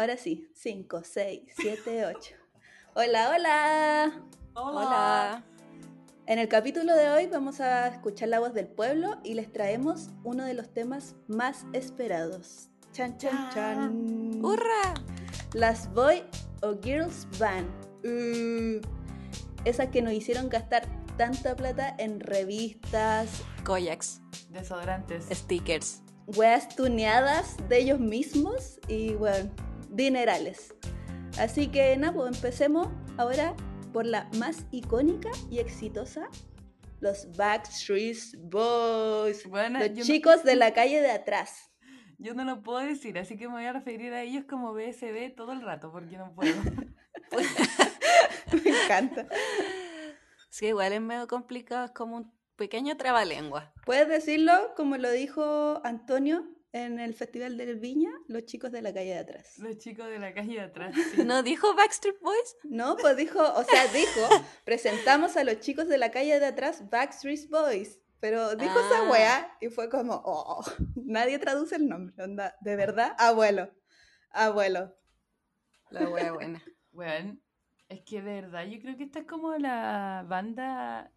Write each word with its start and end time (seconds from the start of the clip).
Ahora 0.00 0.16
sí, 0.16 0.48
5, 0.54 1.02
6, 1.04 1.42
7, 1.58 2.06
8. 2.06 2.34
Hola, 2.94 3.32
hola. 3.36 4.22
Hola. 4.54 5.44
En 6.24 6.38
el 6.38 6.48
capítulo 6.48 6.96
de 6.96 7.10
hoy 7.10 7.26
vamos 7.26 7.60
a 7.60 7.88
escuchar 7.88 8.30
la 8.30 8.40
voz 8.40 8.54
del 8.54 8.66
pueblo 8.66 9.18
y 9.22 9.34
les 9.34 9.52
traemos 9.52 10.08
uno 10.24 10.46
de 10.46 10.54
los 10.54 10.72
temas 10.72 11.16
más 11.28 11.66
esperados. 11.74 12.70
Chan, 12.92 13.18
chan, 13.18 13.50
chan. 13.52 14.42
¡Hurra! 14.42 14.94
Las 15.52 15.92
Boy 15.92 16.22
o 16.62 16.80
Girls 16.82 17.26
Band. 17.38 17.68
Uh, 18.02 18.80
esas 19.66 19.88
que 19.88 20.00
nos 20.00 20.14
hicieron 20.14 20.48
gastar 20.48 20.86
tanta 21.18 21.54
plata 21.54 21.94
en 21.98 22.20
revistas, 22.20 23.28
Koyaks, 23.64 24.22
Desodorantes. 24.48 25.26
stickers. 25.30 26.00
weas 26.38 26.74
tuneadas 26.74 27.58
de 27.68 27.80
ellos 27.80 28.00
mismos 28.00 28.80
y 28.88 29.12
bueno, 29.12 29.50
dinerales. 29.90 30.74
Así 31.38 31.68
que 31.68 31.96
nada, 31.96 32.12
pues 32.14 32.34
empecemos 32.36 32.88
ahora 33.16 33.54
por 33.92 34.06
la 34.06 34.28
más 34.38 34.66
icónica 34.70 35.30
y 35.50 35.58
exitosa, 35.58 36.28
los 37.00 37.34
Backstreet 37.36 38.16
Boys. 38.38 39.46
Bueno, 39.48 39.78
los 39.78 39.90
no- 39.90 40.02
chicos 40.04 40.42
de 40.44 40.56
la 40.56 40.72
calle 40.74 41.00
de 41.00 41.10
atrás. 41.10 41.70
Yo 42.18 42.34
no 42.34 42.44
lo 42.44 42.62
puedo 42.62 42.80
decir, 42.80 43.18
así 43.18 43.38
que 43.38 43.46
me 43.48 43.54
voy 43.54 43.64
a 43.64 43.72
referir 43.72 44.12
a 44.12 44.22
ellos 44.22 44.44
como 44.48 44.74
BSB 44.74 45.34
todo 45.34 45.52
el 45.52 45.62
rato, 45.62 45.90
porque 45.90 46.18
no 46.18 46.34
puedo. 46.34 46.54
Me 48.52 48.70
encanta. 48.84 49.26
Sí, 50.50 50.66
igual 50.66 50.92
es 50.92 51.00
medio 51.00 51.26
complicado, 51.28 51.84
es 51.86 51.92
como 51.92 52.16
un 52.16 52.32
pequeño 52.56 52.96
trabalengua. 52.96 53.72
Puedes 53.86 54.08
decirlo 54.08 54.52
como 54.76 54.96
lo 54.98 55.10
dijo 55.10 55.80
Antonio 55.84 56.44
en 56.72 57.00
el 57.00 57.14
Festival 57.14 57.56
del 57.56 57.78
Viña, 57.80 58.10
los 58.28 58.44
chicos 58.44 58.70
de 58.72 58.82
la 58.82 58.92
calle 58.94 59.10
de 59.10 59.18
atrás. 59.18 59.58
Los 59.58 59.78
chicos 59.78 60.06
de 60.08 60.18
la 60.18 60.32
calle 60.34 60.54
de 60.54 60.60
atrás. 60.60 60.94
sí. 61.14 61.24
¿No 61.24 61.42
dijo 61.42 61.74
Backstreet 61.74 62.20
Boys? 62.20 62.56
No, 62.64 62.96
pues 62.96 63.16
dijo, 63.16 63.40
o 63.40 63.64
sea, 63.64 63.86
dijo, 63.88 64.28
presentamos 64.64 65.36
a 65.36 65.44
los 65.44 65.58
chicos 65.60 65.88
de 65.88 65.98
la 65.98 66.10
calle 66.10 66.38
de 66.38 66.46
atrás, 66.46 66.88
Backstreet 66.90 67.48
Boys. 67.50 67.98
Pero 68.20 68.54
dijo 68.54 68.78
esa 68.78 69.06
Ah. 69.06 69.10
weá 69.10 69.56
y 69.62 69.68
fue 69.70 69.88
como, 69.88 70.20
oh, 70.26 70.62
nadie 70.94 71.38
traduce 71.38 71.76
el 71.76 71.88
nombre, 71.88 72.22
onda, 72.22 72.54
de 72.60 72.76
verdad, 72.76 73.14
abuelo, 73.18 73.72
abuelo. 74.30 74.94
La 75.88 76.08
wea 76.08 76.30
buena. 76.32 76.62
Weón, 76.92 77.42
es 77.88 78.02
que 78.02 78.20
de 78.20 78.42
verdad, 78.42 78.64
yo 78.66 78.78
creo 78.80 78.96
que 78.98 79.04
esta 79.04 79.20
es 79.20 79.24
como 79.26 79.56
la 79.56 80.24
banda 80.28 81.10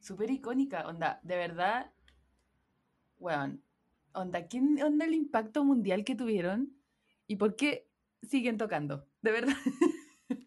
súper 0.00 0.30
icónica. 0.30 0.86
Onda, 0.88 1.20
de 1.22 1.36
verdad, 1.36 1.92
weón, 3.18 3.62
onda, 4.16 4.46
¿quién 4.46 4.82
onda 4.82 5.04
el 5.04 5.14
impacto 5.14 5.64
mundial 5.64 6.04
que 6.04 6.14
tuvieron? 6.14 6.76
¿Y 7.26 7.36
por 7.36 7.56
qué 7.56 7.88
siguen 8.22 8.56
tocando? 8.56 9.06
De 9.22 9.32
verdad. 9.32 9.56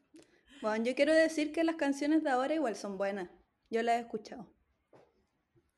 Bueno, 0.62 0.84
yo 0.84 0.94
quiero 0.94 1.14
decir 1.14 1.54
que 1.54 1.64
las 1.64 1.78
canciones 1.78 2.22
de 2.22 2.32
ahora 2.32 2.54
igual 2.54 2.76
son 2.76 2.98
buenas, 2.98 3.30
yo 3.70 3.82
las 3.82 3.96
he 3.96 4.00
escuchado. 4.02 4.46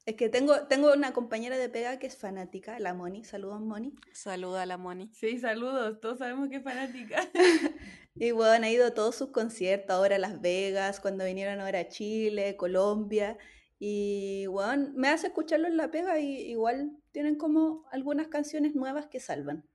Es 0.07 0.15
que 0.15 0.27
tengo, 0.27 0.65
tengo 0.65 0.91
una 0.91 1.13
compañera 1.13 1.55
de 1.55 1.69
pega 1.69 1.99
que 1.99 2.07
es 2.07 2.17
fanática, 2.17 2.79
la 2.79 2.95
Moni, 2.95 3.23
saludos 3.23 3.61
Moni. 3.61 3.93
Saluda 4.11 4.63
a 4.63 4.65
la 4.65 4.77
Moni. 4.77 5.11
Sí, 5.13 5.37
saludos, 5.37 5.99
todos 5.99 6.17
sabemos 6.17 6.49
que 6.49 6.55
es 6.55 6.63
fanática. 6.63 7.21
Y 8.15 8.31
bueno, 8.31 8.65
ha 8.65 8.69
ido 8.69 8.87
a 8.87 8.93
todos 8.93 9.15
sus 9.15 9.29
conciertos, 9.29 9.95
ahora 9.95 10.17
a 10.17 10.19
Las 10.19 10.41
Vegas, 10.41 10.99
cuando 10.99 11.23
vinieron 11.23 11.61
ahora 11.61 11.79
a 11.79 11.87
Chile, 11.87 12.57
Colombia. 12.57 13.37
Y 13.83 14.45
bueno, 14.45 14.91
me 14.93 15.07
hace 15.07 15.25
escucharlo 15.27 15.65
en 15.65 15.75
la 15.75 15.89
pega 15.89 16.19
y 16.19 16.51
igual 16.51 16.91
tienen 17.11 17.35
como 17.35 17.83
algunas 17.91 18.27
canciones 18.27 18.75
nuevas 18.75 19.07
que 19.07 19.19
salvan. 19.19 19.65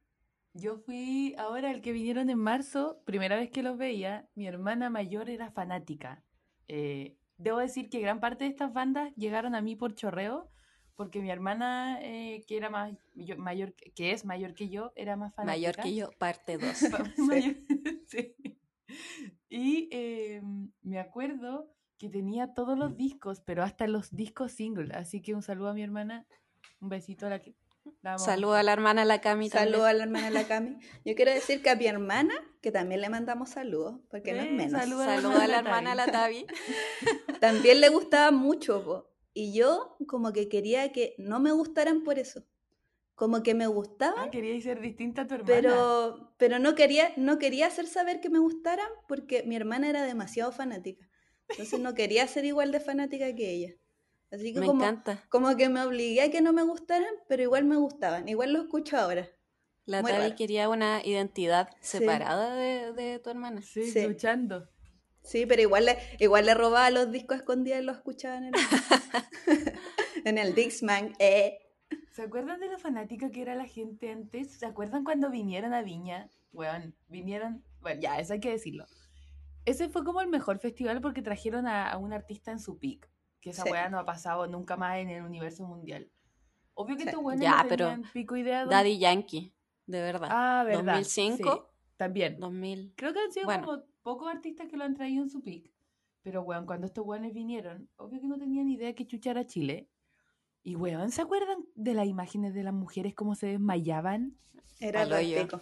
Yo 0.53 0.79
fui 0.79 1.35
ahora 1.39 1.73
el 1.73 1.83
que 1.83 1.91
vinieron 1.91 2.31
en 2.31 2.39
marzo, 2.39 3.03
primera 3.05 3.35
vez 3.35 3.51
que 3.51 3.65
los 3.65 3.77
veía, 3.77 4.29
mi 4.37 4.47
hermana 4.47 4.91
mayor 4.91 5.29
era 5.29 5.51
fanática. 5.51 6.23
Eh, 6.69 7.19
debo 7.37 7.59
decir 7.59 7.91
que 7.91 7.99
gran 7.99 8.21
parte 8.21 8.45
de 8.45 8.51
estas 8.51 8.73
bandas 8.73 9.13
llegaron 9.17 9.57
a 9.57 9.61
mí 9.61 9.75
por 9.75 9.97
chorreo, 9.97 10.53
porque 10.95 11.21
mi 11.21 11.29
hermana, 11.33 11.99
eh, 12.01 12.45
que 12.47 12.57
era 12.59 12.71
más 12.71 12.97
yo- 13.17 13.37
mayor, 13.39 13.75
que 13.75 14.13
es 14.13 14.25
mayor 14.25 14.55
que 14.55 14.69
yo, 14.69 14.93
era 14.95 15.17
más 15.17 15.35
fanática. 15.35 15.69
Mayor 15.73 15.77
que 15.85 15.95
yo, 15.97 16.11
parte 16.17 16.59
2. 16.59 16.85
Pa- 16.93 17.05
mayor- 17.19 17.57
sí. 18.07 18.37
Y 19.49 19.89
eh, 19.91 20.43
me 20.83 21.01
acuerdo 21.01 21.75
que 21.99 22.09
tenía 22.11 22.53
todos 22.55 22.77
los 22.79 22.97
discos, 22.97 23.41
pero 23.41 23.63
hasta 23.63 23.87
los 23.87 24.15
discos 24.15 24.53
single. 24.53 24.95
Así 24.95 25.23
que 25.23 25.35
un 25.35 25.43
saludo 25.43 25.69
a 25.69 25.75
mi 25.75 25.83
hermana, 25.83 26.27
un 26.81 26.89
besito 26.89 27.27
a 27.27 27.31
la 27.31 27.41
que... 27.41 27.55
Saluda 28.19 28.59
a 28.61 28.63
la 28.65 28.73
hermana 28.73 29.05
la 29.05 29.21
Cami 29.21 29.49
también. 29.49 29.71
Saludos 29.73 29.89
a 29.89 29.93
la 29.93 30.03
hermana 30.05 30.31
la 30.31 30.45
Cami. 30.49 30.77
Yo 31.05 31.15
quiero 31.15 31.31
decir 31.33 31.63
que 31.63 31.71
a 31.71 31.77
mi 31.77 31.87
hermana, 31.87 32.35
que 32.61 32.73
también 32.73 33.01
le 33.01 33.09
mandamos 33.09 33.51
saludos, 33.51 34.01
porque 34.11 34.33
no 34.33 34.41
es 34.41 34.49
Eh, 34.49 34.53
menos, 34.53 34.81
Saluda 34.81 35.45
a 35.45 35.47
la 35.47 35.59
hermana 35.61 35.95
la 35.95 36.07
Tavi. 36.07 36.47
también 37.41 37.81
le 37.81 37.89
gustaba 37.89 38.31
mucho. 38.33 38.83
po. 38.85 39.11
Y 39.35 39.53
yo 39.53 39.97
como 40.09 40.33
que 40.33 40.49
quería 40.49 40.91
que 40.93 41.15
no 41.19 41.39
me 41.39 41.53
gustaran 41.53 42.03
por 42.03 42.19
eso. 42.19 42.45
Como 43.15 43.43
que 43.45 43.55
me 43.55 43.67
gustaban, 43.69 44.29
Ah, 44.29 44.31
quería 44.31 44.61
ser 44.61 44.81
distinta 44.81 45.23
a 45.23 45.27
tu 45.29 45.35
hermana. 45.37 45.55
pero, 45.55 46.35
pero 46.39 46.59
no, 46.59 46.75
quería, 46.75 47.13
no 47.17 47.39
quería 47.39 47.67
hacer 47.69 47.87
saber 47.87 48.21
que 48.21 48.29
me 48.31 48.41
gustaran 48.41 48.89
porque 49.09 49.43
mi 49.45 49.55
hermana 49.57 49.89
era 49.89 50.03
demasiado 50.03 50.51
fanática. 50.53 51.09
Entonces 51.51 51.81
no 51.81 51.95
quería 51.95 52.27
ser 52.27 52.45
igual 52.45 52.73
de 52.73 52.81
fanática 52.81 53.35
que 53.35 53.51
ella. 53.51 53.75
Así 54.31 54.53
que 54.53 54.61
Me 54.61 54.67
como, 54.67 54.83
encanta. 54.83 55.25
como 55.29 55.57
que 55.57 55.69
me 55.69 55.83
obligué 55.83 56.23
a 56.23 56.31
que 56.31 56.41
no 56.41 56.53
me 56.53 56.63
gustaran, 56.63 57.13
pero 57.29 57.43
igual 57.43 57.65
me 57.65 57.77
gustaban. 57.77 58.29
Igual 58.29 58.53
lo 58.53 58.61
escucho 58.63 58.97
ahora. 58.97 59.29
La 59.85 60.03
Muy 60.03 60.11
Tavi 60.11 60.23
raro. 60.25 60.37
quería 60.37 60.69
una 60.69 61.01
identidad 61.05 61.69
Sí. 61.81 61.99
separada 61.99 62.57
de, 62.57 62.93
de 62.93 63.19
tu 63.21 63.31
hermana. 63.31 63.63
Sí, 63.63 63.89
Sí. 63.89 64.03
luchando. 64.07 64.69
Sí, 65.23 65.47
pero 65.47 65.63
igual 65.63 65.87
le, 65.87 65.97
igual 66.19 66.47
le 66.47 66.55
robaba 66.55 66.91
los 66.91 67.11
discos 67.13 67.37
escondidos 67.39 67.81
y 67.81 67.85
los 67.85 67.97
escuchaba 67.99 68.39
en 68.39 68.45
el, 68.47 68.53
en 70.25 70.39
el 70.39 70.55
Dixman. 70.55 71.15
Eh. 71.19 71.59
¿Se 72.13 72.23
acuerdan 72.23 72.59
de 72.61 72.69
la 72.69 72.79
fanática 72.79 73.31
que 73.31 73.43
era 73.43 73.55
la 73.55 73.67
gente 73.67 74.11
antes? 74.11 74.59
¿Se 74.59 74.67
acuerdan 74.67 75.05
cuando 75.05 75.31
vinieron 75.31 75.73
a 75.75 75.83
Viña? 75.83 76.31
Weón, 76.53 76.97
vinieron. 77.09 77.63
Bueno, 77.81 78.01
ya, 78.01 78.19
eso 78.19 78.33
hay 78.33 78.41
que 78.41 78.51
decirlo. 78.51 78.87
Ese 79.67 79.89
fue 79.89 80.05
como 80.05 80.21
el 80.23 80.29
mejor 80.29 80.59
festival 80.59 81.01
porque 81.01 81.21
trajeron 81.23 81.67
a, 81.67 81.91
a 81.91 81.99
un 81.99 82.13
artista 82.13 82.51
en 82.53 82.59
su 82.61 82.79
pick. 82.79 83.11
Que 83.41 83.51
esa 83.51 83.65
Sí. 83.65 83.71
weá 83.71 83.89
no 83.89 83.99
ha 83.99 84.05
pasado 84.07 84.47
nunca 84.47 84.77
más 84.77 84.99
en 84.99 85.11
el 85.11 85.23
universo 85.23 85.67
mundial. 85.67 86.11
Obvio 86.75 86.97
que 86.97 87.03
Sí. 87.03 87.09
estos 87.09 87.23
weones 87.25 87.43
Ya, 87.43 87.63
no 87.63 87.69
pero 87.69 87.95
pico 88.13 88.37
idea 88.37 88.65
de. 88.65 88.71
Daddy 88.71 88.99
Yankee, 88.99 89.53
de 89.87 90.01
verdad. 90.01 90.29
Ah, 90.31 90.63
¿verdad? 90.65 90.95
2005. 90.97 91.55
Sí, 91.55 91.79
también. 91.97 92.39
2000. 92.41 92.93
Creo 92.97 93.13
que 93.13 93.21
han 93.21 93.33
sido 93.33 93.47
Bueno. 93.47 93.65
como 93.67 93.83
pocos 94.03 94.29
artistas 94.33 94.69
que 94.69 94.77
lo 94.77 94.85
han 94.85 94.95
traído 94.95 95.23
en 95.23 95.31
su 95.31 95.43
pick. 95.43 95.73
Pero, 96.23 96.43
weón, 96.43 96.67
cuando 96.67 96.87
estos 96.87 97.07
weones 97.07 97.33
vinieron, 97.35 97.89
obvio 97.97 98.21
que 98.21 98.27
no 98.27 98.37
tenían 98.39 98.69
idea 98.69 98.95
que 98.95 99.07
chuchar 99.07 99.39
a 99.39 99.47
Chile. 99.47 99.89
Y, 100.63 100.75
weón, 100.75 101.11
¿se 101.13 101.23
acuerdan 101.23 101.59
de 101.77 101.95
las 101.95 102.07
imágenes 102.09 102.53
de 102.53 102.65
las 102.65 102.75
mujeres 102.75 103.15
cómo 103.15 103.35
se 103.37 103.47
desmayaban? 103.47 104.37
Era 104.81 105.07
pico. 105.07 105.61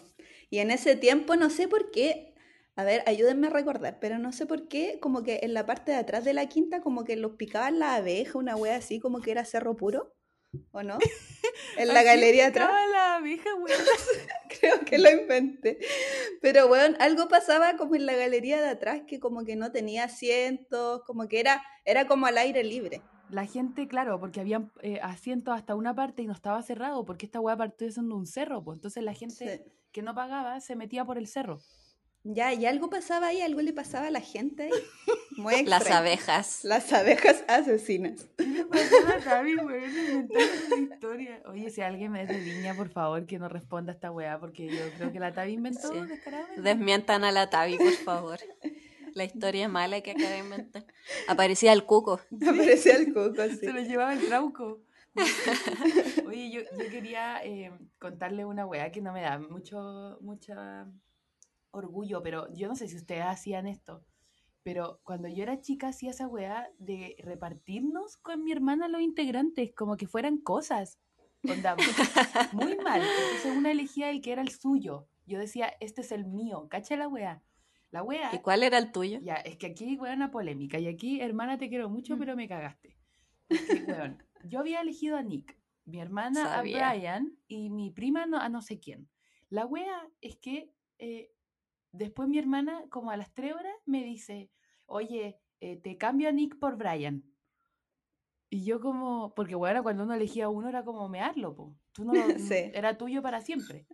Y 0.51 0.59
en 0.59 0.71
ese 0.71 0.97
tiempo, 0.97 1.37
no 1.37 1.51
sé 1.51 1.69
por 1.69 1.91
qué, 1.91 2.34
a 2.77 2.85
ver, 2.85 3.03
ayúdenme 3.07 3.47
a 3.47 3.51
recordar, 3.51 3.99
pero 4.01 4.19
no 4.19 4.33
sé 4.33 4.47
por 4.47 4.69
qué, 4.69 4.99
como 5.01 5.23
que 5.23 5.41
en 5.43 5.55
la 5.55 5.65
parte 5.67 5.93
de 5.93 5.99
atrás 5.99 6.25
de 6.25 6.33
la 6.35 6.47
quinta, 6.47 6.81
como 6.81 7.05
que 7.05 7.17
los 7.17 7.37
picaban 7.37 7.79
la 7.79 7.95
abeja, 7.95 8.39
una 8.39 8.57
wea 8.57 8.77
así, 8.77 8.99
como 9.01 9.21
que 9.21 9.31
era 9.31 9.45
cerro 9.45 9.77
puro, 9.77 10.12
¿o 10.73 10.83
no? 10.83 10.99
En 11.79 11.89
la 11.89 12.03
galería 12.03 12.49
atrás. 12.49 12.71
la 12.93 13.17
abeja, 13.17 13.49
weón. 13.55 13.69
Creo 14.61 14.81
que 14.85 14.99
lo 14.99 15.11
inventé. 15.11 15.79
Pero 16.41 16.67
bueno, 16.69 16.97
algo 17.01 17.29
pasaba 17.29 17.77
como 17.77 17.95
en 17.95 18.07
la 18.07 18.15
galería 18.17 18.61
de 18.61 18.69
atrás 18.69 19.03
que 19.06 19.21
como 19.21 19.45
que 19.45 19.55
no 19.56 19.71
tenía 19.71 20.05
asientos, 20.05 21.03
como 21.06 21.29
que 21.29 21.41
era, 21.41 21.62
era 21.85 22.06
como 22.06 22.27
al 22.27 22.39
aire 22.39 22.65
libre. 22.65 23.03
La 23.31 23.47
gente, 23.47 23.87
claro, 23.89 24.19
porque 24.21 24.41
habían 24.41 24.73
eh, 24.83 24.99
asientos 25.03 25.55
hasta 25.55 25.75
una 25.75 25.95
parte 25.95 26.23
y 26.23 26.27
no 26.27 26.33
estaba 26.33 26.62
cerrado, 26.62 27.05
porque 27.05 27.27
esta 27.27 27.41
weá 27.41 27.56
partió 27.56 27.91
siendo 27.91 28.17
un 28.17 28.27
cerro, 28.27 28.62
pues 28.65 28.77
entonces 28.79 29.03
la 29.03 29.15
gente 29.15 29.59
Sí. 29.59 29.73
que 29.93 30.03
no 30.03 30.15
pagaba 30.15 30.61
se 30.61 30.77
metía 30.77 31.05
por 31.05 31.19
el 31.19 31.27
cerro. 31.27 31.59
Ya, 32.26 32.55
y 32.55 32.65
algo 32.65 32.88
pasaba 32.88 33.29
ahí, 33.29 33.43
algo 33.43 33.61
le 33.61 33.75
pasaba 33.75 34.06
a 34.06 34.11
la 34.11 34.23
gente 34.23 34.65
ahí. 34.65 34.71
Muy 35.37 35.62
Las 35.67 35.91
abejas. 35.91 36.65
Las 36.65 36.91
abejas 36.94 37.44
asesinas. 37.49 38.26
¿Qué 38.38 38.47
le 38.47 38.65
pasó 38.65 38.97
a 39.06 39.11
la 39.11 39.19
Gaby, 39.19 39.56
weón? 39.56 39.85
Inventando 39.85 40.76
una 40.76 40.94
historia. 40.94 41.43
Oye, 41.44 41.69
si 41.71 41.82
alguien 41.82 42.12
me 42.12 42.23
es 42.23 42.29
de 42.29 42.38
Viña, 42.38 42.75
por 42.75 42.88
favor, 42.88 43.26
que 43.26 43.38
no 43.38 43.50
responda 43.50 43.93
a 43.93 43.94
esta 43.94 44.11
weá, 44.11 44.41
porque 44.41 44.69
yo 44.69 44.91
creo 44.97 45.12
que 45.12 45.21
la 45.21 45.35
Tavi 45.35 45.53
inventó 45.53 45.93
Sí. 45.93 46.00
Desmientan 46.56 47.25
a 47.25 47.31
la 47.31 47.50
Tavi, 47.50 47.76
por 47.76 47.93
favor. 47.93 48.38
La 49.12 49.25
historia 49.25 49.69
mala 49.69 50.00
que 50.00 50.12
acaba 50.12 50.31
de 50.31 50.38
inventar. 50.38 50.87
Aparecía 51.29 51.75
el 51.75 51.85
cuco. 51.85 52.21
Aparecía 52.49 52.97
el 52.97 53.12
coco 53.12 53.43
así. 53.43 53.56
Se 53.61 53.73
lo 53.73 53.81
llevaba 53.81 54.15
el 54.15 54.26
trauco. 54.26 54.81
Oye, 56.26 56.50
yo, 56.50 56.61
yo 56.62 56.91
quería 56.91 57.44
eh, 57.44 57.71
contarle 58.00 58.47
una 58.47 58.67
weá 58.67 58.91
que 58.91 59.03
no 59.03 59.12
me 59.12 59.21
da 59.21 59.38
mucho, 59.38 60.19
mucha 60.23 60.87
orgullo, 61.75 62.23
pero 62.23 62.53
yo 62.55 62.69
no 62.69 62.76
sé 62.76 62.88
si 62.88 62.97
ustedes 62.97 63.25
hacían 63.25 63.67
esto. 63.67 64.05
Pero 64.62 65.00
cuando 65.05 65.29
yo 65.29 65.43
era 65.43 65.61
chica 65.61 65.88
hacía 65.88 66.11
esa 66.11 66.26
weá 66.26 66.69
de 66.79 67.17
repartirnos 67.23 68.17
con 68.17 68.43
mi 68.44 68.53
hermana 68.53 68.88
los 68.88 69.03
integrantes, 69.03 69.73
como 69.75 69.97
que 69.97 70.06
fueran 70.06 70.38
cosas. 70.38 70.99
Onda, 71.47 71.76
muy 72.53 72.76
mal. 72.79 73.03
Entonces 73.03 73.56
una 73.56 73.71
elegía 73.71 74.09
el 74.11 74.23
que 74.23 74.32
era 74.32 74.41
el 74.43 74.49
suyo. 74.49 75.06
Yo 75.26 75.38
decía, 75.38 75.73
este 75.81 76.00
es 76.00 76.12
el 76.12 76.25
mío, 76.25 76.69
cacha 76.71 76.97
la 76.97 77.09
wea. 77.09 77.43
La 77.91 78.03
wea. 78.03 78.31
¿Y 78.35 78.38
cuál 78.38 78.62
era 78.62 78.79
el 78.79 78.91
tuyo? 78.93 79.21
Ya, 79.23 79.35
es 79.35 79.56
que 79.56 79.67
aquí, 79.67 79.97
weón, 79.97 80.17
una 80.17 80.31
polémica. 80.31 80.79
Y 80.79 80.88
aquí, 80.88 81.21
hermana, 81.21 81.59
te 81.59 81.69
quiero 81.69 81.88
mucho, 81.91 82.17
Mm. 82.17 82.19
pero 82.19 82.35
me 82.37 82.49
cagaste. 82.49 82.97
Porque, 83.49 83.85
weón, 83.87 84.23
yo 84.44 84.61
había 84.61 84.81
elegido 84.81 85.17
a 85.19 85.23
Nick, 85.23 85.56
mi 85.85 86.00
hermana 86.00 86.43
Sabía. 86.44 86.88
a 86.88 86.94
Brian 86.94 87.37
y 87.47 87.69
mi 87.71 87.91
prima 87.91 88.25
no- 88.26 88.38
a 88.41 88.49
no 88.49 88.62
sé 88.62 88.81
quién. 88.81 89.09
La 89.50 89.67
wea 89.67 90.09
es 90.23 90.37
que 90.37 90.71
eh, 90.99 91.31
después 91.94 92.29
mi 92.29 92.38
hermana, 92.38 92.85
como 92.91 93.11
a 93.11 93.17
las 93.17 93.32
tres 93.32 93.55
horas, 93.55 93.75
me 93.87 94.05
dice, 94.05 94.50
oye, 94.87 95.41
eh, 95.61 95.76
te 95.76 95.96
cambio 95.96 96.29
a 96.29 96.32
Nick 96.32 96.58
por 96.58 96.76
Brian. 96.76 97.25
Y 98.50 98.64
yo 98.64 98.81
como, 98.81 99.35
porque 99.35 99.55
bueno, 99.55 99.82
cuando 99.82 100.05
uno 100.05 100.14
elegía 100.14 100.49
uno 100.49 100.69
era 100.69 100.85
como 100.85 101.08
mearlo, 101.08 101.55
po. 101.55 101.76
Tú 101.93 102.05
no, 102.05 102.12
Sí. 102.38 102.70
era 102.75 102.96
tuyo 102.99 103.23
para 103.23 103.41
siempre. 103.41 103.87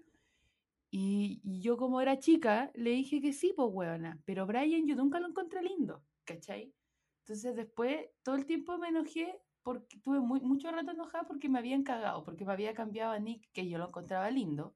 Y, 0.90 1.40
y 1.44 1.60
yo 1.60 1.76
como 1.76 2.00
era 2.00 2.18
chica, 2.18 2.70
le 2.74 2.90
dije 2.90 3.20
que 3.20 3.32
sí, 3.32 3.52
pues 3.54 3.68
weona. 3.72 4.20
Pero 4.24 4.46
Brian 4.46 4.86
yo 4.86 4.96
nunca 4.96 5.20
lo 5.20 5.28
encontré 5.28 5.62
lindo, 5.62 6.04
¿cachai? 6.24 6.74
Entonces 7.20 7.54
después 7.54 8.06
todo 8.22 8.34
el 8.34 8.46
tiempo 8.46 8.76
me 8.78 8.88
enojé 8.88 9.40
porque 9.62 9.98
tuve 9.98 10.20
muy, 10.20 10.40
mucho 10.40 10.70
rato 10.70 10.90
enojada 10.90 11.24
porque 11.24 11.48
me 11.48 11.58
habían 11.58 11.82
cagado, 11.84 12.24
porque 12.24 12.44
me 12.44 12.52
había 12.52 12.74
cambiado 12.74 13.12
a 13.12 13.18
Nick, 13.18 13.50
que 13.52 13.68
yo 13.68 13.78
lo 13.78 13.88
encontraba 13.88 14.30
lindo, 14.30 14.74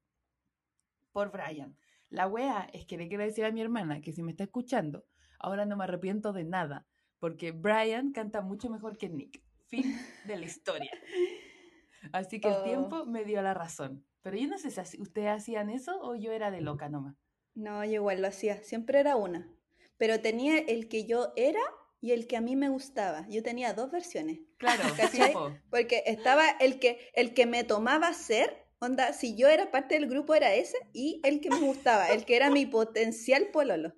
por 1.11 1.31
Brian. 1.31 1.75
La 2.15 2.27
wea 2.27 2.69
es 2.71 2.85
que 2.85 2.97
le 2.97 3.09
quiero 3.09 3.23
decir 3.25 3.43
a 3.43 3.51
mi 3.51 3.61
hermana 3.61 3.99
que 3.99 4.13
si 4.13 4.23
me 4.23 4.31
está 4.31 4.45
escuchando, 4.45 5.03
ahora 5.37 5.65
no 5.65 5.75
me 5.75 5.83
arrepiento 5.83 6.31
de 6.31 6.45
nada, 6.45 6.85
porque 7.19 7.51
Brian 7.51 8.13
canta 8.13 8.41
mucho 8.41 8.69
mejor 8.69 8.97
que 8.97 9.09
Nick. 9.09 9.43
Fin 9.67 9.97
de 10.25 10.37
la 10.37 10.45
historia. 10.45 10.91
Así 12.13 12.39
que 12.39 12.47
el 12.47 12.53
Oh. 12.55 12.63
tiempo 12.63 13.05
me 13.05 13.25
dio 13.25 13.41
la 13.41 13.53
razón. 13.53 14.05
Pero 14.21 14.37
yo 14.37 14.47
no 14.47 14.57
sé 14.57 14.71
si 14.71 15.01
ustedes 15.01 15.29
hacían 15.29 15.69
eso 15.69 15.99
o 16.01 16.15
yo 16.15 16.31
era 16.31 16.51
de 16.51 16.61
loca 16.61 16.87
nomás. 16.87 17.15
No, 17.53 17.83
yo 17.83 17.91
igual 17.93 18.21
lo 18.21 18.27
hacía, 18.27 18.63
siempre 18.63 18.99
era 18.99 19.15
una. 19.17 19.47
Pero 19.97 20.19
tenía 20.21 20.57
el 20.59 20.87
que 20.87 21.05
yo 21.05 21.33
era 21.35 21.61
y 22.01 22.11
el 22.11 22.27
que 22.27 22.37
a 22.37 22.41
mí 22.41 22.55
me 22.55 22.69
gustaba. 22.69 23.27
Yo 23.29 23.43
tenía 23.43 23.73
dos 23.73 23.91
versiones. 23.91 24.39
Claro. 24.57 24.83
Porque 25.69 26.03
estaba 26.05 26.49
el 26.59 26.79
que, 26.79 27.09
el 27.13 27.33
que 27.33 27.45
me 27.45 27.63
tomaba 27.63 28.13
ser, 28.13 28.64
onda, 28.79 29.13
si 29.13 29.35
yo 29.35 29.47
era 29.47 29.71
parte 29.71 29.95
del 29.95 30.07
grupo 30.09 30.35
era 30.35 30.53
ese, 30.53 30.77
y 30.93 31.21
el 31.23 31.41
que 31.41 31.49
me 31.49 31.59
gustaba, 31.59 32.09
el 32.09 32.25
que 32.25 32.35
era 32.35 32.49
mi 32.49 32.65
potencial 32.65 33.47
pololo. 33.51 33.93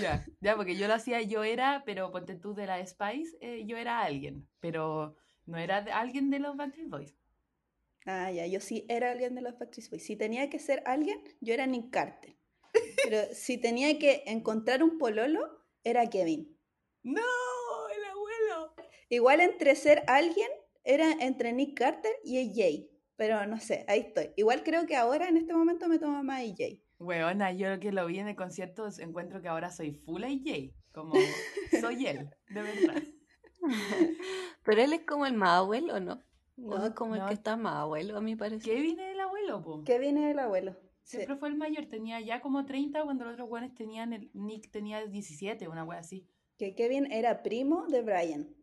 Ya, 0.00 0.24
ya, 0.40 0.56
porque 0.56 0.76
yo 0.76 0.88
lo 0.88 0.94
hacía, 0.94 1.20
yo 1.22 1.44
era, 1.44 1.82
pero 1.84 2.10
ponte 2.10 2.34
tú 2.34 2.54
de 2.54 2.66
la 2.66 2.84
Spice, 2.86 3.36
eh, 3.40 3.64
yo 3.66 3.76
era 3.76 4.00
alguien, 4.00 4.48
pero 4.60 5.16
no 5.46 5.58
era 5.58 5.82
de- 5.82 5.92
alguien 5.92 6.30
de 6.30 6.38
los 6.38 6.56
Backstreet 6.56 6.88
Boys. 6.88 7.14
Ah, 8.06 8.30
ya, 8.30 8.46
yo 8.46 8.60
sí 8.60 8.84
era 8.88 9.10
alguien 9.12 9.34
de 9.34 9.42
los 9.42 9.58
Backstreet 9.58 9.90
Boys. 9.90 10.04
Si 10.06 10.16
tenía 10.16 10.48
que 10.50 10.58
ser 10.58 10.82
alguien, 10.86 11.22
yo 11.40 11.54
era 11.54 11.66
Nick 11.66 11.90
Carter. 11.90 12.36
Pero 13.04 13.18
si 13.34 13.58
tenía 13.58 13.98
que 13.98 14.24
encontrar 14.26 14.82
un 14.82 14.98
pololo, 14.98 15.40
era 15.84 16.08
Kevin. 16.08 16.58
¡No! 17.02 17.20
¡El 17.94 18.04
abuelo! 18.04 18.74
Igual 19.10 19.40
entre 19.40 19.76
ser 19.76 20.02
alguien, 20.06 20.48
era 20.82 21.12
entre 21.20 21.52
Nick 21.52 21.78
Carter 21.78 22.12
y 22.24 22.38
AJ. 22.38 22.93
Pero 23.16 23.46
no 23.46 23.58
sé, 23.60 23.84
ahí 23.88 24.00
estoy. 24.00 24.30
Igual 24.36 24.62
creo 24.64 24.86
que 24.86 24.96
ahora, 24.96 25.28
en 25.28 25.36
este 25.36 25.54
momento, 25.54 25.88
me 25.88 25.98
toma 25.98 26.22
más 26.22 26.40
AJ. 26.40 26.80
Weona, 26.98 27.52
yo 27.52 27.78
que 27.80 27.92
lo 27.92 28.06
vi 28.06 28.18
en 28.18 28.28
el 28.28 28.36
concierto 28.36 28.88
encuentro 28.98 29.40
que 29.42 29.48
ahora 29.48 29.70
soy 29.70 29.92
full 29.92 30.24
AJ, 30.24 30.72
como 30.92 31.14
soy 31.80 32.06
él, 32.06 32.30
de 32.48 32.62
verdad. 32.62 33.02
Pero 34.64 34.82
él 34.82 34.92
es 34.92 35.02
como 35.06 35.26
el 35.26 35.34
más 35.34 35.50
abuelo, 35.60 36.00
¿no? 36.00 36.22
O 36.56 36.78
No, 36.78 36.86
es 36.86 36.92
como 36.94 37.16
no. 37.16 37.22
el 37.22 37.28
que 37.28 37.34
está 37.34 37.56
más 37.56 37.76
abuelo, 37.76 38.16
a 38.16 38.20
mi 38.20 38.36
parecer. 38.36 38.74
Kevin 38.74 38.98
es 39.00 39.12
el 39.12 39.20
abuelo, 39.20 39.62
po. 39.62 39.84
Kevin 39.84 40.18
es 40.18 40.30
el 40.32 40.38
abuelo. 40.38 40.76
Sí. 41.02 41.18
Siempre 41.18 41.36
fue 41.36 41.48
el 41.48 41.56
mayor, 41.56 41.86
tenía 41.86 42.20
ya 42.20 42.40
como 42.40 42.64
30 42.64 43.02
cuando 43.04 43.24
los 43.24 43.34
otros 43.34 43.50
weones 43.50 43.74
tenían, 43.74 44.12
el 44.12 44.30
Nick 44.32 44.70
tenía 44.70 45.04
17, 45.06 45.68
una 45.68 45.84
wea 45.84 45.98
así. 45.98 46.26
Que 46.56 46.74
Kevin 46.74 47.10
era 47.12 47.42
primo 47.42 47.86
de 47.88 48.02
Brian. 48.02 48.54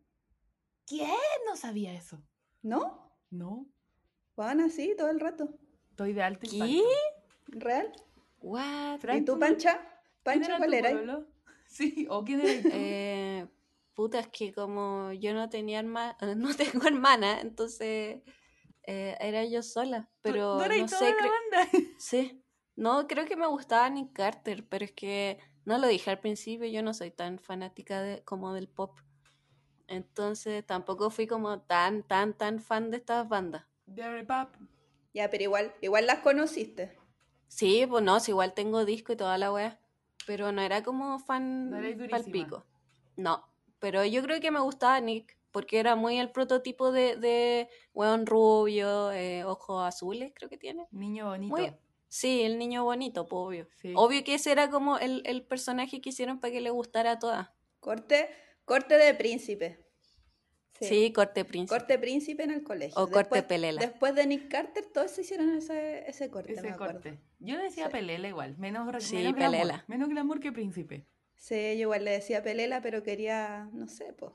¿Quién 0.86 1.08
no 1.46 1.56
sabía 1.56 1.92
eso? 1.92 2.20
¿No? 2.62 3.12
No, 3.30 3.66
Van 4.36 4.60
así 4.60 4.94
todo 4.96 5.10
el 5.10 5.20
rato. 5.20 5.48
estoy 5.90 6.12
de 6.12 6.22
alto 6.22 6.46
¿Qué? 6.48 6.56
impacto. 6.56 6.88
¿Real? 7.48 7.92
What? 8.40 9.00
¿Y 9.14 9.20
tú, 9.24 9.34
¿tú- 9.34 9.38
Pancha? 9.38 9.78
¿Quién 10.24 10.40
¿Pancha 10.40 10.56
cuál 10.58 10.74
era? 10.74 10.90
Sí, 11.66 12.06
o 12.10 12.22
quién 12.22 12.40
eres 12.40 12.62
tú. 12.64 12.68
Eh, 12.72 13.46
puta, 13.94 14.18
es 14.20 14.28
que 14.28 14.52
como 14.52 15.10
yo 15.12 15.32
no 15.32 15.48
tenía 15.48 15.80
herma- 15.82 16.16
no 16.36 16.54
tengo 16.54 16.86
hermana, 16.86 17.40
entonces 17.40 18.20
eh, 18.86 19.16
era 19.20 19.44
yo 19.46 19.62
sola. 19.62 20.10
Pero 20.20 20.56
¿No 20.58 20.64
erais 20.64 20.82
no 20.82 20.86
toda 20.88 21.00
sé, 21.10 21.16
la 21.16 21.30
banda? 21.62 21.70
sí. 21.98 22.42
No, 22.76 23.06
creo 23.06 23.24
que 23.26 23.36
me 23.36 23.46
gustaba 23.46 23.88
Nick 23.90 24.12
Carter, 24.12 24.66
pero 24.68 24.84
es 24.84 24.92
que 24.92 25.38
no 25.64 25.78
lo 25.78 25.86
dije 25.86 26.10
al 26.10 26.20
principio, 26.20 26.66
yo 26.68 26.82
no 26.82 26.92
soy 26.94 27.10
tan 27.10 27.38
fanática 27.38 28.02
de, 28.02 28.22
como 28.24 28.52
del 28.54 28.68
pop. 28.68 28.98
Entonces 29.88 30.66
tampoco 30.66 31.10
fui 31.10 31.26
como 31.26 31.60
tan, 31.62 32.02
tan, 32.02 32.36
tan 32.36 32.60
fan 32.60 32.90
de 32.90 32.96
estas 32.98 33.28
bandas. 33.28 33.64
De 33.94 34.24
pap. 34.24 34.54
Ya, 35.14 35.28
pero 35.30 35.42
igual, 35.44 35.74
igual 35.80 36.06
las 36.06 36.20
conociste. 36.20 36.96
Sí, 37.48 37.84
pues 37.86 38.02
no, 38.02 38.18
si 38.20 38.30
igual 38.30 38.54
tengo 38.54 38.84
disco 38.84 39.12
y 39.12 39.16
toda 39.16 39.36
la 39.36 39.52
wea, 39.52 39.78
pero 40.26 40.52
no 40.52 40.62
era 40.62 40.82
como 40.82 41.18
fan 41.18 41.70
No 41.70 42.08
palpico. 42.08 42.64
No, 43.16 43.44
pero 43.78 44.04
yo 44.06 44.22
creo 44.22 44.40
que 44.40 44.50
me 44.50 44.60
gustaba 44.60 44.98
Nick, 45.00 45.36
porque 45.50 45.78
era 45.78 45.94
muy 45.96 46.18
el 46.18 46.30
prototipo 46.30 46.92
de, 46.92 47.16
de 47.16 47.68
weón 47.92 48.24
rubio, 48.24 49.12
eh, 49.12 49.44
ojos 49.44 49.86
azules, 49.86 50.32
creo 50.34 50.48
que 50.48 50.56
tiene. 50.56 50.86
Niño 50.90 51.26
bonito. 51.28 51.54
Muy- 51.56 51.76
Sí, 52.08 52.42
el 52.42 52.58
niño 52.58 52.84
bonito, 52.84 53.26
pues, 53.26 53.40
obvio. 53.40 53.68
Sí. 53.76 53.94
Obvio 53.96 54.22
que 54.22 54.34
ese 54.34 54.52
era 54.52 54.68
como 54.68 54.98
el, 54.98 55.22
el 55.24 55.46
personaje 55.46 56.02
que 56.02 56.10
hicieron 56.10 56.40
para 56.40 56.52
que 56.52 56.60
le 56.60 56.68
gustara 56.68 57.12
a 57.12 57.18
todas. 57.18 57.48
Corte, 57.80 58.28
corte 58.66 58.98
de 58.98 59.14
príncipe. 59.14 59.81
Sí, 60.88 61.12
corte 61.12 61.44
príncipe. 61.44 61.78
Corte 61.78 61.98
príncipe 61.98 62.42
en 62.44 62.50
el 62.50 62.62
colegio. 62.62 63.00
O 63.00 63.08
corte 63.10 63.42
pelela. 63.42 63.80
Después 63.80 64.14
de 64.14 64.26
Nick 64.26 64.48
Carter, 64.48 64.84
todos 64.92 65.10
se 65.10 65.22
hicieron 65.22 65.50
ese, 65.56 66.08
ese 66.08 66.30
corte, 66.30 66.52
me 66.52 66.58
Ese 66.58 66.68
acuerdo. 66.70 66.94
corte. 66.94 67.18
Yo 67.38 67.56
le 67.56 67.64
decía 67.64 67.86
Sí. 67.86 67.92
pelela 67.92 68.28
igual, 68.28 68.56
menos, 68.58 69.02
Sí, 69.04 69.16
menos 69.16 69.34
glamour. 69.34 69.56
pelela. 69.58 69.84
Menos 69.88 70.08
glamour 70.08 70.40
que 70.40 70.52
príncipe. 70.52 71.06
Sí, 71.34 71.54
yo 71.74 71.82
igual 71.82 72.04
le 72.04 72.12
decía 72.12 72.42
pelela, 72.42 72.80
pero 72.82 73.02
quería, 73.02 73.68
no 73.72 73.88
sé, 73.88 74.12
pues, 74.12 74.32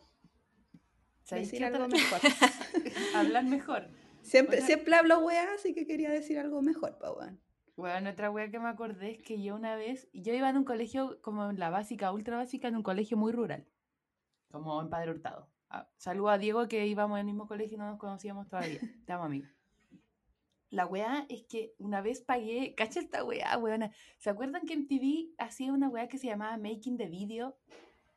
¿Sabéis 1.23 1.51
decir 1.51 1.65
algo 1.65 1.88
mejor. 1.88 2.19
Hablar 3.15 3.44
mejor. 3.45 3.88
Siempre, 4.21 4.57
Otra- 4.57 4.65
siempre 4.67 4.95
hablo 4.95 5.19
weá, 5.19 5.53
así 5.53 5.73
que 5.73 5.85
quería 5.85 6.09
decir 6.09 6.38
algo 6.39 6.61
mejor, 6.61 6.97
pa' 6.97 7.11
weón. 7.13 7.39
Bueno, 7.75 8.09
otra 8.09 8.31
wea 8.31 8.49
que 8.49 8.59
me 8.59 8.69
acordé 8.69 9.11
es 9.11 9.21
que 9.21 9.41
yo 9.41 9.55
una 9.55 9.75
vez, 9.75 10.07
yo 10.13 10.33
iba 10.33 10.49
en 10.49 10.57
un 10.57 10.63
colegio 10.63 11.19
como 11.21 11.49
en 11.49 11.59
la 11.59 11.69
básica, 11.69 12.11
ultra 12.11 12.35
básica, 12.37 12.68
en 12.68 12.75
un 12.77 12.83
colegio 12.83 13.18
muy 13.18 13.31
rural, 13.31 13.68
como 14.51 14.81
en 14.81 14.89
Padre 14.89 15.11
Hurtado. 15.11 15.47
Ah, 15.69 15.88
saludo 15.97 16.30
a 16.30 16.38
Diego 16.38 16.68
que 16.68 16.88
íbamos 16.88 17.18
en 17.18 17.21
el 17.21 17.26
mismo 17.26 17.47
colegio 17.47 17.76
y 17.76 17.80
no 17.80 17.88
nos 17.88 18.00
conocíamos 18.00 18.47
todavía. 18.47 18.80
Te 19.06 19.14
amo, 19.14 19.26
amigo. 19.26 19.47
La 20.69 20.86
wea 20.86 21.26
es 21.30 21.44
que 21.44 21.74
una 21.78 22.02
vez 22.02 22.21
pagué, 22.21 22.76
cacha 22.76 23.00
esta 23.00 23.24
wea, 23.24 23.57
weona. 23.57 23.92
¿Se 24.18 24.30
acuerdan 24.30 24.66
que 24.66 24.74
en 24.74 24.88
TV 24.88 25.30
hacía 25.38 25.71
una 25.71 25.88
wea 25.88 26.07
que 26.07 26.18
se 26.18 26.28
llamaba 26.28 26.57
Making 26.57 26.97
the 26.97 27.07
Video? 27.07 27.57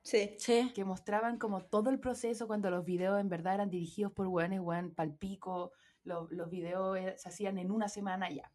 Sí. 0.03 0.35
Sí, 0.39 0.73
que 0.75 0.85
mostraban 0.85 1.39
como 1.39 1.61
todo 1.65 1.91
el 1.91 2.01
proceso 2.01 2.47
cuando 2.47 2.71
los 2.71 2.85
videos 2.85 3.21
en 3.21 3.29
verdad 3.29 3.55
eran 3.55 3.71
dirigidos 3.71 4.13
por 4.13 4.27
weones, 4.27 4.61
weón, 4.61 4.93
palpico, 4.95 5.73
los, 6.05 6.31
los 6.33 6.51
videos 6.51 6.99
eh, 6.99 7.15
se 7.19 7.29
hacían 7.29 7.59
en 7.59 7.71
una 7.71 7.89
semana 7.89 8.31
ya. 8.31 8.51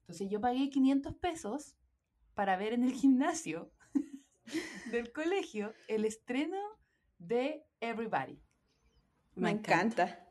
Entonces 0.00 0.28
yo 0.30 0.40
pagué 0.40 0.70
500 0.70 1.14
pesos 1.14 1.76
para 2.34 2.56
ver 2.56 2.72
en 2.72 2.84
el 2.84 2.92
gimnasio 2.92 3.70
del 4.90 5.12
colegio 5.12 5.72
el 5.88 6.04
estreno 6.04 6.58
de 7.26 7.64
Everybody. 7.80 8.40
Me, 9.34 9.50
encanta. 9.50 10.28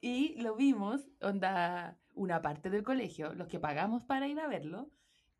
Y 0.00 0.40
lo 0.40 0.54
vimos, 0.54 1.08
onda, 1.20 1.98
una 2.14 2.42
parte 2.42 2.70
del 2.70 2.82
colegio, 2.82 3.34
los 3.34 3.48
que 3.48 3.58
pagamos 3.58 4.04
para 4.04 4.28
ir 4.28 4.38
a 4.38 4.46
verlo, 4.46 4.90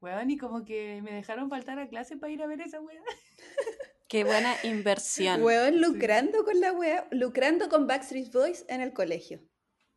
weón, 0.01 0.31
y 0.31 0.37
como 0.37 0.65
que 0.65 1.01
me 1.03 1.13
dejaron 1.13 1.49
faltar 1.49 1.79
a 1.79 1.89
clase 1.89 2.17
para 2.17 2.33
ir 2.33 2.43
a 2.43 2.47
ver 2.47 2.61
esa 2.61 2.81
weá. 2.81 3.03
qué 4.09 4.25
buena 4.25 4.55
inversión. 4.65 5.43
Weón 5.43 5.81
lucrando 5.81 6.45
con 6.45 6.61
la 6.61 6.73
weá, 6.73 7.07
lucrando 7.11 7.69
con 7.69 7.87
Backstreet 7.87 8.33
Boys 8.33 8.65
en 8.69 8.81
el 8.81 8.93
colegio. 8.93 9.41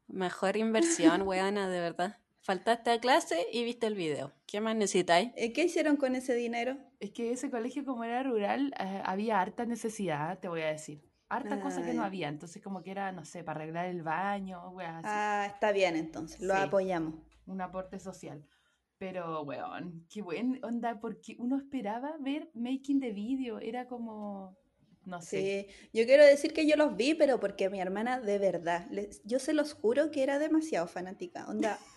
Mejor 0.08 0.56
inversión, 0.56 1.24
weona, 1.24 1.68
de 1.68 1.80
verdad. 1.80 2.18
Faltaste 2.52 2.92
a 2.92 3.02
clase 3.02 3.46
y 3.52 3.66
viste 3.66 3.88
el 3.88 3.96
video. 3.96 4.32
¿Qué 4.46 4.62
más 4.62 4.74
necesitáis? 4.74 5.32
¿Y 5.36 5.52
¿Qué 5.52 5.66
hicieron 5.66 5.98
con 5.98 6.16
ese 6.16 6.34
dinero? 6.34 6.78
Es 7.02 7.12
que 7.12 7.34
ese 7.34 7.52
colegio, 7.52 7.84
como 7.84 8.06
era 8.06 8.24
rural, 8.24 8.74
eh, 8.80 9.02
había 9.04 9.42
harta 9.42 9.66
necesidad, 9.66 10.40
te 10.40 10.48
voy 10.48 10.62
a 10.62 10.68
decir. 10.68 11.04
Harta 11.28 11.60
cosa 11.60 11.86
que 11.86 11.94
no 11.94 12.04
Ah, 12.04 12.06
había. 12.06 12.30
Entonces, 12.30 12.64
como 12.64 12.82
que 12.84 12.92
era, 12.92 13.12
no 13.12 13.26
sé, 13.26 13.44
para 13.44 13.60
arreglar 13.60 13.88
el 13.88 14.02
baño, 14.02 14.70
weas 14.70 14.94
así. 15.00 15.08
Ah, 15.10 15.46
está 15.54 15.74
bien 15.74 15.98
entonces, 15.98 16.40
lo 16.40 16.54
Sí. 16.56 16.62
apoyamos. 16.62 17.16
Un 17.48 17.60
aporte 17.60 18.00
social. 18.00 18.42
Pero, 18.98 19.42
weón, 19.42 20.08
qué 20.10 20.22
buen 20.22 20.64
onda, 20.64 21.02
porque 21.02 21.36
uno 21.40 21.58
esperaba 21.58 22.16
ver 22.22 22.50
making 22.54 23.02
the 23.02 23.12
video. 23.12 23.60
Era 23.60 23.88
como, 23.88 24.58
no 25.04 25.22
sé. 25.22 25.68
Sí, 25.70 25.90
yo 26.00 26.06
quiero 26.06 26.26
decir 26.26 26.54
que 26.54 26.66
yo 26.66 26.78
los 26.78 26.96
vi, 26.96 27.14
pero 27.14 27.42
porque 27.42 27.70
mi 27.70 27.82
hermana 27.82 28.22
de 28.22 28.38
verdad, 28.40 28.88
les- 28.90 29.22
yo 29.26 29.38
se 29.40 29.52
los 29.52 29.74
juro 29.74 30.12
que 30.12 30.24
era 30.24 30.40
demasiado 30.40 30.88
fanática. 30.88 31.46
Onda, 31.50 31.78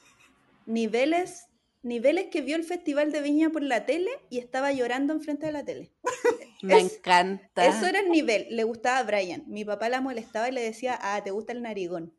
niveles 0.71 1.47
niveles 1.83 2.27
que 2.27 2.43
vio 2.43 2.57
el 2.57 2.65
Festival 2.65 3.11
de 3.11 3.23
Viña 3.23 3.49
por 3.49 3.62
la 3.62 3.87
tele 3.87 4.11
y 4.29 4.39
estaba 4.39 4.71
llorando 4.71 5.15
enfrente 5.15 5.47
de 5.47 5.53
la 5.53 5.65
tele. 5.65 5.93
Me 6.62 6.77
Es- 6.79 6.97
encanta. 6.97 7.65
Eso 7.65 7.87
era 7.87 8.00
el 8.00 8.11
nivel. 8.11 8.47
Le 8.50 8.65
gustaba 8.65 8.99
a 8.99 9.03
Brian. 9.05 9.45
Mi 9.47 9.65
papá 9.65 9.89
la 9.89 10.03
molestaba 10.03 10.50
y 10.50 10.53
le 10.53 10.61
decía, 10.61 10.99
ah, 11.00 11.23
te 11.25 11.31
gusta 11.31 11.53
el 11.55 11.62
narigón. 11.62 12.15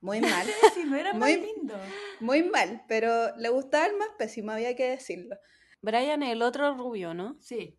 Muy 0.00 0.20
mal, 0.44 0.46
Si 0.74 0.82
no 0.84 0.96
era 0.96 1.14
Muy- 1.14 1.36
lindo. 1.36 1.74
muy 2.18 2.42
mal, 2.42 2.82
pero 2.88 3.36
le 3.36 3.48
gustaba 3.48 3.86
el 3.86 3.96
más 3.96 4.08
pésimo, 4.18 4.50
había 4.50 4.74
que 4.74 4.90
decirlo. 4.90 5.36
Brian 5.82 6.24
es 6.24 6.32
el 6.32 6.42
otro 6.42 6.74
rubio, 6.74 7.14
¿no? 7.14 7.36
Sí. 7.40 7.78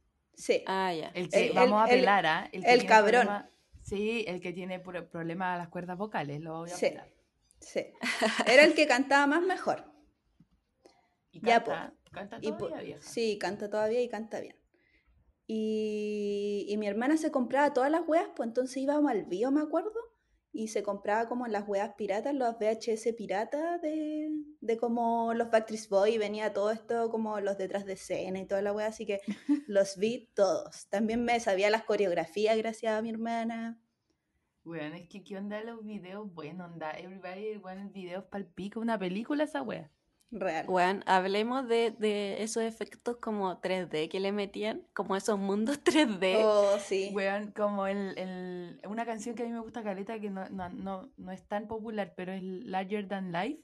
Ah, 0.66 0.92
Sí, 0.94 1.00
ya. 1.02 1.12
El 1.14 1.30
que 1.30 1.48
El- 1.48 1.54
vamos 1.54 1.82
a 1.90 1.92
el- 1.94 2.00
pelar, 2.00 2.26
¿ah? 2.26 2.50
el 2.54 2.64
tiene 2.64 2.86
cabrón. 2.86 3.26
problema- 3.28 3.50
sí, 3.84 4.24
el 4.30 4.40
que 4.40 4.54
tiene 4.54 4.80
pro- 4.80 5.10
problema 5.10 5.56
a 5.56 5.58
las 5.58 5.68
cuerdas 5.68 5.98
vocales, 5.98 6.40
lo 6.40 6.60
voy 6.60 6.72
a 6.72 6.76
Sí. 6.76 6.86
pelar. 6.90 7.10
sí. 7.60 7.86
Era 8.46 8.64
el 8.64 8.76
que 8.76 8.88
cantaba 8.88 9.28
más 9.28 9.42
mejor. 9.42 9.92
Y 11.32 11.42
Ya, 11.42 11.64
canta, 11.64 11.94
canta 12.12 12.40
Y 12.42 12.52
todavía, 12.54 12.82
vieja. 12.82 13.02
sí, 13.02 13.38
canta 13.40 13.70
todavía 13.70 14.02
y 14.02 14.10
canta 14.10 14.40
bien. 14.42 14.56
Y, 15.48 16.66
y 16.68 16.78
mi 16.78 16.88
hermana 16.88 17.18
se 17.18 17.32
compraba 17.32 17.74
todas 17.74 17.90
las 17.92 18.08
weas, 18.08 18.30
pues 18.36 18.48
entonces 18.48 18.78
íbamos 18.78 19.10
al 19.12 19.24
bio, 19.26 19.50
me 19.52 19.62
acuerdo, 19.62 19.94
y 20.52 20.68
se 20.70 20.84
compraba 20.84 21.28
como 21.30 21.48
las 21.48 21.68
weas 21.68 21.94
piratas, 21.96 22.34
los 22.36 22.58
VHS 22.60 23.14
piratas 23.16 23.82
de, 23.82 24.30
de 24.60 24.78
como 24.78 25.34
los 25.34 25.50
Backstreet 25.52 25.88
Boys, 25.90 26.16
y 26.16 26.18
venía 26.18 26.54
todo 26.54 26.72
esto 26.72 27.10
como 27.12 27.40
los 27.40 27.58
detrás 27.58 27.86
de 27.86 27.94
escena 27.94 28.40
y 28.40 28.48
toda 28.48 28.62
la 28.62 28.74
wea, 28.74 28.88
así 28.88 29.06
que 29.06 29.22
los 29.68 29.98
vi 29.98 30.30
todos. 30.36 30.88
También 30.90 31.24
me 31.24 31.40
sabía 31.40 31.70
las 31.70 31.84
coreografías 31.84 32.58
gracias 32.58 32.94
a 32.94 33.02
mi 33.02 33.10
hermana. 33.12 33.80
Weón, 34.66 34.94
es 34.94 35.08
que 35.10 35.24
qué 35.24 35.38
onda 35.38 35.64
los 35.64 35.84
videos, 35.84 36.32
bueno, 36.34 36.66
onda, 36.66 36.92
everybody, 36.92 37.58
bueno, 37.58 37.90
videos 37.90 38.26
pal 38.26 38.46
pico, 38.46 38.80
una 38.80 39.00
película 39.00 39.46
esa 39.46 39.62
wea. 39.64 39.92
Real. 40.30 40.66
Bueno, 40.66 41.02
hablemos 41.06 41.68
de, 41.68 41.92
de 41.92 42.44
esos 42.44 42.64
efectos 42.64 43.18
como 43.18 43.62
3D 43.62 44.10
que 44.10 44.20
le 44.20 44.32
metían, 44.32 44.86
como 44.94 45.16
esos 45.16 45.40
mundos 45.40 45.80
3D. 45.84 46.42
Oh, 46.44 46.78
sí. 46.80 47.12
Weón, 47.14 47.52
como 47.52 47.88
el, 47.88 48.18
el, 48.18 48.82
una 48.88 49.06
canción 49.06 49.36
que 49.36 49.44
a 49.44 49.46
mí 49.46 49.52
me 49.52 49.62
gusta 49.62 49.84
caleta, 49.84 50.20
que 50.20 50.30
no, 50.30 50.48
no, 50.50 50.70
no, 50.70 51.12
no 51.16 51.32
es 51.32 51.48
tan 51.48 51.68
popular, 51.68 52.14
pero 52.16 52.34
es 52.34 52.44
Larger 52.44 53.08
Than 53.08 53.32
Life. 53.32 53.62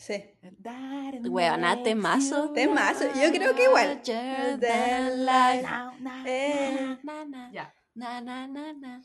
Sí. 0.00 0.14
Weón, 1.28 1.62
ah, 1.62 1.82
temazo. 1.82 2.52
Temazo, 2.52 3.04
yo 3.14 3.30
creo 3.30 3.54
que 3.54 3.64
igual. 3.64 4.00
Ya, 4.02 4.56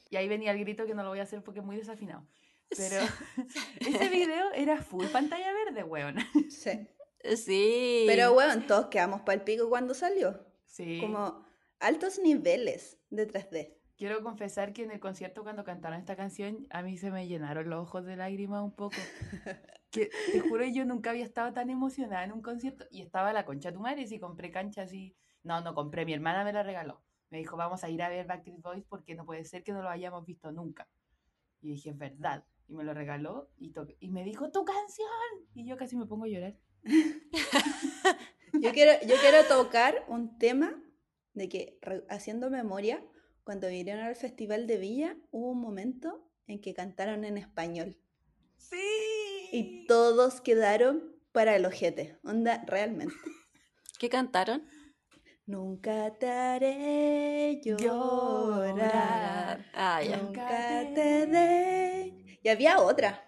y 0.10 0.16
ahí 0.16 0.28
venía 0.30 0.52
el 0.52 0.60
grito 0.60 0.86
que 0.86 0.96
no 0.96 1.04
lo 1.04 1.10
voy 1.10 1.20
a 1.20 1.24
hacer 1.24 1.44
porque 1.44 1.60
es 1.60 1.66
muy 1.66 1.76
desafinado. 1.76 2.26
Pero 2.78 2.96
ese 3.80 4.10
video 4.10 4.54
era 4.54 4.82
full 4.82 5.06
pantalla 5.08 5.52
verde, 5.52 5.84
weón. 5.84 6.16
Sí. 6.50 6.88
Sí. 7.36 8.04
Pero 8.08 8.34
bueno, 8.34 8.64
todos 8.68 8.88
quedamos 8.88 9.22
para 9.22 9.36
el 9.40 9.42
pico 9.42 9.70
cuando 9.70 9.94
salió. 9.94 10.46
Sí. 10.66 11.00
Como 11.02 11.46
altos 11.80 12.20
niveles 12.20 12.98
de 13.10 13.28
3D. 13.28 13.76
Quiero 13.98 14.22
confesar 14.24 14.74
que 14.74 14.84
en 14.84 14.92
el 14.92 15.00
concierto 15.00 15.44
cuando 15.44 15.64
cantaron 15.64 15.98
esta 16.00 16.18
canción, 16.18 16.68
a 16.70 16.82
mí 16.82 16.98
se 16.98 17.12
me 17.12 17.28
llenaron 17.28 17.70
los 17.70 17.84
ojos 17.84 18.06
de 18.06 18.18
lágrimas 18.18 18.62
un 18.62 18.76
poco. 18.76 18.96
que 19.90 20.10
te 20.34 20.42
juro, 20.42 20.66
yo 20.66 20.84
nunca 20.84 21.12
había 21.12 21.24
estado 21.24 21.54
tan 21.54 21.70
emocionada 21.70 22.26
en 22.26 22.34
un 22.34 22.42
concierto. 22.42 22.86
Y 22.92 23.02
estaba 23.02 23.32
la 23.32 23.46
concha 23.46 23.70
de 23.70 23.76
tu 23.76 23.82
madre, 23.82 24.06
si 24.06 24.20
compré 24.20 24.52
cancha 24.52 24.82
así. 24.82 25.16
No, 25.44 25.62
no 25.62 25.74
compré, 25.74 26.06
mi 26.06 26.14
hermana 26.14 26.44
me 26.44 26.52
la 26.52 26.64
regaló. 26.64 27.02
Me 27.30 27.38
dijo, 27.38 27.56
vamos 27.56 27.84
a 27.84 27.90
ir 27.90 28.02
a 28.02 28.10
ver 28.10 28.28
Backstreet 28.28 28.62
Boys 28.62 28.84
porque 28.84 29.16
no 29.16 29.26
puede 29.26 29.46
ser 29.46 29.64
que 29.64 29.72
no 29.72 29.82
lo 29.82 29.90
hayamos 29.90 30.26
visto 30.26 30.52
nunca. 30.52 30.90
Y 31.62 31.70
dije, 31.70 31.92
es 31.92 31.98
verdad. 31.98 32.44
Y 32.68 32.74
me 32.74 32.84
lo 32.84 32.94
regaló 32.94 33.50
y, 33.58 33.74
y 34.00 34.10
me 34.10 34.24
dijo, 34.24 34.52
tu 34.52 34.66
canción. 34.66 35.08
Y 35.54 35.66
yo 35.66 35.78
casi 35.78 35.96
me 35.96 36.06
pongo 36.06 36.26
a 36.26 36.28
llorar. 36.28 36.56
Yo 38.62 38.72
quiero, 38.72 38.94
yo 39.06 39.16
quiero 39.20 39.44
tocar 39.50 40.06
un 40.08 40.38
tema 40.38 40.82
de 41.34 41.50
que, 41.50 41.78
haciendo 42.10 42.50
memoria, 42.50 43.04
cuando 43.44 43.68
vinieron 43.68 44.04
al 44.04 44.16
Festival 44.16 44.66
de 44.66 44.78
Villa, 44.78 45.18
hubo 45.32 45.52
un 45.52 45.60
momento 45.60 46.32
en 46.48 46.62
que 46.62 46.74
cantaron 46.74 47.26
en 47.26 47.38
español. 47.38 47.98
Sí. 48.58 48.78
Y 49.52 49.86
todos 49.88 50.42
quedaron 50.42 51.16
para 51.32 51.56
el 51.56 51.66
ojete. 51.66 52.18
Onda, 52.24 52.64
realmente. 52.66 53.14
¿Qué 54.00 54.10
cantaron? 54.10 54.66
Nunca 55.46 56.18
te 56.18 56.28
haré 56.28 57.62
llorar. 57.62 59.66
Ah, 59.74 60.02
ya. 60.02 60.18
Nunca 60.18 60.92
te 60.96 61.28
de. 61.28 62.40
Y 62.42 62.50
había 62.50 62.80
otra. 62.80 63.25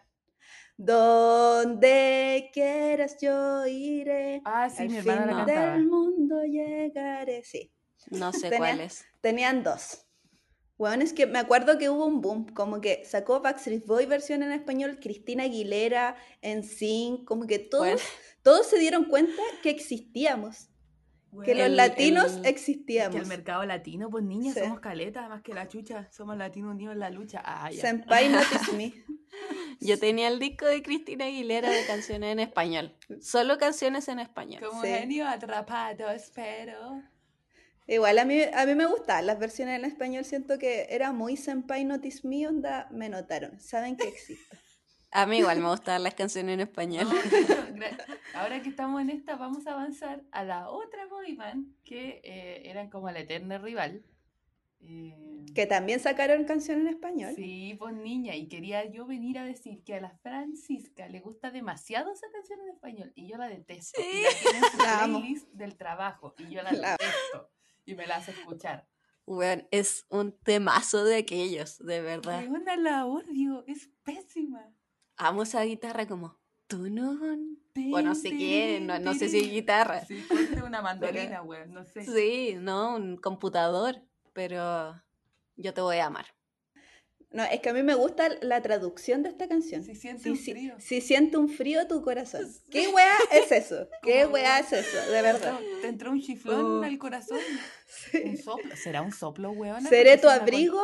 Donde 0.77 2.49
quieras 2.53 3.17
yo 3.19 3.65
iré. 3.65 4.41
Ah, 4.45 4.69
sí, 4.69 4.83
al 4.83 4.89
mi 4.89 4.97
hermana 4.97 5.25
la 5.25 5.45
fin 5.45 5.55
del 5.55 5.87
mundo 5.87 6.43
llegaré. 6.43 7.43
Sí, 7.43 7.71
No 8.11 8.31
sé 8.31 8.41
Tenía- 8.49 8.57
cuál 8.57 8.79
es. 8.81 9.03
tenían 9.21 9.63
dos. 9.63 10.03
Bueno, 10.77 11.03
es 11.03 11.11
que 11.13 11.25
me 11.25 11.39
acuerdo 11.39 11.79
que 11.79 11.89
hubo 11.89 12.05
un 12.05 12.21
boom, 12.21 12.53
como 12.53 12.79
que 12.81 13.03
sacó 13.03 13.41
Backstreet 13.41 13.85
Boy 13.87 14.05
versión 14.05 14.43
en 14.43 14.51
español, 14.51 14.99
Cristina 15.01 15.43
Aguilera, 15.43 16.15
en 16.41 16.63
Sync, 16.63 17.25
como 17.25 17.47
que 17.47 17.57
todos, 17.57 17.85
Bueno. 17.87 17.99
todos 18.43 18.67
se 18.67 18.77
dieron 18.77 19.05
cuenta 19.05 19.41
que 19.63 19.71
existíamos, 19.71 20.69
que 21.45 21.53
los 21.55 21.65
El- 21.67 21.75
latinos 21.75 22.35
el- 22.37 22.41
Que 22.43 22.49
existíamos. 22.49 23.15
el 23.21 23.25
mercado 23.27 23.65
latino, 23.65 24.09
pues 24.09 24.23
niñas, 24.23 24.53
Sí. 24.55 24.61
somos 24.61 24.79
caleta, 24.79 25.27
más 25.29 25.41
que 25.41 25.53
la 25.53 25.67
chucha. 25.67 26.07
Somos 26.11 26.37
latinos 26.37 26.71
unidos 26.73 26.93
en 26.93 26.99
la 26.99 27.09
lucha. 27.09 27.41
Ah, 27.45 27.69
ya. 27.71 27.81
Senpai 27.81 28.29
Notice 28.29 28.71
Me. 28.77 28.93
Yo 29.79 29.99
tenía 29.99 30.27
el 30.29 30.39
disco 30.39 30.65
de 30.65 30.81
Cristina 30.81 31.25
Aguilera 31.25 31.69
de 31.69 31.85
canciones 31.85 32.31
en 32.31 32.39
español. 32.39 32.95
Solo 33.21 33.57
canciones 33.57 34.07
en 34.07 34.19
español. 34.19 34.61
Como 34.67 34.81
Sí. 34.81 34.87
genio 34.87 35.27
atrapado, 35.27 36.09
espero. 36.09 37.03
Igual 37.89 38.19
a 38.19 38.25
mí, 38.25 38.41
a 38.41 38.65
mí 38.65 38.75
me 38.75 38.85
gustaban 38.85 39.27
las 39.27 39.39
versiones 39.39 39.79
en 39.79 39.85
español, 39.85 40.25
siento 40.25 40.57
que 40.57 40.87
era 40.89 41.13
muy 41.13 41.37
Senpai 41.37 41.85
Notice 41.85 42.27
Me, 42.27 42.47
onda, 42.47 42.87
me 42.91 43.07
notaron, 43.09 43.59
saben 43.61 43.95
que 43.95 44.07
existo. 44.07 44.57
A 45.11 45.25
mí 45.25 45.37
igual 45.39 45.59
me 45.59 45.69
gustaban 45.69 46.03
las 46.03 46.13
canciones 46.15 46.53
en 46.55 46.59
español. 46.61 47.07
No, 47.75 47.85
ahora 48.35 48.61
que 48.61 48.69
estamos 48.69 49.01
en 49.01 49.09
esta, 49.09 49.35
vamos 49.37 49.65
a 49.67 49.73
avanzar 49.73 50.23
a 50.31 50.43
la 50.43 50.69
otra 50.69 51.05
boy 51.07 51.33
band 51.35 51.73
que 51.83 52.21
eh, 52.23 52.69
eran 52.69 52.89
como 52.89 53.09
la 53.09 53.19
eterna 53.19 53.57
rival. 53.57 54.03
Eh, 54.81 55.45
Que 55.55 55.65
también 55.65 55.99
sacaron 55.99 56.43
canción 56.43 56.81
en 56.81 56.87
español. 56.87 57.33
Sí, 57.35 57.75
pues 57.79 57.95
niña, 57.95 58.35
y 58.35 58.47
quería 58.47 58.85
yo 58.91 59.05
venir 59.07 59.39
a 59.39 59.43
decir 59.45 59.83
que 59.83 59.95
a 59.95 60.01
la 60.01 60.11
Francisca 60.21 61.07
le 61.07 61.19
gusta 61.19 61.49
demasiado 61.51 62.11
esa 62.11 62.27
canción 62.31 62.59
en 62.61 62.69
español 62.69 63.11
y 63.15 63.27
yo 63.27 63.37
la 63.37 63.47
detesto. 63.47 63.99
Y 64.01 64.23
la 64.23 64.29
tiene 64.41 64.57
en 64.59 64.63
su 64.71 64.77
La 64.77 65.03
amo. 65.03 65.19
playlist 65.19 65.47
del 65.53 65.75
trabajo 65.77 66.35
y 66.37 66.53
yo 66.53 66.61
la 66.61 66.71
La 66.73 66.89
amo. 66.89 66.97
detesto. 66.99 67.49
Y 67.85 67.95
me 67.95 68.05
la 68.05 68.17
hace 68.17 68.31
escuchar. 68.31 68.87
Weón, 69.25 69.67
es 69.71 70.05
un 70.09 70.31
temazo 70.31 71.03
de 71.03 71.17
aquellos, 71.17 71.79
de 71.79 72.01
verdad. 72.01 72.43
Weona, 72.47 72.75
la 72.77 73.05
odio, 73.05 73.63
es 73.67 73.89
pésima. 74.03 74.71
Amo 75.17 75.43
esa 75.43 75.63
guitarra 75.63 76.07
como... 76.07 76.39
tunun. 76.67 77.59
O 77.93 78.01
no 78.01 78.15
sé 78.15 78.31
qué, 78.31 78.79
no, 78.81 78.97
no 78.99 79.13
sé 79.13 79.29
si 79.29 79.39
es 79.39 79.51
guitarra. 79.51 80.03
Sí, 80.05 80.23
ponte 80.27 80.63
una 80.63 80.81
mandolina, 80.81 81.43
weón, 81.43 81.73
no 81.73 81.85
sé. 81.85 82.03
Sí, 82.03 82.55
no, 82.59 82.95
un 82.95 83.17
computador, 83.17 84.01
pero 84.33 84.99
yo 85.55 85.73
te 85.75 85.81
voy 85.81 85.97
a 85.97 86.07
amar. 86.07 86.25
No, 87.29 87.43
es 87.43 87.59
que 87.59 87.69
a 87.69 87.73
mí 87.73 87.83
me 87.83 87.93
gusta 87.93 88.29
la 88.41 88.61
traducción 88.63 89.21
de 89.21 89.29
esta 89.29 89.47
canción. 89.47 89.83
Si 89.83 89.93
siente 89.95 90.23
Si, 90.23 90.29
un 90.31 90.37
si- 90.37 90.51
frío. 90.53 90.75
si 90.79 91.01
siente 91.01 91.37
un 91.37 91.49
frío 91.49 91.85
tu 91.87 92.01
corazón. 92.01 92.47
¿Qué 92.71 92.87
weá 92.87 93.13
es 93.31 93.51
eso? 93.51 93.87
¿Qué 94.01 94.25
weá 94.25 94.59
es 94.59 94.73
eso? 94.73 95.11
De 95.11 95.21
verdad. 95.21 95.59
Te 95.81 95.87
entró 95.89 96.11
un 96.11 96.21
chiflón 96.21 96.79
Oh. 96.79 96.83
al 96.83 96.97
corazón. 96.97 97.37
Un 98.23 98.37
soplo. 98.37 98.75
¿Será 98.75 99.01
un 99.03 99.11
soplo, 99.11 99.51
weón? 99.51 99.83
Seré 99.83 100.17
tu 100.17 100.29
abrigo, 100.29 100.81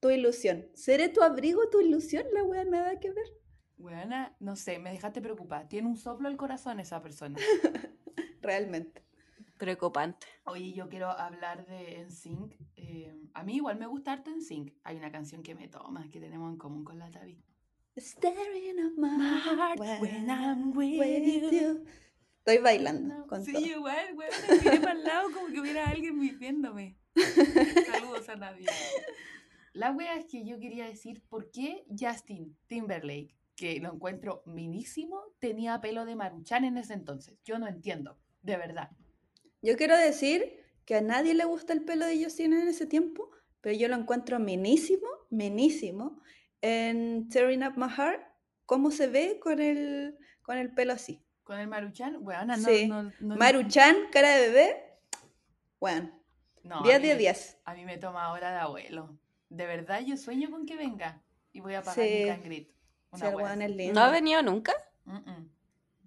tu 0.00 0.10
ilusión. 0.10 0.68
Seré 0.74 1.08
tu 1.08 1.22
abrigo, 1.22 1.68
tu 1.70 1.80
ilusión. 1.80 2.24
La 2.34 2.44
weá 2.44 2.64
nada 2.64 3.00
que 3.00 3.10
ver. 3.10 3.26
Weona, 3.80 4.36
no 4.40 4.56
sé, 4.56 4.78
me 4.78 4.90
dejaste 4.90 5.20
preocupada. 5.20 5.68
Tiene 5.68 5.88
un 5.88 5.96
soplo 5.96 6.28
al 6.28 6.36
corazón 6.36 6.80
esa 6.80 7.02
persona. 7.02 7.38
Realmente. 8.42 9.04
Preocupante. 9.58 10.26
Oye, 10.44 10.72
yo 10.72 10.88
quiero 10.88 11.10
hablar 11.10 11.66
de 11.66 12.04
NSYNC. 12.06 12.54
Eh, 12.76 13.14
a 13.34 13.42
mí 13.42 13.56
igual 13.56 13.78
me 13.78 13.86
gusta 13.86 14.12
harto 14.12 14.30
NSYNC. 14.30 14.72
Hay 14.84 14.96
una 14.96 15.10
canción 15.10 15.42
que 15.42 15.54
me 15.54 15.68
toma, 15.68 16.08
que 16.08 16.20
tenemos 16.20 16.50
en 16.50 16.58
común 16.58 16.84
con 16.84 16.98
la 16.98 17.10
Tavi. 17.10 17.42
Staring 17.96 18.78
at 18.78 18.92
my 18.96 19.38
heart 19.38 19.78
when 19.78 20.30
I'm 20.30 20.76
with 20.76 20.98
with 20.98 21.52
you. 21.52 21.84
Estoy 22.38 22.58
bailando 22.58 23.26
con 23.26 23.44
sí, 23.44 23.52
todo. 23.52 23.66
igual, 23.66 24.14
weón. 24.14 24.30
Me 24.48 24.56
miré 24.56 24.80
para 24.80 24.92
el 24.92 25.04
lado 25.04 25.30
como 25.32 25.48
que 25.48 25.60
hubiera 25.60 25.88
alguien 25.88 26.18
viviéndome. 26.18 26.96
Saludos 27.92 28.28
a 28.30 28.36
Navi. 28.36 28.64
La 29.72 29.92
wea 29.92 30.16
es 30.16 30.24
que 30.24 30.44
yo 30.44 30.58
quería 30.58 30.86
decir 30.86 31.22
por 31.28 31.50
qué 31.50 31.84
Justin 31.90 32.56
Timberlake, 32.66 33.36
que 33.60 33.78
lo 33.78 33.92
encuentro 33.92 34.42
minísimo, 34.46 35.22
tenía 35.38 35.78
pelo 35.82 36.06
de 36.06 36.16
maruchan 36.16 36.64
en 36.64 36.78
ese 36.78 36.94
entonces. 36.94 37.38
Yo 37.44 37.58
no 37.58 37.68
entiendo, 37.68 38.16
de 38.40 38.56
verdad. 38.56 38.88
Yo 39.60 39.76
quiero 39.76 39.98
decir 39.98 40.64
que 40.86 40.94
a 40.96 41.02
nadie 41.02 41.34
le 41.34 41.44
gusta 41.44 41.74
el 41.74 41.84
pelo 41.84 42.06
de 42.06 42.24
Justin 42.24 42.54
en 42.54 42.68
ese 42.68 42.86
tiempo, 42.86 43.30
pero 43.60 43.76
yo 43.76 43.86
lo 43.88 43.96
encuentro 43.96 44.38
minísimo, 44.40 45.06
minísimo, 45.28 46.22
en 46.62 47.28
Tearing 47.28 47.62
Up 47.66 47.74
My 47.76 47.90
Heart, 47.90 48.22
cómo 48.64 48.90
se 48.90 49.08
ve 49.08 49.38
con 49.38 49.60
el, 49.60 50.16
con 50.40 50.56
el 50.56 50.72
pelo 50.72 50.94
así. 50.94 51.22
Con 51.42 51.58
el 51.58 51.68
Maruchan, 51.68 52.16
weona, 52.26 52.56
no, 52.56 52.66
Sí. 52.66 52.86
no, 52.88 53.12
no- 53.20 53.36
Maruchan, 53.36 53.94
cara 54.10 54.36
de 54.38 54.48
bebé. 54.48 54.84
Bueno, 55.78 56.18
no, 56.62 56.80
a 56.80 56.82
10 56.82 57.00
mí 57.02 57.08
de 57.08 57.14
me- 57.14 57.18
10. 57.20 57.58
A 57.66 57.74
mí 57.74 57.84
me 57.84 57.98
toma 57.98 58.32
hora 58.32 58.52
de 58.52 58.58
abuelo. 58.58 59.18
De 59.50 59.66
verdad, 59.66 60.00
yo 60.00 60.16
sueño 60.16 60.50
con 60.50 60.64
que 60.64 60.76
venga. 60.76 61.22
Y 61.52 61.60
voy 61.60 61.74
a 61.74 61.82
pagar 61.82 62.06
Sí. 62.06 62.20
mi 62.22 62.26
cangrit. 62.26 62.70
Sí, 63.14 63.26
el 63.26 63.34
weón 63.34 63.62
es 63.62 63.70
lindo. 63.70 64.00
¿No 64.00 64.06
ha 64.06 64.10
venido 64.10 64.42
nunca? 64.42 64.72
Mm, 65.04 65.16
mm. 65.16 65.50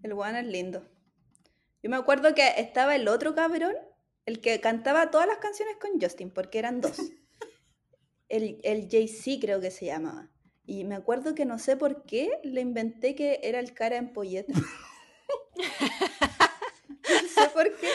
El 0.04 0.14
weón 0.14 0.36
es 0.36 0.46
lindo. 0.46 0.88
Yo 1.82 1.90
me 1.90 1.98
acuerdo 1.98 2.34
que 2.34 2.48
estaba 2.58 2.96
el 2.96 3.08
otro 3.08 3.36
cabrón, 3.36 3.76
el 4.26 4.40
que 4.40 4.60
cantaba 4.62 5.12
todas 5.12 5.28
las 5.28 5.38
canciones 5.38 5.76
con 5.78 6.00
Justin, 6.00 6.32
porque 6.32 6.60
eran 6.60 6.82
dos. 6.82 6.98
El, 8.30 8.60
el 8.64 8.90
Jay-Z 8.90 9.42
creo 9.42 9.62
que 9.62 9.70
se 9.70 9.86
llamaba. 9.86 10.32
Y 10.66 10.86
me 10.86 10.96
acuerdo 10.96 11.36
que 11.36 11.46
no 11.46 11.60
sé 11.60 11.78
por 11.78 12.04
qué 12.06 12.32
le 12.44 12.62
inventé 12.62 13.14
que 13.14 13.40
era 13.44 13.60
el 13.60 13.76
cara 13.76 13.98
en 13.98 14.12
polleta. 14.12 14.54
No 17.04 17.28
sé 17.28 17.50
por 17.50 17.78
qué. 17.78 17.90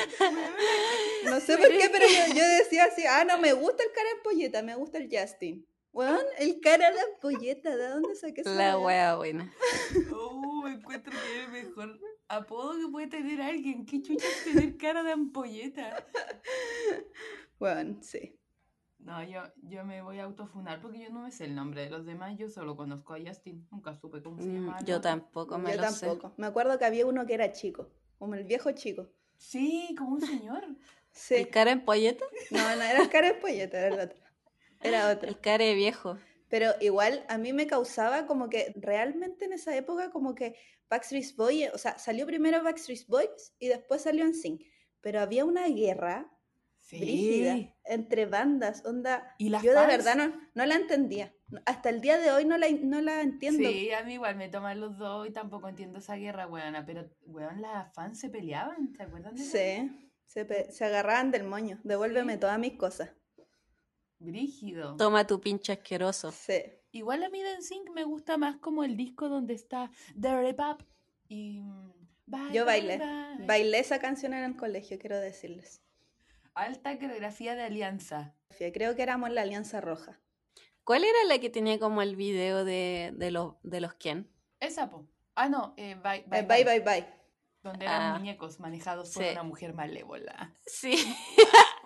No 1.24 1.40
sé 1.40 1.56
por 1.56 1.68
qué, 1.68 1.88
pero 1.90 2.06
yo, 2.06 2.34
yo 2.34 2.48
decía 2.58 2.84
así, 2.84 3.04
ah, 3.08 3.24
no 3.24 3.38
me 3.38 3.52
gusta 3.52 3.82
el 3.82 3.92
cara 3.92 4.08
en 4.10 4.22
polleta, 4.22 4.62
me 4.62 4.74
gusta 4.74 4.98
el 4.98 5.08
Justin. 5.10 5.66
Weón, 5.92 6.20
el 6.38 6.60
cara 6.60 6.90
de 6.92 7.00
ampolleta, 7.00 7.76
¿de 7.76 7.88
dónde 7.88 8.14
saqué 8.14 8.42
esa 8.42 8.50
La 8.54 8.78
wea? 8.78 9.16
buena. 9.16 9.52
Oh, 10.12 10.66
encuentro 10.68 11.12
que 11.12 11.38
es 11.40 11.46
el 11.46 11.50
mejor 11.52 11.98
apodo 12.28 12.78
que 12.78 12.88
puede 12.92 13.06
tener 13.08 13.40
alguien. 13.40 13.84
Qué 13.86 14.00
chucha 14.02 14.26
es 14.26 14.44
tener 14.44 14.76
cara 14.76 15.02
de 15.02 15.12
ampolleta. 15.12 16.06
Weón, 17.58 18.02
sí. 18.02 18.34
No, 18.98 19.22
yo, 19.24 19.42
yo 19.62 19.84
me 19.84 20.02
voy 20.02 20.18
a 20.18 20.24
autofunar 20.24 20.80
porque 20.80 20.98
yo 21.00 21.10
no 21.10 21.20
me 21.22 21.30
sé 21.32 21.44
el 21.46 21.54
nombre 21.54 21.82
de 21.82 21.90
los 21.90 22.04
demás. 22.04 22.36
Yo 22.36 22.48
solo 22.48 22.76
conozco 22.76 23.14
a 23.14 23.18
Justin. 23.24 23.66
Nunca 23.70 23.94
supe 23.94 24.22
cómo 24.22 24.38
se 24.42 24.48
Mm, 24.48 24.54
llama. 24.54 24.78
Yo 24.84 25.00
tampoco 25.00 25.56
me 25.58 25.70
Yo 25.74 25.80
lo 25.80 25.90
sé. 25.90 26.06
tampoco. 26.06 26.34
Me 26.36 26.46
acuerdo 26.46 26.78
que 26.78 26.84
había 26.84 27.06
uno 27.06 27.24
que 27.24 27.34
era 27.34 27.52
chico, 27.52 27.88
como 28.18 28.34
el 28.34 28.44
viejo 28.44 28.70
chico. 28.72 29.08
Sí, 29.36 29.94
como 29.96 30.16
un 30.16 30.20
señor. 30.20 30.64
Sí. 31.10 31.34
¿El 31.36 31.48
cara 31.48 31.70
en 31.72 31.84
polleta? 31.84 32.24
No, 32.50 32.58
no 32.76 32.82
era 32.82 33.00
el 33.00 33.08
cara 33.08 33.28
de 33.28 33.34
polleta, 33.34 33.78
era 33.78 33.94
el 33.94 34.00
otro. 34.10 34.18
Era 34.80 35.08
otro. 35.10 35.28
El 35.28 35.40
cara 35.40 35.64
de 35.64 35.74
viejo. 35.74 36.18
Pero 36.48 36.72
igual 36.80 37.24
a 37.28 37.36
mí 37.38 37.52
me 37.52 37.66
causaba 37.66 38.26
como 38.26 38.48
que 38.48 38.72
realmente 38.76 39.44
en 39.44 39.52
esa 39.52 39.76
época 39.76 40.10
como 40.10 40.34
que 40.34 40.54
Backstreet 40.88 41.36
Boys, 41.36 41.70
o 41.74 41.78
sea, 41.78 41.98
salió 41.98 42.24
primero 42.26 42.62
Backstreet 42.62 43.06
Boys 43.06 43.52
y 43.58 43.68
después 43.68 44.02
salió 44.02 44.24
NSYNC. 44.26 44.62
Pero 45.00 45.20
había 45.20 45.44
una 45.44 45.66
guerra 45.68 46.30
Sí. 46.80 46.98
brígida 47.00 47.74
entre 47.84 48.24
bandas, 48.24 48.82
onda. 48.86 49.34
Y 49.36 49.50
las 49.50 49.62
Yo 49.62 49.72
de 49.72 49.76
fans. 49.76 49.88
verdad 49.88 50.16
no, 50.16 50.40
no 50.54 50.64
la 50.64 50.74
entendía. 50.76 51.34
Hasta 51.66 51.90
el 51.90 52.00
día 52.00 52.16
de 52.16 52.30
hoy 52.30 52.46
no 52.46 52.56
la, 52.56 52.66
no 52.70 53.02
la 53.02 53.20
entiendo. 53.20 53.68
Sí, 53.68 53.92
a 53.92 54.02
mí 54.04 54.14
igual 54.14 54.36
me 54.36 54.48
toman 54.48 54.80
los 54.80 54.96
dos 54.96 55.28
y 55.28 55.30
tampoco 55.30 55.68
entiendo 55.68 55.98
esa 55.98 56.14
guerra, 56.16 56.46
weona. 56.46 56.86
Pero, 56.86 57.10
weón, 57.26 57.60
las 57.60 57.92
fans 57.94 58.18
se 58.18 58.30
peleaban, 58.30 58.94
¿se 58.96 59.02
acuerdan 59.02 59.34
de 59.34 59.42
eso? 59.42 59.50
Sí, 59.58 60.10
se, 60.24 60.46
pe- 60.46 60.72
se 60.72 60.84
agarraban 60.86 61.30
del 61.30 61.44
moño. 61.44 61.78
Devuélveme 61.84 62.34
Sí. 62.34 62.40
todas 62.40 62.58
mis 62.58 62.78
cosas. 62.78 63.10
Brígido. 64.18 64.96
Toma 64.96 65.26
tu 65.26 65.40
pinche 65.40 65.72
asqueroso. 65.72 66.32
Sí. 66.32 66.60
Igual 66.92 67.22
a 67.22 67.28
mí 67.28 67.40
NSYNC 67.42 67.90
me 67.90 68.04
gusta 68.04 68.36
más 68.38 68.56
como 68.56 68.82
el 68.82 68.96
disco 68.96 69.28
donde 69.28 69.54
está 69.54 69.90
The 70.20 70.40
Rip 70.42 70.58
Up 70.60 70.84
y... 71.28 71.60
mm, 71.60 71.92
Bye, 72.26 72.40
Yo 72.52 72.64
bye, 72.66 72.80
bailé. 72.82 72.98
bye. 72.98 73.46
Bailé 73.46 73.78
esa 73.78 73.98
canción 74.00 74.34
en 74.34 74.44
el 74.44 74.56
colegio, 74.56 74.98
quiero 74.98 75.18
decirles. 75.18 75.80
Alta 76.52 76.98
coreografía 76.98 77.54
de 77.54 77.62
alianza. 77.62 78.34
Creo 78.74 78.94
que 78.96 79.02
éramos 79.02 79.30
la 79.30 79.42
Alianza 79.42 79.80
Roja. 79.80 80.20
¿Cuál 80.84 81.04
era 81.04 81.24
la 81.28 81.38
que 81.38 81.48
tenía 81.48 81.78
como 81.78 82.02
el 82.02 82.16
video 82.16 82.64
de, 82.64 83.12
de, 83.14 83.30
los, 83.30 83.54
de 83.62 83.80
los 83.80 83.94
quién? 83.94 84.28
Esa, 84.60 84.90
po. 84.90 85.06
Ah, 85.36 85.48
no, 85.48 85.72
eh, 85.76 85.94
bye, 86.02 86.16
Eh, 86.18 86.24
bye, 86.26 86.42
Bye, 86.42 86.64
bye, 86.64 86.80
bye. 86.80 87.06
Donde 87.62 87.84
eran 87.86 88.02
Ah. 88.02 88.18
muñecos 88.18 88.58
manejados 88.60 89.10
por 89.14 89.22
Sí. 89.22 89.30
una 89.30 89.42
mujer 89.44 89.72
malévola. 89.72 90.52
Sí. 90.66 90.96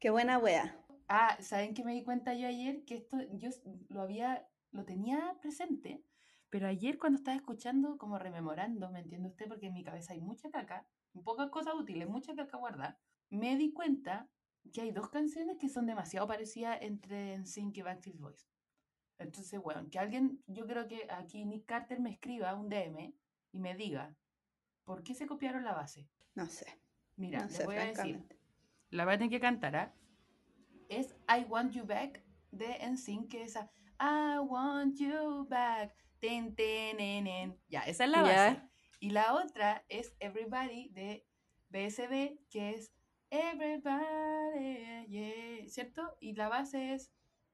Qué 0.00 0.08
buena 0.08 0.38
wea. 0.38 0.74
Ah, 1.08 1.36
¿saben 1.42 1.74
qué 1.74 1.84
me 1.84 1.92
di 1.92 2.02
cuenta 2.02 2.32
yo 2.32 2.48
ayer? 2.48 2.86
Que 2.86 2.94
esto 2.94 3.18
yo 3.34 3.50
lo 3.90 4.00
había, 4.00 4.48
lo 4.70 4.86
tenía 4.86 5.36
presente, 5.42 6.02
pero 6.48 6.66
ayer 6.66 6.98
cuando 6.98 7.18
estaba 7.18 7.36
escuchando, 7.36 7.98
como 7.98 8.18
rememorando, 8.18 8.90
¿me 8.90 9.00
entiende 9.00 9.28
usted? 9.28 9.46
Porque 9.46 9.66
en 9.66 9.74
mi 9.74 9.84
cabeza 9.84 10.14
hay 10.14 10.22
mucha 10.22 10.48
caca, 10.50 10.86
pocas 11.22 11.50
cosas 11.50 11.74
útiles, 11.74 12.08
mucha 12.08 12.34
caca 12.34 12.56
guardada, 12.56 12.98
me 13.28 13.56
di 13.56 13.74
cuenta 13.74 14.26
que 14.72 14.80
hay 14.80 14.90
dos 14.90 15.10
canciones 15.10 15.58
que 15.58 15.68
son 15.68 15.84
demasiado 15.84 16.26
parecidas 16.26 16.78
entre 16.80 17.36
NSYNC 17.36 17.76
y 17.76 17.82
Backstreet 17.82 18.18
Boys. 18.18 18.48
Entonces, 19.18 19.60
bueno, 19.60 19.86
que 19.90 19.98
alguien, 19.98 20.42
yo 20.46 20.66
creo 20.66 20.88
que 20.88 21.08
aquí 21.10 21.44
Nick 21.44 21.66
Carter 21.66 22.00
me 22.00 22.10
escriba 22.10 22.54
un 22.54 22.70
DM 22.70 23.14
y 23.52 23.58
me 23.58 23.74
diga, 23.74 24.16
¿por 24.84 25.02
qué 25.02 25.14
se 25.14 25.26
copiaron 25.26 25.62
la 25.62 25.74
base? 25.74 26.08
No 26.34 26.46
sé. 26.46 26.80
Mira, 27.16 27.40
no 27.40 27.46
les 27.48 27.56
sé, 27.56 27.64
voy 27.66 27.76
a 27.76 27.84
decir. 27.84 28.39
La 28.90 29.04
voy 29.04 29.14
a 29.14 29.18
tener 29.18 29.30
que 29.30 29.40
cantar, 29.40 29.76
¿ah? 29.76 29.94
Es 30.88 31.14
I 31.28 31.44
Want 31.48 31.72
You 31.72 31.86
Back 31.86 32.22
de 32.50 32.78
NSYNC, 32.90 33.28
que 33.28 33.42
es 33.42 33.50
esa 33.50 33.70
I 34.00 34.38
Want 34.38 34.96
You 34.98 35.46
Back. 35.48 35.94
Ten, 36.18 36.54
ten, 36.54 37.00
en, 37.00 37.26
en. 37.26 37.58
Ya, 37.68 37.80
esa 37.82 38.04
es 38.04 38.10
la 38.10 38.22
base. 38.22 38.62
Y 38.98 39.10
la 39.10 39.34
otra 39.34 39.84
es 39.88 40.14
Everybody 40.20 40.88
de 40.90 41.26
BSB, 41.70 42.38
que 42.50 42.70
es 42.70 42.92
Everybody, 43.30 45.06
yeah, 45.08 45.68
¿cierto? 45.68 46.16
Y 46.20 46.34
la 46.34 46.48
base 46.48 46.94
es 46.94 47.10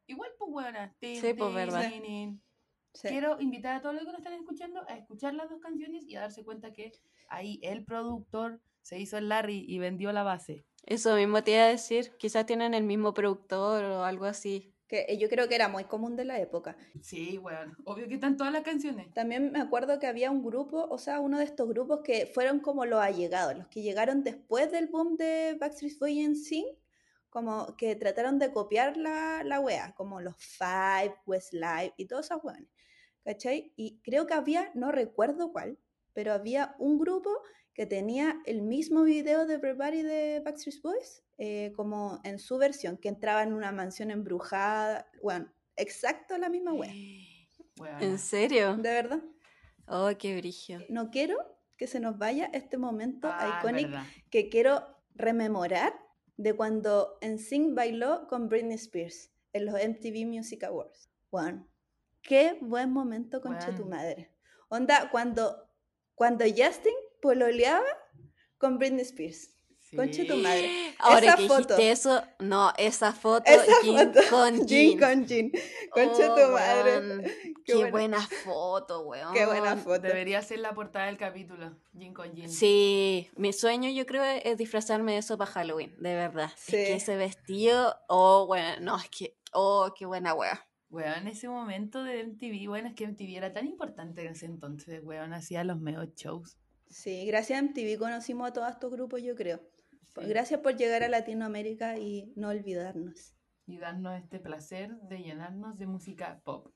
igual, 0.07 0.31
pues, 0.38 0.51
buena. 0.51 0.96
Sí, 1.01 1.20
pues, 1.37 1.55
verdad. 1.55 1.90
Sí. 2.94 3.09
Quiero 3.09 3.38
invitar 3.40 3.77
a 3.77 3.83
todos 3.83 3.94
los 3.94 4.05
que 4.05 4.11
nos 4.11 4.20
están 4.20 4.33
escuchando 4.33 4.83
a 4.88 4.96
escuchar 4.96 5.35
las 5.35 5.51
dos 5.51 5.61
canciones 5.61 6.05
y 6.09 6.16
a 6.16 6.22
darse 6.22 6.44
cuenta 6.44 6.72
que 6.72 6.92
ahí 7.29 7.61
el 7.62 7.85
productor 7.85 8.62
se 8.87 9.01
hizo 9.01 9.18
el 9.18 9.29
Larry 9.29 9.64
y 9.66 9.81
vendió 9.81 10.12
la 10.12 10.22
base. 10.22 10.64
Eso 10.85 11.16
mismo 11.16 11.42
te 11.42 11.51
iba 11.51 11.64
a 11.64 11.68
decir. 11.68 12.12
Quizás 12.18 12.46
tienen 12.46 12.72
el 12.72 12.85
mismo 12.85 13.14
productor 13.14 13.83
o 13.83 14.05
algo 14.05 14.27
así. 14.27 14.72
Que 14.87 15.07
eh, 15.09 15.18
yo 15.18 15.29
creo 15.29 15.49
que 15.49 15.57
era 15.57 15.66
muy 15.66 15.83
común 15.87 16.14
de 16.14 16.25
la 16.25 16.38
época. 16.38 16.77
Sí, 17.03 17.37
bueno, 17.38 17.75
obvio 17.85 18.07
que 18.07 18.14
están 18.14 18.37
todas 18.37 18.53
las 18.53 18.62
canciones. 18.62 19.12
También 19.12 19.51
me 19.51 19.59
acuerdo 19.59 19.99
que 19.99 20.07
había 20.07 20.31
un 20.31 20.44
grupo, 20.44 20.87
o 20.88 20.99
sea, 20.99 21.18
uno 21.18 21.38
de 21.38 21.44
estos 21.44 21.68
grupos 21.68 22.03
que 22.05 22.27
fueron 22.27 22.61
como 22.61 22.87
los 22.87 23.01
allegados, 23.01 23.57
los 23.59 23.66
que 23.66 23.83
llegaron 23.83 24.22
después 24.22 24.70
del 24.70 24.87
boom 24.87 25.16
de 25.16 25.57
Backstreet 25.59 25.99
Boys 25.99 26.25
en 26.25 26.37
Sync, 26.37 26.79
como 27.29 27.77
que 27.77 27.96
trataron 27.96 28.38
de 28.38 28.53
copiar 28.53 28.96
la, 28.96 29.42
la 29.42 29.59
wea, 29.59 29.96
como 29.96 30.20
los 30.20 30.37
Five, 30.37 31.16
Westlife 31.27 31.94
y 31.96 32.07
todas 32.07 32.27
esas 32.27 32.38
weones, 32.44 32.70
¿cachai? 33.25 33.72
Y 33.75 34.01
creo 34.03 34.29
que 34.29 34.35
había, 34.35 34.70
no 34.75 34.92
recuerdo 34.92 35.51
cuál, 35.51 35.77
pero 36.12 36.33
había 36.33 36.77
un 36.79 37.01
grupo 37.01 37.42
que 37.77 37.85
tenía 37.85 38.41
el 38.47 38.62
mismo 38.62 39.03
video 39.03 39.45
de 39.47 39.55
Everybody 39.55 40.01
de 40.01 40.41
Backstreet 40.43 40.81
Boys, 40.81 41.23
eh, 41.37 41.75
como 41.77 42.21
en 42.25 42.39
su 42.39 42.57
versión, 42.57 42.97
que 42.97 43.11
entraba 43.11 43.43
en 43.43 43.53
una 43.53 43.71
mansión 43.71 44.11
embrujada, 44.11 45.07
bueno, 45.23 45.53
exacto 45.77 46.39
la 46.39 46.49
misma 46.49 46.73
wea, 46.73 46.91
Bueno, 47.77 47.99
¿En 48.01 48.19
serio? 48.19 48.77
de 48.79 48.91
verdad. 48.91 49.23
Oh, 49.89 50.09
qué 50.19 50.39
brillo. 50.39 50.79
no 50.89 51.11
quiero 51.11 51.37
que 51.77 51.87
se 51.87 52.01
nos 52.01 52.17
vaya 52.17 52.47
este 52.55 52.79
momento 52.79 53.29
ah, 53.31 53.59
icónico 53.61 53.99
que 54.31 54.49
quiero 54.49 54.83
rememorar 55.15 55.93
de 56.39 56.55
cuando 56.55 57.19
NSYNC 57.21 57.75
bailó 57.75 58.27
con 58.27 58.49
Britney 58.49 58.77
Spears 58.77 59.31
en 59.53 59.67
los 59.67 59.75
MTV 59.75 60.27
Music 60.27 60.65
Awards. 60.65 61.11
Juan, 61.29 61.69
qué 62.23 62.57
buen 62.62 62.91
momento 62.91 63.43
concha 63.43 63.75
tu 63.75 63.83
Weón. 63.83 63.91
madre. 63.91 64.31
Onda, 64.71 65.11
cuando, 65.11 65.69
cuando 66.15 66.47
Justin 66.47 66.95
pololeaba 67.27 67.85
con 68.59 68.79
Britney 68.79 69.03
Spears. 69.03 69.51
Concha 69.95 70.25
tu 70.27 70.35
Sí. 70.35 70.43
madre. 70.43 70.95
Ahora 70.99 71.27
Esa 71.27 71.37
que 71.37 71.49
foto. 71.49 71.57
dijiste 71.77 71.91
eso, 71.91 72.23
no, 72.41 72.73
esa 72.77 73.12
foto, 73.12 73.51
Esa 73.51 73.73
foto, 73.85 74.21
con 74.31 74.55
Jean 74.67 74.69
Jin. 74.69 74.99
con 75.01 75.27
Jean. 75.27 75.51
Concha 75.93 76.33
Oh, 76.33 76.35
tu 76.35 76.53
madre. 76.53 77.23
Qué 77.65 77.73
Qué, 77.73 77.75
buena. 77.77 77.91
buena. 77.91 78.21
foto, 78.45 79.03
weón. 79.03 79.33
Qué 79.33 79.47
buena 79.47 79.77
foto. 79.77 80.01
Debería 80.01 80.43
ser 80.43 80.59
la 80.61 80.75
portada 80.75 81.07
del 81.07 81.17
capítulo. 81.17 81.77
Jin 81.99 82.12
con 82.15 82.35
Jin. 82.35 82.49
Sí, 82.51 83.29
mi 83.37 83.53
sueño 83.53 83.89
yo 83.91 84.07
creo 84.07 84.25
es 84.25 84.57
disfrazarme 84.59 85.12
de 85.12 85.19
eso 85.19 85.39
para 85.39 85.51
Halloween, 85.53 85.95
de 85.99 86.15
verdad. 86.15 86.51
Sí. 86.57 86.77
Es 86.77 86.87
que 86.89 86.95
ese 86.95 87.17
vestido, 87.17 87.97
oh, 88.09 88.47
bueno, 88.47 88.69
no, 88.81 88.97
es 88.99 89.09
que, 89.11 89.37
oh, 89.53 89.93
qué 89.97 90.05
buena 90.07 90.35
wea. 90.35 90.67
Weón, 90.91 91.15
en 91.15 91.29
ese 91.29 91.49
momento 91.49 92.03
de 92.03 92.25
MTV, 92.25 92.69
bueno, 92.69 92.89
es 92.89 92.95
que 92.95 93.07
MTV 93.07 93.37
era 93.37 93.53
tan 93.53 93.67
importante 93.67 94.23
en 94.23 94.29
ese 94.33 94.47
entonces, 94.47 95.01
weón, 95.05 95.33
hacía 95.33 95.62
los 95.65 95.79
mejores 95.81 96.15
shows. 96.15 96.57
Sí, 96.88 97.27
gracias 97.27 97.59
a 97.59 97.62
MTV 97.62 97.99
conocimos 97.99 98.49
a 98.49 98.53
todos 98.53 98.70
estos 98.70 98.90
grupos, 98.92 99.22
yo 99.22 99.35
creo. 99.35 99.61
Sí. 100.14 100.22
Gracias 100.27 100.61
por 100.61 100.77
llegar 100.77 101.03
a 101.03 101.09
Latinoamérica 101.09 101.99
y 101.99 102.33
no 102.37 102.49
olvidarnos. 102.49 103.35
Y 103.66 103.79
darnos 103.79 104.16
este 104.22 104.38
placer 104.38 104.90
de 105.03 105.18
llenarnos 105.22 105.77
de 105.79 105.87
música 105.87 106.40
pop. 106.44 106.68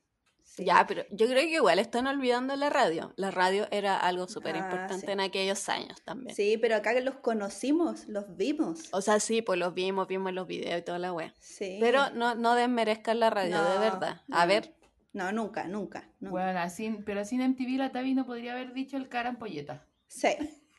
Sí. 0.43 0.65
Ya, 0.65 0.85
pero 0.87 1.03
yo 1.11 1.27
creo 1.27 1.41
que 1.43 1.53
igual 1.55 1.79
están 1.79 2.07
olvidando 2.07 2.55
la 2.55 2.69
radio. 2.69 3.13
La 3.15 3.31
radio 3.31 3.67
era 3.71 3.95
algo 3.97 4.27
súper 4.27 4.55
Ah, 4.55 4.59
importante 4.59 5.05
sí. 5.05 5.11
en 5.11 5.19
aquellos 5.21 5.69
años 5.69 6.01
también. 6.03 6.35
Sí, 6.35 6.57
pero 6.57 6.75
acá 6.75 6.99
los 6.99 7.15
conocimos, 7.15 8.07
los 8.07 8.35
vimos. 8.35 8.89
O 8.91 9.01
sea, 9.01 9.19
sí, 9.19 9.41
pues 9.41 9.57
los 9.59 9.73
vimos, 9.73 10.07
vimos 10.07 10.33
los 10.33 10.47
videos 10.47 10.79
y 10.81 10.83
toda 10.83 10.99
la 10.99 11.13
wea. 11.13 11.33
Sí. 11.39 11.77
Pero 11.79 12.09
no, 12.11 12.35
no 12.35 12.55
desmerezcan 12.55 13.19
la 13.19 13.29
radio, 13.29 13.55
de 13.63 13.75
No, 13.75 13.79
verdad. 13.79 14.21
A 14.31 14.41
no. 14.45 14.47
ver, 14.47 14.75
No, 15.13 15.31
nunca, 15.31 15.67
nunca. 15.67 16.09
nunca. 16.19 16.31
Bueno, 16.31 16.69
sin, 16.69 17.03
pero 17.05 17.23
sin 17.23 17.41
MTV 17.41 17.77
la 17.77 17.91
Tavi 17.91 18.13
no 18.13 18.25
podría 18.25 18.53
haber 18.53 18.73
dicho 18.73 18.97
el 18.97 19.07
cara 19.09 19.29
ampolleta. 19.29 19.85
Sí, 20.11 20.27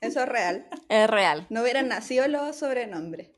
eso 0.02 0.22
es 0.22 0.28
real. 0.28 0.66
Es 0.90 1.08
real. 1.08 1.46
No 1.48 1.62
hubieran 1.62 1.88
nacido 1.88 2.28
los 2.28 2.56
sobrenombres. 2.56 3.30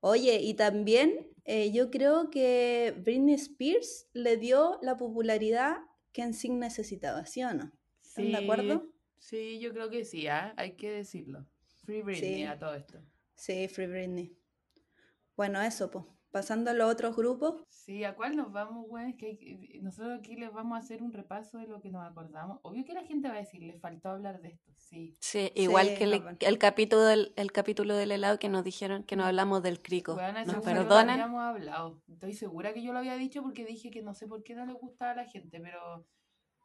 Oye, 0.00 0.40
y 0.40 0.54
también 0.54 1.28
eh, 1.44 1.70
yo 1.72 1.90
creo 1.90 2.30
que 2.30 2.94
Britney 3.04 3.34
Spears 3.34 4.08
le 4.14 4.38
dio 4.38 4.78
la 4.80 4.96
popularidad 4.96 5.76
que 6.12 6.22
en 6.22 6.32
sí 6.32 6.48
necesitaba, 6.48 7.26
¿sí 7.26 7.42
o 7.44 7.52
no? 7.52 7.70
¿Están 8.02 8.32
de 8.32 8.38
acuerdo? 8.38 8.86
Sí, 9.18 9.58
yo 9.60 9.72
creo 9.74 9.90
que 9.90 10.04
sí, 10.06 10.26
¿ah? 10.26 10.54
hay 10.56 10.72
que 10.76 10.90
decirlo. 10.90 11.46
Free 11.84 12.00
Britney 12.00 12.36
Sí. 12.36 12.44
a 12.44 12.58
todo 12.58 12.74
esto. 12.74 12.98
Sí, 13.34 13.68
Free 13.68 13.86
Britney. 13.88 14.38
Bueno, 15.36 15.60
eso, 15.60 15.90
pues. 15.90 16.06
Pasando 16.36 16.70
a 16.70 16.74
los 16.74 16.92
otros 16.92 17.16
grupos. 17.16 17.64
Sí, 17.70 18.04
¿a 18.04 18.14
cuál 18.14 18.36
nos 18.36 18.52
vamos, 18.52 18.86
güey? 18.88 19.08
Es 19.08 19.16
que 19.16 19.26
hay 19.26 19.80
nosotros 19.80 20.18
aquí 20.18 20.36
les 20.36 20.52
vamos 20.52 20.76
a 20.76 20.80
hacer 20.80 21.02
un 21.02 21.10
repaso 21.10 21.56
de 21.56 21.66
lo 21.66 21.80
que 21.80 21.88
nos 21.88 22.06
acordamos. 22.06 22.58
Obvio 22.60 22.84
que 22.84 22.92
la 22.92 23.04
gente 23.04 23.26
va 23.28 23.36
a 23.36 23.38
decir, 23.38 23.62
le 23.62 23.78
faltó 23.78 24.10
hablar 24.10 24.42
de 24.42 24.48
esto. 24.48 24.70
Sí. 24.74 25.16
Sí, 25.18 25.50
igual 25.54 25.86
Sí, 25.86 25.94
que 25.94 26.04
el, 26.04 26.10
no, 26.20 26.58
capítulo 26.58 27.04
del, 27.04 27.32
el 27.36 27.52
capítulo 27.52 27.96
del 27.96 28.12
helado 28.12 28.38
que 28.38 28.50
nos 28.50 28.64
dijeron 28.64 29.02
que 29.04 29.16
no 29.16 29.24
hablamos 29.24 29.62
del 29.62 29.80
crico. 29.80 30.12
Bueno, 30.12 30.44
¿Nos 30.44 30.62
perdonan? 30.62 31.08
habíamos 31.08 31.40
hablado. 31.40 32.02
Estoy 32.06 32.34
segura 32.34 32.74
que 32.74 32.82
yo 32.82 32.92
lo 32.92 32.98
había 32.98 33.16
dicho 33.16 33.42
porque 33.42 33.64
dije 33.64 33.90
que 33.90 34.02
no 34.02 34.12
sé 34.12 34.26
por 34.26 34.42
qué 34.42 34.54
no 34.54 34.66
le 34.66 34.74
gustaba 34.74 35.12
a 35.12 35.16
la 35.16 35.24
gente, 35.24 35.58
pero, 35.58 36.06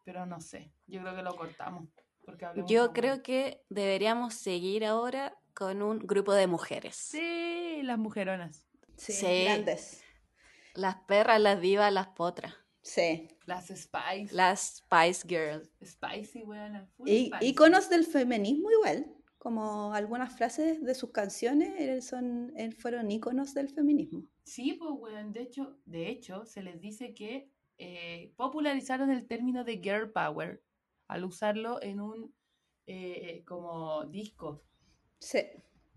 pero 0.04 0.26
no 0.26 0.42
sé. 0.42 0.74
Yo 0.86 1.00
creo 1.00 1.16
que 1.16 1.24
lo 1.24 1.34
cortamos. 1.38 1.88
Porque 2.26 2.46
Yo 2.68 2.92
creo 2.92 3.24
que 3.24 3.64
deberíamos 3.70 4.34
seguir 4.34 4.84
ahora 4.84 5.34
con 5.54 5.82
un 5.82 6.00
grupo 6.00 6.34
de 6.34 6.48
mujeres. 6.48 6.98
Sí, 6.98 7.80
las 7.84 7.98
mujeronas. 7.98 8.71
Sí, 9.02 9.14
Sí. 9.14 9.44
grandes. 9.46 10.04
Las 10.76 10.96
perras, 11.08 11.42
las 11.42 11.60
divas, 11.60 11.92
las 11.92 12.10
potras. 12.10 12.54
Sí. 12.84 13.28
Las 13.46 13.68
Spice. 13.68 14.34
Las 14.34 14.78
Spice 14.78 15.28
Girls. 15.28 15.72
Spicy, 15.84 16.44
full 16.96 17.08
Y 17.10 17.26
spicy. 17.28 17.46
íconos 17.48 17.90
del 17.90 18.06
feminismo 18.06 18.70
igual. 18.72 19.12
Como 19.40 19.94
algunas 19.96 20.36
frases 20.38 20.84
de 20.84 20.94
sus 20.94 21.12
canciones 21.12 22.06
son, 22.06 22.54
fueron 22.78 23.10
íconos 23.10 23.56
del 23.56 23.70
feminismo. 23.70 24.24
Sí, 24.44 24.74
pues, 24.74 24.92
weón. 24.96 25.34
De 25.34 25.42
hecho, 25.42 25.80
de 25.86 26.10
hecho, 26.10 26.46
se 26.46 26.62
les 26.62 26.80
dice 26.80 27.14
que 27.16 27.50
eh, 27.80 28.32
popularizaron 28.38 29.10
el 29.10 29.26
término 29.28 29.64
de 29.64 29.78
girl 29.80 30.12
power 30.12 30.64
al 31.08 31.24
usarlo 31.26 31.82
en 31.82 32.00
un 32.02 32.34
eh, 32.86 33.44
como 33.48 34.06
disco. 34.06 34.64
Sí. 35.20 35.40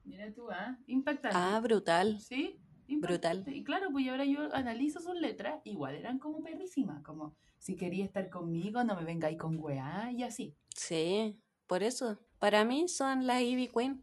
Mira 0.04 0.32
tú, 0.32 0.50
¿ah? 0.50 0.78
Impactante. 0.86 1.36
Ah, 1.38 1.60
brutal. 1.62 2.20
Sí, 2.20 2.60
Brutal. 2.88 3.44
Y 3.46 3.64
claro, 3.64 3.88
pues 3.92 4.04
y 4.04 4.08
ahora 4.08 4.24
yo 4.24 4.54
analizo 4.54 5.00
sus 5.00 5.14
letras, 5.14 5.60
igual 5.64 5.94
eran 5.94 6.18
como 6.18 6.42
perrísimas, 6.42 7.02
como 7.02 7.34
si 7.58 7.76
quería 7.76 8.04
estar 8.04 8.28
conmigo, 8.30 8.84
no 8.84 8.94
me 8.96 9.04
vengáis 9.04 9.38
con 9.38 9.58
weá, 9.58 10.10
y 10.12 10.22
así. 10.22 10.54
Sí, 10.74 11.38
por 11.66 11.82
eso. 11.82 12.18
Para 12.38 12.64
mí 12.64 12.88
son 12.88 13.26
las 13.26 13.40
Ivy 13.42 13.68
Queen. 13.68 14.02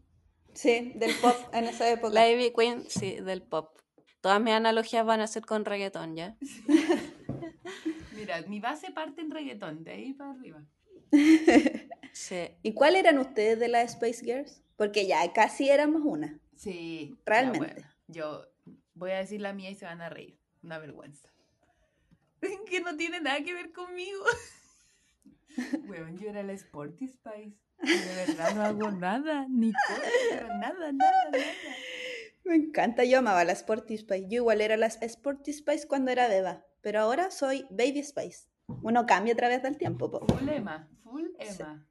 Sí, 0.54 0.92
del 0.96 1.12
pop 1.22 1.36
en 1.54 1.66
esa 1.66 1.90
época. 1.92 2.14
La 2.14 2.30
Ivy 2.30 2.52
Queen, 2.58 2.84
sí, 2.90 3.16
del 3.18 3.42
pop. 3.42 3.78
Todas 4.22 4.42
mis 4.42 4.54
analogías 4.54 5.06
van 5.06 5.22
a 5.22 5.28
ser 5.28 5.46
con 5.46 5.66
reggaetón, 5.66 6.16
¿ya? 6.16 6.36
Mira, 8.16 8.42
mi 8.44 8.60
base 8.60 8.92
parte 8.92 9.22
en 9.22 9.32
reggaetón, 9.32 9.84
de 9.84 9.92
ahí 9.92 10.14
para 10.14 10.32
arriba. 10.32 10.64
Sí. 12.14 12.50
¿Y 12.62 12.74
cuáles 12.74 13.02
eran 13.02 13.20
ustedes 13.20 13.60
de 13.60 13.68
las 13.68 13.94
Space 13.94 14.24
Girls? 14.24 14.62
Porque 14.76 15.08
ya 15.08 15.32
casi 15.34 15.70
éramos 15.70 16.02
una. 16.06 16.40
Sí. 16.56 17.10
ya, 17.12 17.22
Realmente. 17.26 17.74
bueno, 17.74 17.90
yo 18.08 18.46
voy 19.02 19.12
a 19.12 19.18
decir 19.18 19.42
la 19.42 19.52
mía 19.52 19.72
y 19.72 19.76
se 19.76 19.86
van 19.86 20.00
a 20.02 20.10
reír. 20.10 20.38
Una 20.62 20.78
vergüenza. 20.78 21.28
que 22.70 22.82
no 22.82 22.96
tiene 22.96 23.20
nada 23.20 23.44
que 23.44 23.54
ver 23.54 23.72
conmigo. 23.74 24.24
Weón, 25.88 26.20
yo 26.20 26.30
era 26.30 26.44
la 26.44 26.54
Sporty 26.54 27.08
Spice. 27.08 27.58
Y 27.84 27.98
de 27.98 28.16
verdad 28.28 28.54
no 28.54 28.62
hago 28.64 28.92
nada, 28.92 29.48
ni 29.50 29.74
cosa, 29.74 30.02
pero 30.30 30.48
nada, 30.50 30.92
nada, 30.92 31.30
nada. 31.32 31.44
Me 32.44 32.56
encanta, 32.56 33.04
yo 33.06 33.18
amaba 33.18 33.44
la 33.44 33.54
Sporty 33.54 33.98
Spice. 33.98 34.28
Yo 34.30 34.36
igual 34.36 34.62
era 34.62 34.78
la 34.78 34.86
Sporty 34.86 35.52
Spice 35.52 35.88
cuando 35.88 36.12
era 36.12 36.28
beba, 36.28 36.64
pero 36.82 37.00
ahora 37.00 37.32
soy 37.32 37.66
Baby 37.72 38.04
Spice. 38.04 38.50
Uno 38.84 39.08
cambia 39.08 39.34
a 39.34 39.38
través 39.38 39.64
del 39.64 39.78
tiempo. 39.78 40.12
po. 40.12 40.28
Full 40.28 40.48
Emma, 40.48 40.88
full 41.04 41.26
Sí. 41.40 41.58
Emma. 41.60 41.88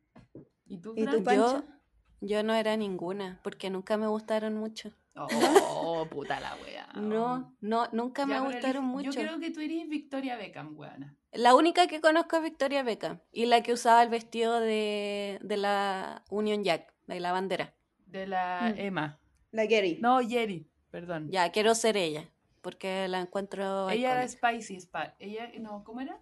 ¿Y 0.68 0.78
tú, 0.78 0.94
¿Y 0.96 1.06
tú, 1.06 1.24
Pancha? 1.24 1.64
Yo 2.20 2.44
no 2.44 2.54
era 2.54 2.76
ninguna, 2.76 3.40
porque 3.42 3.68
nunca 3.68 3.96
me 3.96 4.06
gustaron 4.06 4.54
mucho. 4.54 4.92
Oh, 5.16 5.26
puta 6.08 6.40
la 6.40 6.56
wea. 6.64 6.88
No, 6.94 7.56
no, 7.60 7.88
nunca 7.92 8.26
me 8.26 8.34
Ya, 8.34 8.40
gustaron 8.40 8.84
mucho. 8.84 9.10
Yo 9.10 9.20
creo 9.20 9.38
que 9.40 9.50
tú 9.50 9.60
eres 9.60 9.88
Victoria 9.88 10.36
Beckham, 10.36 10.76
weona. 10.78 11.16
La 11.32 11.54
única 11.54 11.86
que 11.86 12.00
conozco 12.00 12.36
es 12.38 12.42
Victoria 12.42 12.82
Beckham 12.82 13.20
y 13.32 13.46
la 13.46 13.62
que 13.62 13.72
usaba 13.72 14.02
el 14.02 14.08
vestido 14.08 14.58
de, 14.60 15.38
de 15.42 15.56
la 15.56 16.24
Union 16.30 16.64
Jack, 16.64 16.92
de 17.06 17.20
la 17.20 17.32
bandera. 17.32 17.74
De 18.06 18.26
la 18.26 18.72
Mm. 18.74 18.78
Emma. 18.80 19.20
La 19.52 19.66
Gary. 19.66 19.98
No, 20.00 20.20
Jerry, 20.20 20.68
perdón. 20.90 21.28
Ya, 21.30 21.50
quiero 21.50 21.74
ser 21.74 21.96
ella, 21.96 22.28
porque 22.60 23.06
la 23.08 23.20
encuentro 23.20 23.88
Ella 23.90 24.12
era. 24.12 24.28
Spicy 24.28 24.80
Spice. 24.80 25.14
Ella, 25.18 25.50
no, 25.60 25.82
¿cómo 25.84 26.00
era? 26.00 26.20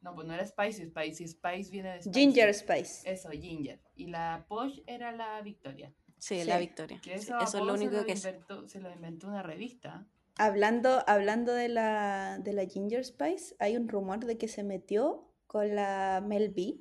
No, 0.00 0.14
pues 0.14 0.26
no 0.26 0.34
era 0.34 0.44
Spicy 0.46 0.86
Spicy. 0.86 1.28
Spice 1.28 1.70
viene 1.70 1.94
de 1.94 2.02
Spicy. 2.02 2.20
Ginger 2.20 2.52
Spice. 2.54 3.10
Eso, 3.10 3.30
Ginger. 3.30 3.80
Y 3.96 4.08
la 4.08 4.44
Posh 4.48 4.80
era 4.86 5.12
la 5.12 5.40
Victoria. 5.42 5.92
Sí, 6.24 6.40
Sí. 6.40 6.44
la 6.48 6.56
Victoria. 6.58 6.98
Que 7.02 7.18
Sí, 7.18 7.24
eso, 7.26 7.38
es 7.38 7.52
lo 7.54 7.76
se 7.76 7.84
único 7.86 8.04
que 8.06 8.12
inventó, 8.14 8.66
Se 8.66 8.80
lo 8.80 8.90
inventó 8.90 9.28
una 9.28 9.42
revista. 9.42 10.06
Hablando, 10.38 11.04
hablando 11.06 11.52
de, 11.52 11.68
la, 11.68 12.38
de 12.42 12.54
la 12.54 12.64
Ginger 12.64 13.04
Spice, 13.04 13.54
hay 13.58 13.76
un 13.76 13.88
rumor 13.88 14.24
de 14.24 14.38
que 14.38 14.48
se 14.48 14.62
metió 14.64 15.30
con 15.46 15.74
la 15.74 16.22
Mel 16.26 16.48
B. 16.56 16.76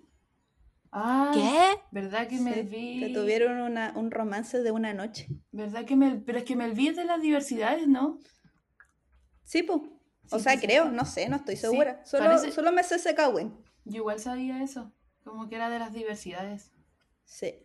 Ah, 0.93 1.32
¿Qué? 1.34 1.82
¿Verdad 1.91 2.27
que 2.29 2.38
Sí, 2.38 2.43
me 2.43 2.63
vi? 2.63 3.01
que 3.01 3.10
tuvieron 3.10 3.60
una, 3.60 3.91
un 3.97 4.12
romance 4.12 4.62
de 4.63 4.71
una 4.71 4.93
noche. 4.93 5.27
¿Verdad 5.51 5.84
que 5.84 5.97
me 5.97 6.15
Pero 6.21 6.38
es 6.38 6.45
que 6.45 6.56
me 6.56 6.69
vi 6.71 6.88
es 6.88 6.95
de 6.95 7.03
las 7.03 7.21
diversidades, 7.21 7.86
¿no? 7.86 8.19
Sí, 9.43 9.63
pues. 9.63 9.82
O 10.32 10.38
Sí, 10.38 10.43
sea, 10.45 10.58
creo, 10.58 10.89
no 10.89 11.03
sé, 11.03 11.27
no 11.27 11.36
estoy 11.36 11.56
Sí, 11.58 11.62
segura. 11.63 12.01
solo, 12.06 12.25
parece- 12.27 12.51
solo 12.53 12.71
me 12.71 12.84
sé 12.84 12.95
ese. 12.95 13.13
Yo 13.84 13.97
igual 13.97 14.19
sabía 14.19 14.63
eso. 14.63 14.93
Como 15.25 15.49
que 15.49 15.56
era 15.56 15.69
de 15.69 15.79
las 15.79 15.91
diversidades. 15.91 16.71
Sí. 17.25 17.56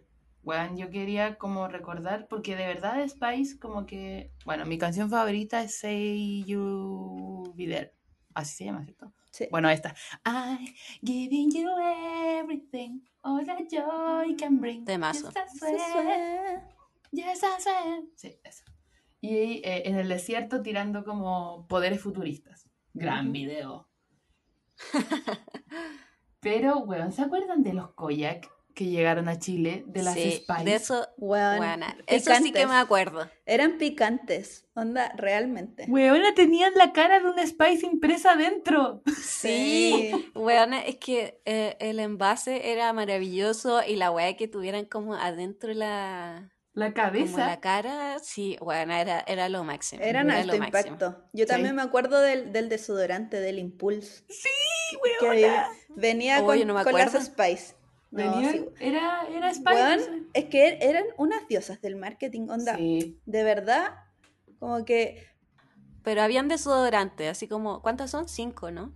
Bueno, 0.42 0.76
yo 0.76 0.90
quería 0.90 1.36
como 1.36 1.68
recordar, 1.68 2.26
porque 2.28 2.56
de 2.56 2.66
verdad 2.66 3.06
Spice 3.06 3.58
como 3.58 3.86
que... 3.86 4.32
Bueno, 4.44 4.64
mi 4.64 4.78
canción 4.78 5.10
favorita 5.10 5.62
es 5.62 5.78
Say 5.78 6.44
You 6.44 7.52
Be 7.54 7.66
There. 7.66 7.94
Así 8.34 8.56
se 8.56 8.64
llama, 8.66 8.84
¿cierto? 8.84 9.12
sí. 9.30 9.48
Bueno, 9.50 9.68
esta. 9.68 9.94
I 10.24 10.74
giving 11.02 11.50
you 11.50 11.68
everything, 12.40 13.00
all 13.22 13.44
that 13.44 13.68
joy 13.70 14.36
can 14.36 14.60
bring. 14.60 14.84
Temazo. 14.84 15.30
Yes, 15.32 15.54
I 15.54 15.58
swear, 15.58 16.62
yes, 17.12 17.42
I 17.42 17.60
swear. 17.62 18.02
Sí, 18.16 18.40
eso. 18.44 18.64
Y 19.20 19.60
eh, 19.64 19.82
en 19.86 19.96
el 19.96 20.08
desierto 20.08 20.62
tirando 20.62 21.04
como 21.04 21.66
poderes 21.68 22.00
futuristas. 22.00 22.68
Gran 22.94 23.32
video. 23.32 23.88
Pero, 26.40 26.78
weón, 26.78 27.12
¿se 27.12 27.22
acuerdan 27.22 27.62
de 27.62 27.74
los 27.74 27.92
Koyak 27.94 28.48
que 28.78 28.86
llegaron 28.86 29.28
a 29.28 29.38
Chile? 29.38 29.82
De 29.88 30.02
las 30.02 30.14
sí, 30.14 30.40
Spice. 30.44 30.64
de 30.64 30.74
eso, 30.76 31.08
Weón, 31.16 31.56
buena. 31.58 31.96
Eso 32.06 32.32
sí 32.36 32.52
que 32.52 32.64
me 32.66 32.76
acuerdo. 32.76 33.28
Eran 33.44 33.76
picantes, 33.76 34.66
onda, 34.74 35.12
realmente. 35.16 35.84
Weona, 35.88 36.32
tenían 36.34 36.72
la 36.76 36.92
cara 36.92 37.18
de 37.20 37.28
una 37.28 37.44
Spice 37.46 37.84
impresa 37.86 38.32
adentro. 38.32 39.02
Sí, 39.20 40.30
Weona, 40.34 40.80
es 40.84 40.96
que 40.96 41.40
eh, 41.44 41.76
el 41.80 41.98
envase 41.98 42.70
era 42.72 42.92
maravilloso 42.92 43.82
y 43.86 43.96
la 43.96 44.10
weá 44.10 44.36
que 44.36 44.48
tuvieran 44.48 44.84
como 44.84 45.14
adentro 45.14 45.72
la, 45.74 46.52
La 46.74 46.92
como 46.92 46.94
cabeza. 46.94 47.46
la 47.46 47.60
cara, 47.60 48.18
sí, 48.20 48.56
bueno, 48.60 48.94
era, 48.94 49.24
era 49.26 49.48
lo 49.48 49.64
máximo. 49.64 50.02
Eran 50.02 50.28
era 50.30 50.40
alto 50.40 50.52
lo 50.52 50.58
máximo. 50.60 50.92
impacto. 50.94 51.24
Yo 51.32 51.44
Sí. 51.44 51.48
también 51.48 51.74
me 51.74 51.82
acuerdo 51.82 52.20
del, 52.20 52.52
del 52.52 52.68
desodorante, 52.68 53.40
del 53.40 53.58
Impulse. 53.58 54.22
Sí, 54.28 54.48
Que 55.20 55.26
weona. 55.28 55.68
venía 55.88 56.42
Oye, 56.44 56.60
con, 56.64 56.68
no 56.76 56.84
con 56.84 56.92
las. 56.94 57.12
Spice. 57.26 57.74
No, 58.10 58.32
Venían- 58.32 58.52
sí. 58.52 58.64
era, 58.80 59.26
era 59.28 59.52
sé. 59.52 60.22
es 60.32 60.44
que 60.46 60.66
er- 60.66 60.78
eran 60.80 61.04
unas 61.18 61.46
diosas 61.46 61.80
del 61.82 61.96
marketing, 61.96 62.48
onda. 62.48 62.76
Sí. 62.76 63.20
De 63.26 63.42
verdad, 63.44 63.96
como 64.58 64.84
que 64.84 65.26
Pero 66.02 66.22
habían 66.22 66.48
desodorantes, 66.48 67.28
así 67.30 67.48
como, 67.48 67.82
¿cuántas 67.82 68.10
son? 68.10 68.28
Cinco, 68.28 68.70
¿no? 68.70 68.94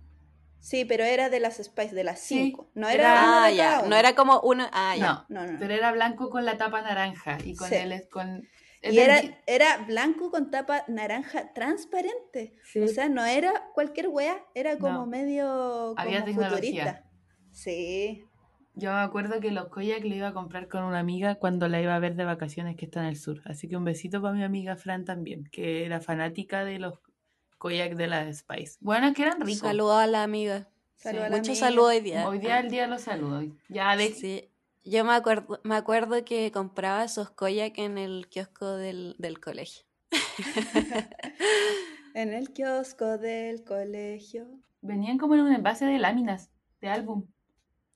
sí, 0.59 0.85
pero 0.85 1.03
era 1.03 1.29
de 1.29 1.39
las 1.41 1.57
Spice, 1.57 1.93
de 1.93 2.03
las 2.05 2.19
Sí, 2.21 2.35
cinco. 2.45 2.71
No 2.73 2.87
era- 2.89 3.43
Ah, 3.45 3.51
ya. 3.51 3.81
No 3.83 3.95
era 3.97 4.15
como 4.15 4.39
uno. 4.39 4.65
Ah, 4.71 4.95
ya. 4.97 5.25
No, 5.27 5.41
No, 5.45 5.51
no. 5.51 5.59
pero 5.59 5.73
era 5.73 5.91
blanco 5.91 6.29
con 6.29 6.45
la 6.45 6.57
tapa 6.57 6.81
naranja 6.81 7.37
y 7.43 7.53
con 7.55 7.67
Sí. 7.69 7.75
el 7.75 8.07
con 8.09 8.47
Y 8.81 8.97
era, 8.97 9.21
era 9.45 9.77
blanco 9.85 10.31
con 10.31 10.49
tapa 10.51 10.85
naranja 10.87 11.53
transparente. 11.53 12.55
Sí. 12.63 12.79
O 12.81 12.87
sea, 12.87 13.09
no 13.09 13.23
era 13.25 13.69
cualquier 13.73 14.07
wea, 14.07 14.43
era 14.55 14.77
como 14.77 14.99
No. 14.99 15.05
medio 15.05 15.93
Había 15.97 16.21
como 16.21 16.25
tecnología. 16.25 16.49
futurista. 16.49 17.03
Sí. 17.51 18.25
Yo 18.75 18.91
me 18.91 18.97
acuerdo 18.99 19.39
que 19.39 19.51
los 19.51 19.67
Koyak 19.69 20.03
lo 20.03 20.15
iba 20.15 20.29
a 20.29 20.33
comprar 20.33 20.67
con 20.67 20.83
una 20.83 20.99
amiga 20.99 21.35
cuando 21.35 21.67
la 21.67 21.79
iba 21.79 21.95
a 21.95 21.99
ver 21.99 22.15
de 22.15 22.25
vacaciones 22.25 22.75
que 22.75 22.85
está 22.85 23.01
en 23.01 23.05
el 23.07 23.17
sur. 23.17 23.41
Así 23.45 23.67
que 23.67 23.77
un 23.77 23.83
besito 23.83 24.21
para 24.21 24.33
mi 24.33 24.43
amiga 24.43 24.75
Fran 24.75 25.05
también, 25.05 25.43
que 25.51 25.85
era 25.85 26.01
fanática 26.01 26.65
de 26.65 26.79
los 26.79 26.99
Koyak 27.59 27.93
de 27.95 28.07
la 28.07 28.33
Spice. 28.33 28.77
Bueno, 28.81 29.13
que 29.13 29.21
eran 29.21 29.39
ricos. 29.41 29.59
Saludos 29.59 29.97
a 29.97 30.07
la 30.07 30.23
amiga. 30.23 30.67
Salud 30.95 31.19
Sí. 31.19 31.25
a 31.25 31.29
la 31.29 31.37
Mucho 31.37 31.51
amiga. 31.51 31.67
saludo 31.67 31.87
hoy 31.87 31.99
día. 31.99 32.27
Hoy 32.27 32.39
día 32.39 32.59
el 32.59 32.69
día 32.69 32.81
de 32.83 32.87
los 32.87 33.01
saludos. 33.01 33.45
Ya, 33.69 33.95
de 33.95 34.09
Sí. 34.11 34.49
Yo 34.85 35.05
me 35.05 35.13
acuerdo, 35.13 35.61
me 35.63 35.75
acuerdo 35.75 36.25
que 36.25 36.51
compraba 36.51 37.05
esos 37.05 37.29
koyak 37.29 37.77
en 37.77 37.97
el 37.97 38.27
kiosco 38.27 38.75
del, 38.75 39.15
del 39.19 39.39
colegio. 39.39 39.85
En 42.15 42.31
el 42.33 42.51
kiosco 42.53 43.17
del 43.17 43.63
colegio. 43.63 44.47
venían 44.81 45.17
como 45.17 45.33
en 45.35 45.41
un 45.41 45.53
envase 45.53 45.85
de 45.85 45.97
láminas 45.97 46.51
de 46.79 46.89
álbum. 46.89 47.25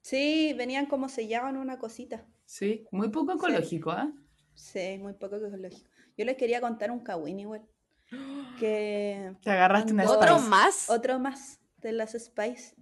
Sí, 0.08 0.54
venían 0.54 0.86
como 0.86 1.10
sellados 1.10 1.50
en 1.50 1.58
una 1.58 1.80
cosita. 1.80 2.26
Sí, 2.46 2.88
muy 2.92 3.10
poco 3.10 3.34
ecológico, 3.34 3.92
¿ah? 3.92 4.10
Sí, 4.54 4.98
muy 5.00 5.12
poco 5.12 5.36
ecológico. 5.36 5.90
Yo 6.18 6.24
les 6.24 6.38
quería 6.38 6.62
contar 6.62 6.92
un 6.92 7.02
kawin 7.02 7.42
igual. 7.42 7.68
Que 8.58 9.36
Te 9.44 9.52
agarraste 9.52 9.92
una 9.92 10.10
¿Otro 10.10 10.36
Spice. 10.36 10.50
más? 10.50 10.90
otro 10.90 11.20
más 11.20 11.60
de 11.80 11.92
las 11.92 12.14
Spice. 12.14 12.74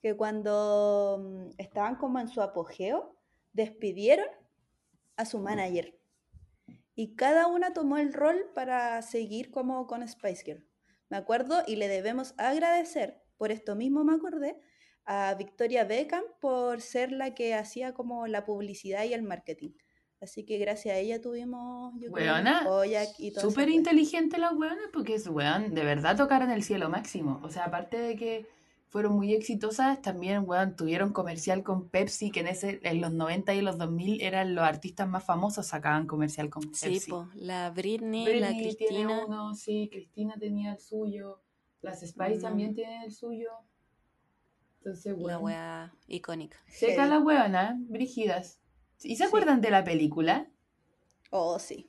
Que 0.00 0.16
cuando 0.16 1.20
mm, 1.22 1.50
estaban 1.58 1.96
como 1.96 2.18
en 2.20 2.28
su 2.28 2.40
apogeo, 2.40 3.18
despidieron 3.52 4.28
a 5.16 5.26
su 5.26 5.40
manager. 5.40 5.94
Y 6.94 7.16
cada 7.16 7.48
una 7.48 7.74
tomó 7.74 7.98
el 7.98 8.14
rol 8.14 8.50
para 8.54 9.02
seguir 9.02 9.50
como 9.50 9.86
con 9.86 10.08
Spice 10.08 10.42
Girl. 10.42 10.66
Me 11.10 11.18
acuerdo 11.18 11.64
y 11.66 11.76
le 11.76 11.88
debemos 11.88 12.32
agradecer, 12.38 13.22
por 13.36 13.52
esto 13.52 13.76
mismo 13.76 14.04
me 14.04 14.14
acordé, 14.14 14.58
a 15.04 15.34
Victoria 15.34 15.84
Beckham 15.84 16.22
por 16.40 16.80
ser 16.80 17.12
la 17.12 17.34
que 17.34 17.54
hacía 17.54 17.92
como 17.94 18.26
la 18.26 18.44
publicidad 18.44 19.04
y 19.04 19.14
el 19.14 19.22
marketing. 19.22 19.70
Así 20.20 20.44
que 20.44 20.58
gracias 20.58 20.94
a 20.94 20.98
ella 20.98 21.20
tuvimos, 21.20 21.94
yo 21.98 22.10
Weona, 22.12 22.62
Koyak 22.64 23.08
y 23.18 23.32
todo 23.32 23.50
Súper 23.50 23.68
inteligente 23.68 24.38
las 24.38 24.52
weonas 24.52 24.88
porque 24.92 25.14
es 25.14 25.26
weón, 25.26 25.74
de 25.74 25.84
verdad 25.84 26.16
tocaron 26.16 26.50
el 26.50 26.62
cielo 26.62 26.88
máximo. 26.88 27.40
O 27.42 27.48
sea, 27.50 27.64
aparte 27.64 27.98
de 27.98 28.14
que 28.14 28.46
fueron 28.86 29.16
muy 29.16 29.34
exitosas, 29.34 30.00
también 30.00 30.44
weón, 30.46 30.76
tuvieron 30.76 31.12
comercial 31.12 31.64
con 31.64 31.88
Pepsi, 31.88 32.30
que 32.30 32.40
en 32.40 32.46
ese, 32.46 32.78
en 32.84 33.00
los 33.00 33.10
90 33.12 33.52
y 33.54 33.62
los 33.62 33.78
2000 33.78 34.20
eran 34.20 34.54
los 34.54 34.62
artistas 34.64 35.08
más 35.08 35.24
famosos, 35.24 35.66
sacaban 35.66 36.06
comercial 36.06 36.50
con 36.50 36.62
Pepsi. 36.64 37.00
Sí, 37.00 37.10
po. 37.10 37.28
La 37.34 37.70
Britney, 37.70 38.24
Britney 38.24 38.40
la 38.40 38.48
tiene 38.50 38.76
Cristina. 38.76 39.24
uno, 39.26 39.54
sí, 39.56 39.88
Cristina 39.90 40.34
tenía 40.38 40.72
el 40.74 40.78
suyo, 40.78 41.40
las 41.80 42.00
Spice 42.06 42.36
Mm. 42.36 42.42
también 42.42 42.74
tienen 42.76 43.02
el 43.02 43.12
suyo. 43.12 43.50
Entonces, 44.84 45.16
La 45.16 45.38
weón. 45.38 45.44
wea 45.44 45.92
icónica. 46.08 46.58
Seca 46.66 46.94
Heavy. 47.04 47.10
las 47.10 47.22
weonas, 47.22 47.74
brígidas. 47.88 48.58
¿Y 49.04 49.10
se 49.16 49.22
Sí. 49.22 49.22
acuerdan 49.22 49.60
de 49.60 49.70
la 49.70 49.84
película? 49.84 50.48
Oh, 51.30 51.58
sí. 51.60 51.88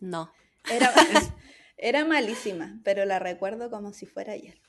No. 0.00 0.30
Era, 0.70 0.92
era 1.76 2.04
malísima, 2.04 2.80
pero 2.82 3.04
la 3.04 3.18
recuerdo 3.20 3.70
como 3.70 3.92
si 3.92 4.06
fuera 4.06 4.32
ayer. 4.32 4.60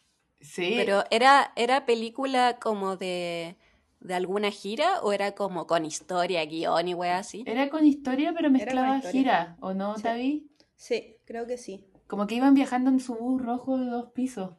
Sí. 0.42 0.74
Pero 0.78 1.04
¿era, 1.10 1.54
era 1.56 1.86
película 1.88 2.60
como 2.60 2.98
de, 2.98 3.58
de 4.00 4.14
alguna 4.14 4.52
gira 4.52 5.00
o 5.02 5.12
era 5.12 5.34
como 5.34 5.66
con 5.68 5.86
historia, 5.86 6.46
guion 6.46 6.88
y 6.88 6.94
wea 6.94 7.18
así? 7.18 7.44
Era 7.48 7.70
con 7.70 7.84
historia, 7.86 8.32
pero 8.36 8.50
mezclaba 8.52 8.98
historia. 8.98 9.12
gira, 9.12 9.58
¿o 9.60 9.74
no, 9.74 9.96
Sí. 9.98 10.04
Tavi? 10.04 10.52
Sí, 10.76 11.18
creo 11.26 11.46
que 11.48 11.58
sí. 11.58 11.88
Como 12.08 12.28
que 12.28 12.36
iban 12.36 12.54
viajando 12.54 12.90
en 12.92 13.00
su 13.00 13.16
bus 13.16 13.42
rojo 13.42 13.78
de 13.78 13.86
dos 13.86 14.12
pisos. 14.12 14.52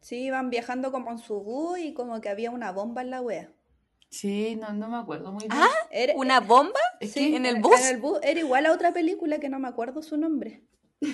Sí, 0.00 0.16
iban 0.24 0.50
viajando 0.50 0.92
como 0.92 1.10
en 1.10 1.18
su 1.18 1.40
bus 1.40 1.78
y 1.78 1.92
como 1.92 2.20
que 2.20 2.28
había 2.28 2.50
una 2.50 2.72
bomba 2.72 3.02
en 3.02 3.10
la 3.10 3.20
wea. 3.20 3.52
Sí, 4.08 4.56
no, 4.56 4.72
no 4.72 4.88
me 4.88 4.96
acuerdo 4.96 5.30
muy 5.30 5.42
bien. 5.46 5.52
Ah, 5.52 5.68
Era, 5.90 6.14
¿Una 6.16 6.40
bomba? 6.40 6.80
Es 7.00 7.12
sí, 7.12 7.30
que- 7.30 7.36
¿En 7.36 7.46
el 7.46 7.60
bus? 7.60 7.78
En 7.80 7.94
el 7.94 8.00
bus 8.00 8.18
era 8.22 8.40
igual 8.40 8.66
a 8.66 8.72
otra 8.72 8.92
película 8.92 9.38
que 9.38 9.48
no 9.48 9.58
me 9.58 9.68
acuerdo 9.68 10.02
su 10.02 10.16
nombre. 10.16 10.62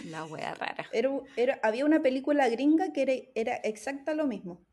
La 0.07 0.25
wea 0.25 0.55
rara. 0.55 0.87
Era, 0.93 1.11
era- 1.37 1.61
había 1.63 1.85
una 1.85 2.01
película 2.01 2.49
gringa 2.49 2.93
que 2.93 3.03
era, 3.03 3.13
era 3.35 3.57
exacta 3.57 4.15
lo 4.15 4.27
mismo. 4.27 4.65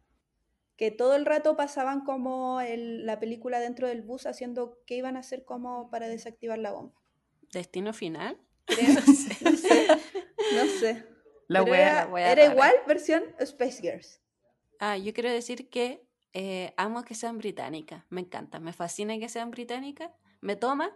Que 0.77 0.89
todo 0.89 1.15
el 1.15 1.25
rato 1.25 1.55
pasaban 1.55 2.01
como 2.05 2.61
el- 2.61 3.05
la 3.05 3.19
película 3.19 3.59
dentro 3.59 3.87
del 3.87 4.01
bus 4.03 4.25
haciendo 4.25 4.79
qué 4.87 4.95
iban 4.95 5.17
a 5.17 5.19
hacer 5.19 5.43
como 5.43 5.89
para 5.89 6.07
desactivar 6.07 6.59
la 6.59 6.71
bomba. 6.71 6.99
¿Destino 7.51 7.93
final? 7.93 8.37
Creo- 8.65 8.87
no 9.43 9.51
sé. 9.57 9.87
No 10.55 10.65
sé. 10.79 11.05
La 11.47 11.59
Pero 11.59 11.71
wea. 11.71 11.91
era, 11.91 12.05
la 12.05 12.11
wea 12.11 12.31
era 12.31 12.45
igual 12.45 12.73
versión 12.87 13.23
Space 13.39 13.81
Girls. 13.81 14.21
Ah, 14.79 14.97
yo 14.97 15.13
quiero 15.13 15.31
decir 15.31 15.69
que 15.69 16.05
eh, 16.33 16.73
amo 16.77 17.03
que 17.03 17.15
sean 17.15 17.37
británicas. 17.37 18.03
Me 18.09 18.21
encanta, 18.21 18.59
me 18.59 18.73
fascina 18.73 19.17
que 19.19 19.29
sean 19.29 19.51
británicas. 19.51 20.11
Me 20.41 20.55
toma. 20.55 20.91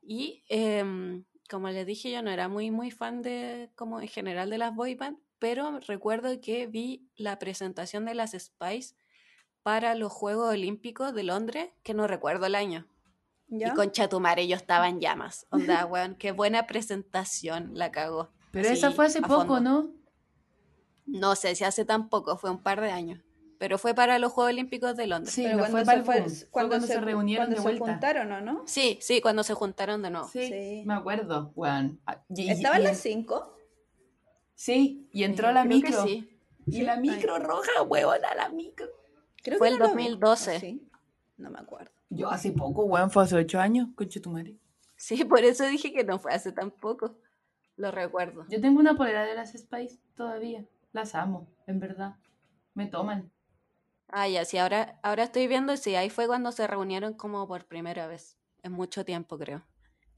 Y 0.00 0.44
em, 0.48 1.24
como 1.50 1.68
les 1.68 1.86
dije, 1.86 2.10
yo 2.10 2.22
no 2.22 2.30
era 2.30 2.48
muy, 2.48 2.70
muy 2.70 2.90
fan 2.90 3.22
de, 3.22 3.70
como 3.74 4.00
en 4.00 4.08
general, 4.08 4.50
de 4.50 4.58
las 4.58 4.74
boy 4.74 4.94
band, 4.94 5.18
pero 5.38 5.80
recuerdo 5.80 6.40
que 6.40 6.66
vi 6.66 7.08
la 7.16 7.38
presentación 7.38 8.04
de 8.04 8.14
las 8.14 8.32
Spice 8.32 8.94
para 9.62 9.94
los 9.94 10.12
Juegos 10.12 10.50
Olímpicos 10.50 11.14
de 11.14 11.24
Londres, 11.24 11.70
que 11.82 11.92
no 11.92 12.06
recuerdo 12.06 12.46
el 12.46 12.54
año. 12.54 12.86
¿Ya? 13.48 13.68
Y 13.68 13.70
con 13.72 13.90
Chatumare 13.90 14.46
yo 14.46 14.56
estaba 14.56 14.88
en 14.88 15.00
llamas. 15.00 15.46
Onda, 15.50 15.84
weón, 15.86 16.14
qué 16.14 16.32
buena 16.32 16.66
presentación 16.66 17.70
la 17.74 17.90
cagó. 17.90 18.30
Pero 18.52 18.68
esa 18.68 18.90
fue 18.92 19.06
hace 19.06 19.20
poco, 19.20 19.46
fondo. 19.46 19.60
¿no? 19.60 19.90
No 21.06 21.36
sé 21.36 21.54
si 21.54 21.64
hace 21.64 21.84
tan 21.84 22.08
poco, 22.08 22.36
fue 22.36 22.50
un 22.50 22.62
par 22.62 22.80
de 22.80 22.90
años. 22.90 23.20
Pero 23.58 23.78
fue 23.78 23.94
para 23.94 24.18
los 24.18 24.32
Juegos 24.32 24.52
Olímpicos 24.52 24.96
de 24.96 25.06
Londres. 25.06 25.34
Sí, 25.34 25.42
Pero 25.44 25.54
no 25.56 25.60
cuando 25.62 25.76
fue 25.76 25.80
se 25.80 25.86
para 25.86 25.98
el 25.98 26.04
fue- 26.04 26.48
cuando 26.50 26.68
cuando 26.70 26.86
se 26.86 26.92
se, 26.94 27.00
reunieron 27.00 27.46
cuando 27.46 27.56
de 27.56 27.62
se 27.62 27.62
vuelta. 27.78 27.92
juntaron, 27.92 28.32
¿o 28.32 28.40
no? 28.42 28.62
Sí, 28.66 28.98
sí, 29.00 29.20
cuando 29.22 29.42
se 29.44 29.54
juntaron 29.54 30.02
de 30.02 30.10
nuevo. 30.10 30.28
Sí, 30.28 30.46
Sí. 30.46 30.82
me 30.84 30.94
acuerdo, 30.94 31.52
weón. 31.54 31.98
Ah, 32.06 32.22
¿Estaban 32.28 32.82
las 32.84 32.98
cinco? 32.98 33.56
Sí, 34.54 35.08
y 35.12 35.24
entró 35.24 35.52
la 35.52 35.62
creo 35.64 35.80
que 35.80 35.86
micro. 35.88 36.04
sí. 36.04 36.38
Y 36.66 36.72
Sí. 36.72 36.82
la 36.82 36.96
micro 36.96 37.38
roja, 37.38 37.82
huevona, 37.82 38.34
la 38.34 38.48
micro. 38.50 38.86
Creo 39.42 39.58
Fue 39.58 39.68
que 39.68 39.74
el 39.74 39.78
no 39.78 39.86
lo 39.88 39.94
vi. 39.94 40.02
2012. 40.04 40.56
¿O 40.56 40.60
sí? 40.60 40.88
No 41.38 41.50
me 41.50 41.58
acuerdo. 41.60 41.92
Yo 42.10 42.28
hace 42.30 42.52
poco, 42.52 42.84
weón, 42.84 43.10
fue 43.10 43.22
hace 43.24 43.36
ocho 43.36 43.58
años, 43.60 43.88
conche 43.94 44.20
tu 44.20 44.30
madre. 44.30 44.56
Sí, 44.96 45.24
por 45.24 45.40
eso 45.44 45.64
dije 45.66 45.92
que 45.92 46.04
no 46.04 46.18
fue 46.18 46.32
hace 46.32 46.52
tan 46.52 46.70
poco. 46.70 47.14
Lo 47.76 47.90
recuerdo. 47.90 48.46
Yo 48.48 48.60
tengo 48.60 48.80
una 48.80 48.96
polera 48.96 49.24
de 49.24 49.34
las 49.34 49.52
Spice 49.52 49.98
todavía. 50.14 50.64
Las 50.92 51.14
amo, 51.14 51.48
en 51.66 51.78
verdad. 51.78 52.16
Me 52.74 52.86
toman. 52.86 53.30
Ah, 54.08 54.28
ya, 54.28 54.44
sí, 54.44 54.58
ahora, 54.58 54.98
ahora 55.02 55.24
estoy 55.24 55.46
viendo, 55.46 55.76
sí, 55.76 55.94
ahí 55.94 56.10
fue 56.10 56.26
cuando 56.26 56.52
se 56.52 56.66
reunieron 56.66 57.14
como 57.14 57.46
por 57.46 57.66
primera 57.66 58.06
vez. 58.06 58.36
En 58.62 58.72
mucho 58.72 59.04
tiempo, 59.04 59.36
creo. 59.38 59.64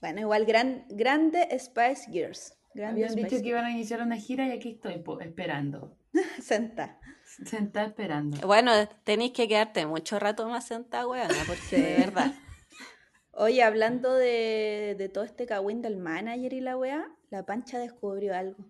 Bueno, 0.00 0.20
igual 0.20 0.44
gran, 0.44 0.86
grande 0.88 1.48
Spice 1.58 2.10
Girls. 2.10 2.54
Grande 2.74 3.02
Habían 3.04 3.16
dicho 3.16 3.28
Spice 3.28 3.42
que 3.42 3.48
iban 3.48 3.64
a 3.64 3.70
iniciar 3.72 4.02
una 4.02 4.16
gira 4.16 4.46
y 4.46 4.52
aquí 4.52 4.70
estoy, 4.72 4.98
po, 4.98 5.20
esperando. 5.20 5.96
Senta. 6.40 6.98
Sentada 7.44 7.86
esperando. 7.86 8.46
Bueno, 8.46 8.72
tenéis 9.04 9.32
que 9.32 9.48
quedarte 9.48 9.86
mucho 9.86 10.18
rato 10.18 10.48
más 10.48 10.66
sentada, 10.66 11.06
weona, 11.06 11.34
porque 11.46 11.76
de 11.76 11.96
verdad. 11.96 12.32
Oye, 13.32 13.62
hablando 13.62 14.14
de, 14.14 14.96
de 14.98 15.08
todo 15.08 15.24
este 15.24 15.46
cagüín 15.46 15.82
del 15.82 15.98
manager 15.98 16.52
y 16.52 16.60
la 16.60 16.76
weá, 16.76 17.06
la 17.30 17.44
pancha 17.44 17.78
descubrió 17.78 18.34
algo. 18.34 18.64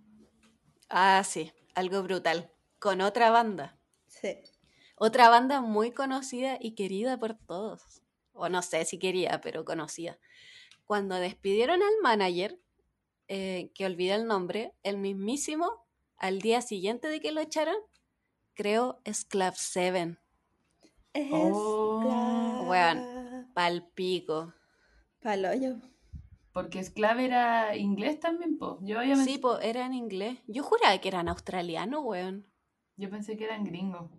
Ah, 0.89 1.23
sí, 1.25 1.53
algo 1.75 2.03
brutal. 2.03 2.51
Con 2.79 3.01
otra 3.01 3.31
banda. 3.31 3.79
Sí. 4.07 4.39
Otra 4.97 5.29
banda 5.29 5.61
muy 5.61 5.93
conocida 5.93 6.59
y 6.61 6.75
querida 6.75 7.19
por 7.19 7.35
todos. 7.35 8.03
O 8.33 8.49
no 8.49 8.63
sé 8.63 8.85
si 8.85 8.99
querida, 8.99 9.41
pero 9.41 9.65
conocida. 9.65 10.19
Cuando 10.85 11.17
despidieron 11.17 11.83
al 11.83 11.95
manager, 12.03 12.59
eh, 13.29 13.71
que 13.75 13.85
olvidé 13.87 14.15
el 14.15 14.27
nombre, 14.27 14.75
el 14.83 14.97
mismísimo, 14.97 15.87
al 16.17 16.41
día 16.41 16.63
siguiente 16.63 17.09
de 17.09 17.21
que 17.21 17.31
lo 17.31 17.41
echaron, 17.41 17.77
creo 18.55 19.01
es 19.05 19.25
Club 19.25 19.55
7. 19.55 20.19
Es 21.13 21.29
Oh. 21.33 22.65
Weón. 22.69 23.51
Palpico. 23.55 24.55
Paloyo. 25.21 25.77
Porque 26.59 26.81
Esclave 26.81 27.25
era 27.25 27.77
inglés 27.77 28.19
también, 28.19 28.59
po. 28.59 28.81
Yo, 28.83 28.99
había 28.99 29.15
Sí, 29.15 29.39
po, 29.39 29.61
era 29.61 29.87
en 29.87 29.95
inglés. 29.95 30.41
Yo 30.49 30.65
juraba 30.65 30.99
que 30.99 31.07
eran 31.07 31.29
australianos, 31.29 32.03
weón. 32.05 32.49
Yo 32.97 33.09
pensé 33.09 33.37
que 33.37 33.45
eran 33.45 33.63
gringos. 33.63 34.11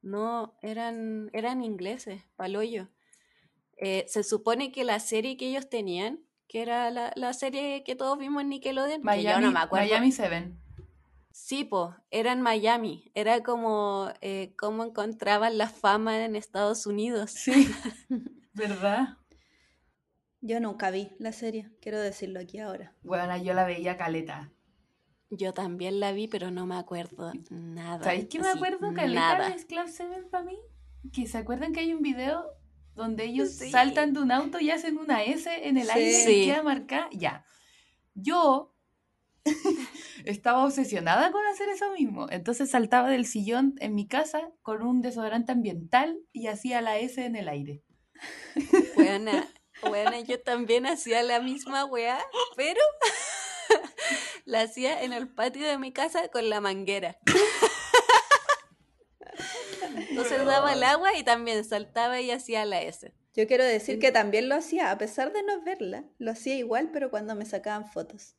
No, 0.00 0.56
eran, 0.62 1.28
eran 1.34 1.62
ingleses, 1.62 2.22
paloyo. 2.36 2.88
Eh, 3.76 4.06
se 4.08 4.22
supone 4.22 4.72
que 4.72 4.82
la 4.82 4.98
serie 4.98 5.36
que 5.36 5.50
ellos 5.50 5.68
tenían, 5.68 6.20
que 6.48 6.62
era 6.62 6.90
la, 6.90 7.12
la 7.16 7.34
serie 7.34 7.84
que 7.84 7.94
todos 7.94 8.16
vimos 8.16 8.40
en 8.40 8.48
Nickelodeon, 8.48 9.02
que 9.02 9.04
Miami, 9.04 9.42
yo 9.42 9.46
no 9.46 9.52
me 9.52 9.60
acuerdo. 9.60 9.88
Miami 9.88 10.10
Seven. 10.10 10.58
Sí, 11.32 11.64
po, 11.64 11.94
era 12.10 12.32
en 12.32 12.40
Miami. 12.40 13.12
Era 13.12 13.42
como 13.42 14.10
eh, 14.22 14.54
cómo 14.56 14.84
encontraban 14.84 15.58
la 15.58 15.68
fama 15.68 16.24
en 16.24 16.34
Estados 16.34 16.86
Unidos. 16.86 17.32
Sí. 17.32 17.70
¿Verdad? 18.54 19.17
Yo 20.40 20.60
nunca 20.60 20.90
vi 20.90 21.10
la 21.18 21.32
serie, 21.32 21.70
quiero 21.80 21.98
decirlo 22.00 22.40
aquí 22.40 22.58
ahora. 22.58 22.94
Bueno, 23.02 23.36
yo 23.42 23.54
la 23.54 23.64
veía 23.64 23.96
caleta. 23.96 24.52
Yo 25.30 25.52
también 25.52 26.00
la 26.00 26.12
vi, 26.12 26.28
pero 26.28 26.50
no 26.50 26.64
me 26.66 26.76
acuerdo 26.76 27.32
nada. 27.50 28.02
¿Sabéis 28.04 28.28
qué 28.30 28.38
me 28.38 28.48
acuerdo 28.48 28.94
caleta 28.94 29.38
Nada. 29.38 29.50
de 29.50 29.66
Club 29.66 29.88
Seven 29.88 30.28
para 30.30 30.44
mí? 30.44 30.56
Que 31.12 31.26
se 31.26 31.38
acuerdan 31.38 31.72
que 31.72 31.80
hay 31.80 31.92
un 31.92 32.02
video 32.02 32.44
donde 32.94 33.24
ellos 33.24 33.50
Sí. 33.50 33.70
saltan 33.70 34.12
de 34.14 34.20
un 34.20 34.32
auto 34.32 34.58
y 34.60 34.70
hacen 34.70 34.96
una 34.96 35.22
S 35.24 35.50
en 35.68 35.76
el 35.76 35.84
Sí. 35.86 35.90
aire 35.94 36.12
Sí. 36.12 36.42
y 36.42 36.46
queda 36.46 36.62
marcada. 36.62 37.08
Ya. 37.12 37.44
Yo 38.14 38.74
estaba 40.24 40.64
obsesionada 40.64 41.30
con 41.30 41.44
hacer 41.46 41.68
eso 41.68 41.92
mismo. 41.92 42.26
Entonces 42.30 42.70
saltaba 42.70 43.08
del 43.10 43.26
sillón 43.26 43.74
en 43.80 43.94
mi 43.94 44.06
casa 44.06 44.50
con 44.62 44.82
un 44.82 45.02
desodorante 45.02 45.52
ambiental 45.52 46.18
y 46.32 46.46
hacía 46.46 46.80
la 46.80 46.98
S 46.98 47.22
en 47.24 47.36
el 47.36 47.48
aire. 47.48 47.82
Buena, 48.96 49.46
buena, 49.82 50.20
yo 50.20 50.40
también 50.40 50.86
hacía 50.86 51.22
la 51.22 51.40
misma 51.40 51.84
weá, 51.84 52.18
pero 52.56 52.80
la 54.44 54.62
hacía 54.62 55.02
en 55.02 55.12
el 55.12 55.28
patio 55.28 55.66
de 55.66 55.78
mi 55.78 55.92
casa 55.92 56.28
con 56.28 56.48
la 56.48 56.60
manguera. 56.60 57.18
Entonces 60.10 60.44
daba 60.44 60.72
el 60.72 60.82
agua 60.82 61.16
y 61.16 61.22
también 61.22 61.64
saltaba 61.64 62.20
y 62.20 62.30
hacía 62.30 62.64
la 62.64 62.82
S. 62.82 63.12
Yo 63.34 63.46
quiero 63.46 63.64
decir 63.64 64.00
que 64.00 64.10
también 64.10 64.48
lo 64.48 64.56
hacía, 64.56 64.90
a 64.90 64.98
pesar 64.98 65.32
de 65.32 65.42
no 65.42 65.62
verla. 65.62 66.04
Lo 66.18 66.32
hacía 66.32 66.56
igual, 66.56 66.90
pero 66.92 67.10
cuando 67.10 67.34
me 67.36 67.44
sacaban 67.44 67.90
fotos. 67.90 68.34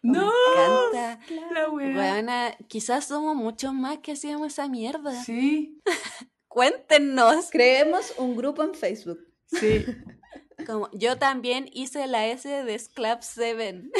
¡No! 0.00 0.32
Me 0.56 0.62
encanta. 0.62 1.20
La. 1.52 1.68
Weona, 1.68 2.56
quizás 2.68 3.06
somos 3.06 3.36
muchos 3.36 3.72
más 3.72 3.98
que 3.98 4.12
hacíamos 4.12 4.52
esa 4.52 4.68
mierda. 4.68 5.12
Sí, 5.22 5.80
Cuéntenos. 6.48 7.50
Creemos 7.50 8.14
un 8.18 8.36
grupo 8.36 8.62
en 8.62 8.74
Facebook. 8.74 9.31
Sí. 9.52 9.84
Como, 10.66 10.88
yo 10.92 11.18
también 11.18 11.68
hice 11.72 12.06
la 12.06 12.26
S 12.26 12.48
de 12.48 12.78
Sclap 12.78 13.22
7. 13.22 13.90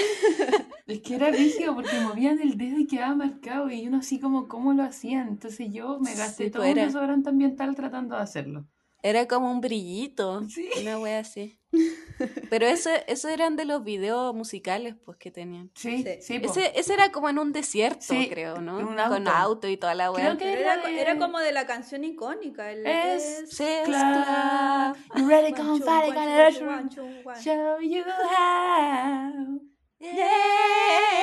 Es 0.87 1.01
que 1.01 1.15
era 1.15 1.31
rígido 1.31 1.75
porque 1.75 2.01
movían 2.01 2.41
el 2.41 2.57
dedo 2.57 2.79
y 2.79 2.87
quedaba 2.87 3.15
marcado 3.15 3.71
y 3.71 3.87
uno 3.87 3.99
así 3.99 4.21
como 4.21 4.49
cómo 4.49 4.73
lo 4.73 4.83
hacían. 4.83 5.29
Entonces 5.29 5.73
yo 5.73 5.99
me 6.01 6.15
gasté 6.15 6.45
Sí, 6.45 6.51
todo 6.51 6.63
pues 6.63 6.75
un 6.75 6.81
desodorante 6.81 7.31
ambiental 7.31 7.75
tratando 7.75 8.17
de 8.17 8.23
hacerlo. 8.23 8.67
Era 9.05 9.27
como 9.27 9.51
un 9.51 9.61
brillito. 9.61 10.49
Sí. 10.49 10.71
Una 10.81 10.99
wea 11.01 11.19
así. 11.21 11.59
Pero 12.51 12.67
eso, 12.67 12.91
eso 13.09 13.29
eran 13.29 13.57
de 13.57 13.65
los 13.65 13.83
videos 13.83 14.33
musicales 14.35 14.95
pues 15.05 15.17
que 15.19 15.31
tenían. 15.31 15.71
Sí, 15.75 16.05
Sí. 16.05 16.19
sí. 16.23 16.41
Ese, 16.43 16.79
ese 16.79 16.95
era 16.95 17.11
como 17.11 17.29
en 17.29 17.39
un 17.39 17.51
desierto, 17.53 18.01
Sí, 18.01 18.29
creo, 18.29 18.61
¿no? 18.61 18.77
un 18.79 18.87
Con 18.97 19.27
auto. 19.27 19.31
auto 19.31 19.69
y 19.69 19.77
toda 19.77 19.95
la 19.95 20.11
wea. 20.13 20.25
Creo 20.25 20.39
que 20.39 20.53
era 20.53 20.75
era, 20.75 20.87
de- 20.87 21.01
era 21.01 21.19
como 21.19 21.39
de 21.41 21.51
la 21.53 21.67
canción 21.67 22.05
icónica. 22.05 22.71
El 22.71 22.87
Es 22.87 23.51
Sí, 23.51 23.65
Clap. 23.87 24.95
Sclap. 24.95 25.19
You 25.19 25.29
ready, 25.29 25.53
One, 25.53 25.57
come 25.57 25.79
two, 25.81 25.85
fight, 25.87 26.09
one, 26.09 26.15
gonna 26.15 26.37
two, 26.37 26.45
rush 26.45 26.63
one, 26.63 26.89
two, 26.91 27.29
one. 27.29 27.43
Show 27.43 27.81
you 27.81 28.05
how. 28.05 29.61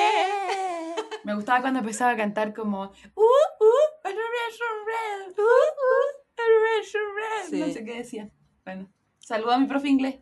Yeah. 0.00 0.96
Me 1.24 1.34
gustaba 1.34 1.60
cuando 1.60 1.80
empezaba 1.80 2.12
a 2.12 2.16
cantar 2.16 2.52
como 2.54 2.82
uh, 2.82 2.86
uh, 2.86 3.86
Generation 4.02 4.74
Red, 4.86 5.38
uh, 5.38 5.42
uh, 5.42 6.19
Red. 6.42 7.58
No 7.58 7.66
Sí. 7.66 7.72
sé 7.72 7.84
qué 7.84 7.94
decía. 7.96 8.30
Bueno, 8.64 8.90
saludo 9.18 9.52
a 9.52 9.58
mi 9.58 9.66
profe 9.66 9.88
inglés. 9.88 10.16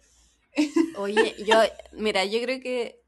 Oye, 0.97 1.35
yo, 1.45 1.57
mira, 1.93 2.25
yo 2.25 2.41
creo 2.43 2.61
que, 2.61 3.01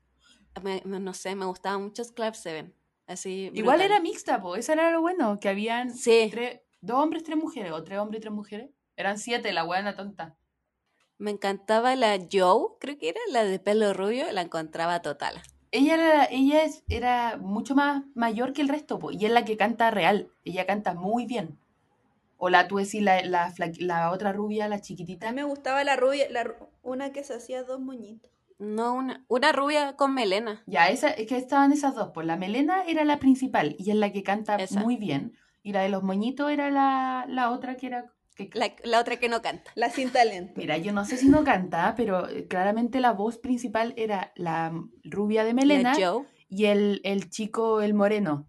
me- 0.62 0.82
no 0.84 1.14
sé, 1.14 1.34
me 1.34 1.46
gustaba 1.46 1.78
mucho 1.78 2.02
Club 2.14 2.34
7. 2.34 2.72
Así. 3.06 3.50
Igual 3.54 3.78
brutal. 3.78 3.80
era 3.92 4.00
mixta, 4.00 4.40
po. 4.40 4.54
Eso 4.56 4.72
era 4.72 4.90
lo 4.92 5.00
bueno, 5.00 5.40
que 5.40 5.48
habían 5.48 5.92
Sí, 5.94 6.28
tres, 6.30 6.60
dos 6.80 6.98
hombres, 7.02 7.24
tres 7.24 7.36
mujeres, 7.36 7.72
o 7.72 7.82
tres 7.82 7.98
hombres 7.98 8.18
y 8.20 8.22
tres 8.22 8.32
mujeres. 8.32 8.70
Eran 8.96 9.18
siete, 9.18 9.52
la 9.52 9.64
buena 9.64 9.96
tonta. 9.96 10.36
me 11.18 11.30
encantaba 11.32 11.96
la 11.96 12.18
Joe, 12.32 12.76
creo 12.80 12.96
que 12.96 13.10
era 13.10 13.20
la 13.30 13.44
de 13.44 13.58
pelo 13.58 13.92
rubio, 13.92 14.30
la 14.32 14.40
encontraba 14.40 15.02
total. 15.02 15.42
Ella, 15.70 15.94
era, 15.94 16.24
ella 16.30 16.64
es- 16.64 16.82
era 16.88 17.36
mucho 17.36 17.74
más 17.74 18.04
mayor 18.14 18.54
que 18.54 18.62
el 18.62 18.68
resto, 18.70 18.98
po, 18.98 19.10
y 19.10 19.26
es 19.26 19.30
la 19.30 19.44
que 19.44 19.58
canta 19.58 19.90
real. 19.90 20.32
Ella 20.44 20.64
canta 20.66 20.94
muy 20.94 21.26
bien. 21.26 21.58
O 22.42 22.48
la, 22.48 22.66
tú 22.68 22.76
decís, 22.78 23.02
la, 23.02 23.22
la, 23.22 23.52
fla- 23.52 23.70
la 23.78 24.10
otra 24.10 24.32
rubia, 24.32 24.66
la 24.66 24.76
A 24.76 24.80
chiquitita. 24.80 25.28
mí 25.30 25.36
me 25.36 25.44
gustaba 25.44 25.84
la 25.84 25.96
rubia, 25.96 26.26
la, 26.30 26.54
una 26.82 27.12
que 27.12 27.22
se 27.22 27.34
hacía 27.34 27.62
dos 27.64 27.80
moñitos. 27.80 28.30
No, 28.58 28.94
una, 28.94 29.24
una 29.28 29.52
rubia 29.52 29.94
con 29.96 30.14
melena. 30.14 30.62
Ya, 30.66 30.88
esa, 30.88 31.08
es 31.10 31.26
que 31.26 31.36
estaban 31.36 31.72
esas 31.72 31.94
dos, 31.94 32.10
pues 32.14 32.26
la 32.26 32.36
Melena 32.36 32.84
era 32.86 33.04
la 33.04 33.18
principal, 33.18 33.74
y 33.78 33.90
es 33.90 33.96
la 33.96 34.10
que 34.12 34.22
canta 34.22 34.56
Esa. 34.56 34.80
muy 34.80 34.96
bien. 34.96 35.32
Y 35.62 35.72
la 35.72 35.82
de 35.82 35.88
los 35.90 36.02
moñitos 36.02 36.50
era 36.50 36.70
la, 36.70 37.24
la 37.28 37.50
otra 37.50 37.76
que 37.76 37.86
era... 37.86 38.12
que- 38.36 38.50
La, 38.54 38.72
la 38.84 39.00
otra 39.00 39.16
que 39.18 39.28
no 39.30 39.40
canta. 39.40 39.70
La 39.74 39.88
sin 39.90 40.10
talento. 40.10 40.54
Mira, 40.56 40.76
yo 40.78 40.92
no 40.92 41.04
sé 41.06 41.16
si 41.16 41.28
no 41.30 41.42
canta, 41.44 41.94
pero 41.96 42.28
eh, 42.28 42.46
claramente 42.48 43.00
la 43.00 43.12
voz 43.12 43.38
principal 43.38 43.94
era 43.96 44.32
la 44.36 44.72
rubia 45.04 45.44
de 45.44 45.54
Melena 45.54 45.94
La 45.98 46.06
Joe. 46.10 46.26
y 46.50 46.64
el, 46.66 47.00
el 47.04 47.30
chico, 47.30 47.80
el 47.82 47.94
moreno, 47.94 48.46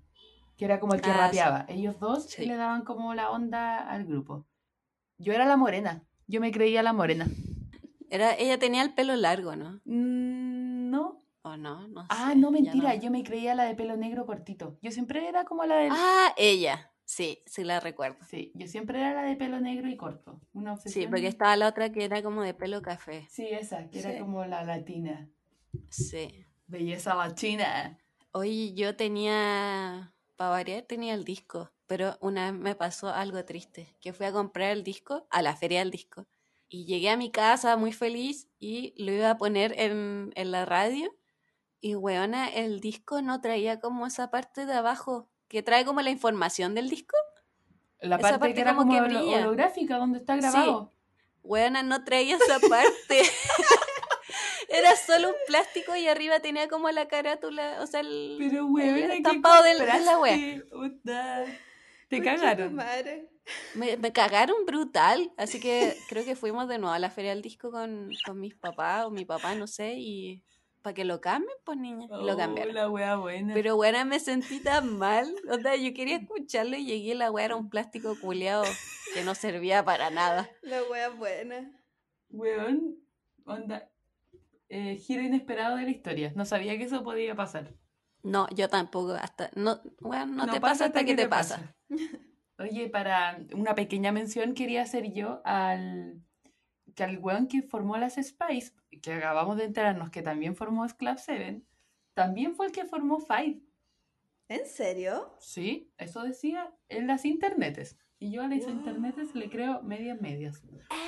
que 0.62 0.66
era 0.66 0.80
como 0.80 0.94
el 0.94 1.02
que 1.02 1.10
Ah, 1.10 1.14
sí. 1.32 1.40
rapeaba. 1.40 1.66
Ellos 1.70 2.00
dos 2.00 2.26
Sí. 2.30 2.46
le 2.46 2.56
daban 2.56 2.84
como 2.84 3.16
la 3.16 3.32
onda 3.32 3.80
al 3.80 4.06
grupo. 4.06 4.46
Yo 5.18 5.34
era 5.34 5.46
la 5.46 5.58
morena, 5.58 6.04
yo 6.28 6.40
me 6.40 6.52
creía 6.52 6.84
la 6.84 6.94
morena. 6.94 7.26
Era, 8.12 8.36
ella 8.38 8.60
tenía 8.60 8.84
el 8.84 8.94
pelo 8.94 9.16
largo, 9.16 9.56
¿no? 9.56 9.82
Mm, 9.86 10.92
no. 10.92 11.18
¿O 11.42 11.58
no? 11.58 11.88
No 11.88 12.06
Ah, 12.10 12.30
sé, 12.34 12.36
no, 12.36 12.50
ya 12.52 12.62
mentira, 12.62 12.94
no- 12.94 13.02
yo 13.02 13.10
me 13.10 13.24
creía 13.24 13.56
la 13.56 13.64
de 13.64 13.74
pelo 13.74 13.98
negro 13.98 14.28
cortito. 14.28 14.78
Yo 14.84 14.92
siempre 14.92 15.28
era 15.28 15.46
como 15.46 15.66
la 15.66 15.78
del... 15.78 15.94
Ah, 15.96 16.32
ella. 16.38 16.92
Sí, 17.06 17.42
sí 17.48 17.64
la 17.64 17.80
recuerdo. 17.80 18.24
Sí, 18.30 18.52
yo 18.54 18.68
siempre 18.68 19.00
era 19.00 19.14
la 19.16 19.24
de 19.24 19.36
pelo 19.38 19.60
negro 19.62 19.90
y 19.90 19.98
corto. 19.98 20.42
Una 20.54 20.78
Sí, 20.78 21.08
porque 21.08 21.26
estaba 21.26 21.56
la 21.58 21.70
otra 21.70 21.92
que 21.92 22.04
era 22.06 22.22
como 22.22 22.44
de 22.44 22.54
pelo 22.54 22.84
café. 22.84 23.26
Sí, 23.32 23.48
esa, 23.50 23.90
que 23.90 23.98
era 23.98 24.20
como 24.20 24.46
la 24.46 24.64
latina. 24.64 25.28
Sí. 25.90 26.46
Belleza 26.68 27.16
latina. 27.16 27.98
Oye, 28.34 28.74
yo 28.76 28.96
tenía, 28.96 30.14
para 30.42 30.50
variar, 30.50 30.82
tenía 30.84 31.14
el 31.14 31.24
disco, 31.24 31.72
pero 31.86 32.18
una 32.20 32.50
vez 32.52 32.60
me 32.60 32.74
pasó 32.76 33.10
algo 33.10 33.46
triste, 33.46 33.96
que 34.02 34.12
fui 34.12 34.26
a 34.26 34.32
comprar 34.32 34.72
el 34.72 34.84
disco 34.84 35.28
a 35.30 35.44
la 35.44 35.56
feria 35.56 35.80
del 35.80 35.92
disco 35.92 36.26
y 36.68 36.86
llegué 36.86 37.12
a 37.12 37.16
mi 37.18 37.30
casa 37.30 37.78
muy 37.78 37.94
feliz 37.94 38.48
y 38.58 38.96
lo 38.98 39.12
iba 39.12 39.30
a 39.30 39.38
poner 39.38 39.80
en, 39.80 40.32
en 40.36 40.50
la 40.50 40.66
radio 40.66 41.14
y 41.80 41.94
weona, 41.94 42.48
el 42.50 42.80
disco 42.80 43.22
no 43.22 43.40
traía 43.40 43.80
como 43.80 44.08
esa 44.08 44.32
parte 44.32 44.66
de 44.66 44.74
abajo 44.74 45.30
que 45.48 45.62
trae 45.62 45.86
como 45.86 46.02
la 46.02 46.10
información 46.10 46.74
del 46.74 46.90
disco. 46.90 47.18
La 48.00 48.16
Esa 48.16 48.40
parte, 48.40 48.56
que 48.56 48.62
era 48.62 48.74
como 48.76 48.88
como, 48.90 48.94
que 48.94 49.00
holo- 49.14 49.20
brilla. 49.22 49.38
holográfica, 49.42 49.98
donde 49.98 50.18
está 50.20 50.34
Sí. 50.34 50.40
grabado. 50.42 50.92
Weona, 51.44 51.84
no 51.84 52.04
traía 52.04 52.38
esa 52.38 52.60
parte. 52.70 53.22
Era 54.74 54.96
solo 54.96 55.30
un 55.30 55.36
plástico 55.48 55.96
y 55.96 56.08
arriba 56.08 56.40
tenía 56.40 56.68
como 56.68 56.90
la 56.92 57.08
carátula, 57.08 57.78
o 57.82 57.88
sea, 57.88 58.00
el, 58.02 58.36
Pero, 58.40 58.58
el 58.58 58.64
weón, 58.64 58.96
¿qué 58.96 59.18
estampado 59.18 59.64
del- 59.64 59.80
de 59.80 60.00
la 60.02 60.20
wea. 60.20 60.64
Te 62.08 62.22
cagaron. 62.22 62.76
madre. 62.76 63.30
Me, 63.76 63.98
me 63.98 64.12
cagaron 64.12 64.66
brutal, 64.66 65.32
así 65.38 65.60
que 65.60 65.96
creo 66.10 66.24
que 66.26 66.36
fuimos 66.36 66.68
de 66.68 66.78
nuevo 66.78 66.94
a 66.94 67.00
la 67.00 67.10
feria 67.10 67.32
del 67.32 67.42
disco 67.42 67.72
con, 67.72 68.10
con 68.26 68.40
mis 68.40 68.54
papás 68.56 69.06
o 69.06 69.12
mi 69.12 69.26
papá, 69.26 69.56
no 69.56 69.66
sé, 69.68 69.96
y 69.98 70.44
para 70.82 70.94
que 70.94 71.06
lo 71.06 71.22
cambien, 71.22 71.56
pues 71.64 71.78
niña, 71.78 72.06
y 72.06 72.26
lo 72.26 72.34
Oh, 72.34 72.38
cambiaron. 72.38 72.74
la 72.74 72.90
wea 72.90 73.16
buena. 73.16 73.54
Pero 73.54 73.76
bueno, 73.76 74.04
me 74.06 74.20
sentí 74.20 74.60
tan 74.62 74.98
mal, 74.98 75.34
o 75.50 75.58
sea, 75.60 75.76
yo 75.76 75.94
quería 75.94 76.18
escucharlo 76.18 76.76
y 76.76 76.86
llegué 76.86 77.12
y 77.12 77.14
la 77.14 77.32
wea 77.32 77.46
era 77.46 77.56
un 77.56 77.70
plástico 77.70 78.16
culeado 78.20 78.64
que 79.14 79.24
no 79.24 79.34
servía 79.36 79.84
para 79.86 80.10
nada. 80.10 80.50
La 80.62 80.84
wea 80.84 81.10
buena. 81.10 81.72
Weón, 82.30 82.98
onda. 83.46 83.90
Eh, 84.74 84.96
giro 84.96 85.22
inesperado 85.22 85.76
de 85.76 85.84
la 85.84 85.92
historia. 85.92 86.32
No 86.36 86.46
sabía 86.46 86.78
que 86.78 86.86
eso 86.86 87.04
podía 87.04 87.36
pasar. 87.36 87.74
No, 88.24 88.48
yo 88.56 88.70
tampoco, 88.70 89.14
hasta, 89.14 89.50
no, 89.56 89.82
bueno, 90.00 90.46
no, 90.46 90.52
te 90.52 90.62
pasa 90.62 90.86
hasta 90.86 91.04
que 91.04 91.16
te 91.16 91.28
pasa. 91.28 91.76
Oye, 92.60 92.88
para 92.90 93.40
una 93.54 93.74
pequeña 93.76 94.12
mención 94.12 94.54
quería 94.54 94.84
hacer 94.84 95.12
yo 95.12 95.42
al 95.44 96.22
que 96.96 97.04
al 97.04 97.18
weón 97.18 97.48
que 97.48 97.62
formó 97.64 97.98
las 97.98 98.16
Spice, 98.16 98.74
que 99.02 99.14
acabamos 99.14 99.58
de 99.58 99.64
enterarnos 99.66 100.10
que 100.12 100.22
también 100.22 100.56
formó 100.56 100.86
Club 100.88 101.18
7, 101.18 101.64
también 102.14 102.54
fue 102.56 102.68
el 102.68 102.72
que 102.72 102.86
formó 102.86 103.20
Five. 103.20 103.62
¿En 104.48 104.66
serio? 104.68 105.34
Sí, 105.40 105.92
eso 105.98 106.22
decía 106.24 106.74
en 106.90 107.08
las 107.08 107.26
internetes. 107.26 107.98
Y 108.20 108.32
yo 108.32 108.44
a 108.44 108.48
las 108.48 108.60
Wow. 108.66 108.70
internetes 108.70 109.34
le 109.34 109.50
creo 109.50 109.82
medias 109.82 110.22
medias. 110.22 110.62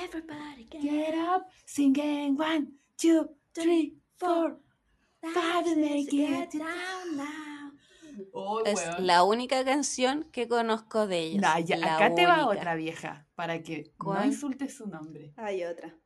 Everybody 0.04 0.64
can 0.64 0.80
Get 0.80 1.14
up, 1.14 1.46
singing 1.64 2.40
one, 2.40 2.72
two, 2.96 3.28
three, 3.54 3.96
four, 4.16 4.58
five, 5.22 5.66
and 5.66 5.80
make 5.80 6.12
it. 6.12 6.52
down 6.52 7.16
now. 7.16 7.70
Oh, 8.32 8.62
Es 8.64 8.76
weón. 8.76 9.06
la 9.06 9.24
única 9.24 9.64
canción 9.64 10.24
que 10.30 10.46
conozco 10.46 11.06
de 11.06 11.18
ellos. 11.20 11.40
Nah, 11.42 11.58
ya, 11.60 11.76
la 11.76 11.96
acá 11.96 12.14
te 12.14 12.26
va 12.26 12.46
otra 12.46 12.74
vieja 12.76 13.26
para 13.34 13.62
que 13.62 13.92
no 14.04 14.24
insultes 14.24 14.76
su 14.76 14.86
nombre. 14.86 15.32
Hay 15.36 15.64
otra. 15.64 15.96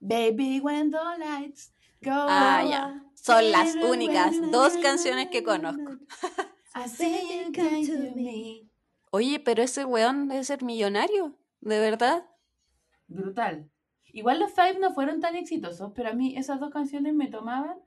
Baby, 0.00 0.60
when 0.60 0.90
the 0.90 0.98
lights 1.18 1.72
go 2.02 2.12
Ah, 2.12 2.60
out, 2.62 2.70
ya. 2.70 3.02
Son 3.14 3.50
las 3.50 3.74
únicas 3.76 4.34
dos 4.50 4.74
canciones 4.78 5.28
que 5.30 5.42
conozco. 5.42 5.98
I 6.74 6.88
say 6.88 7.44
you 7.44 7.52
came 7.52 7.86
to 7.86 8.14
me. 8.16 8.68
Oye, 9.10 9.38
pero 9.38 9.62
ese 9.62 9.84
weón 9.84 10.28
debe 10.28 10.42
ser 10.44 10.62
millonario, 10.64 11.38
¿de 11.60 11.78
verdad? 11.78 12.24
Brutal. 13.06 13.70
Igual 14.14 14.38
los 14.38 14.52
Five 14.52 14.78
no 14.78 14.94
fueron 14.94 15.20
tan 15.20 15.34
exitosos, 15.36 15.92
pero 15.94 16.10
a 16.10 16.12
mí 16.12 16.36
esas 16.36 16.60
dos 16.60 16.70
canciones 16.70 17.12
me 17.14 17.26
tomaban 17.28 17.78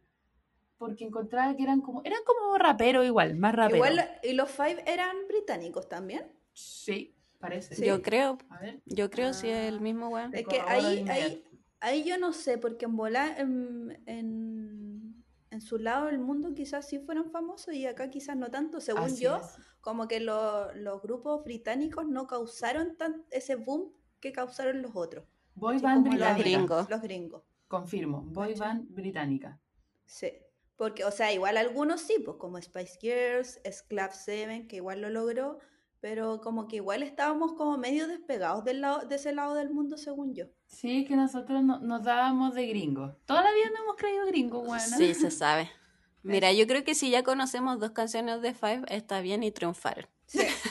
porque 0.77 1.05
encontraba 1.05 1.55
que 1.55 1.63
eran 1.63 1.81
como, 1.81 2.01
eran 2.03 2.19
como 2.25 2.57
rapero 2.57 3.03
igual, 3.03 3.35
más 3.35 3.55
rapero. 3.55 3.77
Igual, 3.77 4.07
¿y 4.23 4.33
los 4.33 4.51
Five 4.51 4.83
eran 4.85 5.15
británicos 5.27 5.87
también? 5.89 6.31
Sí, 6.53 7.15
parece. 7.39 7.75
Sí. 7.75 7.85
Yo 7.85 8.01
creo, 8.01 8.37
A 8.49 8.59
ver. 8.59 8.81
yo 8.85 9.09
creo 9.09 9.33
si 9.33 9.47
es 9.49 9.67
el 9.69 9.77
Ah. 9.77 9.81
mismo 9.81 10.09
weón. 10.09 10.33
Es 10.35 10.45
que 10.45 10.59
ahí, 10.59 11.05
ahí, 11.09 11.43
ahí 11.79 12.03
yo 12.03 12.17
no 12.17 12.33
sé, 12.33 12.57
porque 12.57 12.85
en 12.85 12.97
volar 12.97 13.39
en, 13.39 14.03
en, 14.05 15.23
en 15.49 15.61
su 15.61 15.77
lado 15.77 16.07
del 16.07 16.19
mundo 16.19 16.53
quizás 16.53 16.87
sí 16.87 16.99
fueron 16.99 17.31
famosos 17.31 17.73
y 17.73 17.85
acá 17.87 18.09
quizás 18.09 18.35
no 18.35 18.51
tanto. 18.51 18.81
Según 18.81 19.03
Así 19.03 19.23
yo, 19.23 19.37
es. 19.37 19.57
como 19.81 20.07
que 20.09 20.19
lo- 20.19 20.73
los 20.75 21.01
grupos 21.01 21.43
británicos 21.45 22.05
no 22.05 22.27
causaron 22.27 22.97
tan, 22.97 23.23
ese 23.31 23.55
boom 23.55 23.93
que 24.19 24.31
causaron 24.33 24.81
los 24.81 24.91
otros. 24.93 25.23
Boy 25.57 25.79
band 25.79 26.05
como 26.05 26.17
los 26.17 26.35
británica. 26.35 26.37
gringos. 26.43 26.89
Los 26.89 27.01
gringos, 27.01 27.43
Confirmo, 27.67 28.21
boy 28.21 28.53
band 28.53 28.87
británica. 28.89 29.59
sí. 30.05 30.31
Porque, 30.77 31.03
o 31.05 31.09
sea, 31.11 31.33
igual 31.33 31.57
algunos 31.57 32.01
sí, 32.01 32.17
pues 32.23 32.37
como 32.37 32.61
Spice 32.61 32.99
Girls, 33.01 33.59
Club 33.87 34.11
7, 34.11 34.67
que 34.67 34.75
igual 34.75 35.01
lo 35.01 35.09
logró, 35.09 35.57
pero 36.01 36.39
como 36.39 36.67
que 36.67 36.75
igual 36.75 37.01
estábamos 37.01 37.53
como 37.53 37.79
medio 37.79 38.07
despegados 38.07 38.63
del 38.63 38.81
lado, 38.81 39.07
de 39.07 39.15
ese 39.15 39.33
lado 39.33 39.55
del 39.55 39.71
mundo, 39.71 39.97
según 39.97 40.35
yo. 40.35 40.45
Sí, 40.67 41.03
que 41.05 41.15
nosotros 41.15 41.63
no- 41.63 41.79
nos 41.79 42.03
dábamos 42.03 42.53
de 42.53 42.67
gringos. 42.67 43.15
Toda 43.25 43.41
la 43.41 43.51
vida 43.53 43.71
no 43.75 43.85
hemos 43.85 43.95
creído 43.95 44.27
gringos, 44.27 44.67
buena. 44.67 44.83
Sí, 44.85 45.15
se 45.15 45.31
sabe. 45.31 45.67
Mira, 46.21 46.53
yo 46.53 46.67
creo 46.67 46.83
que 46.83 46.93
si 46.93 47.09
ya 47.09 47.23
conocemos 47.23 47.79
dos 47.79 47.89
canciones 47.89 48.43
de 48.43 48.53
Five, 48.53 48.83
está 48.89 49.19
bien 49.21 49.41
y 49.41 49.49
triunfaron. 49.51 50.05
Sí. 50.27 50.41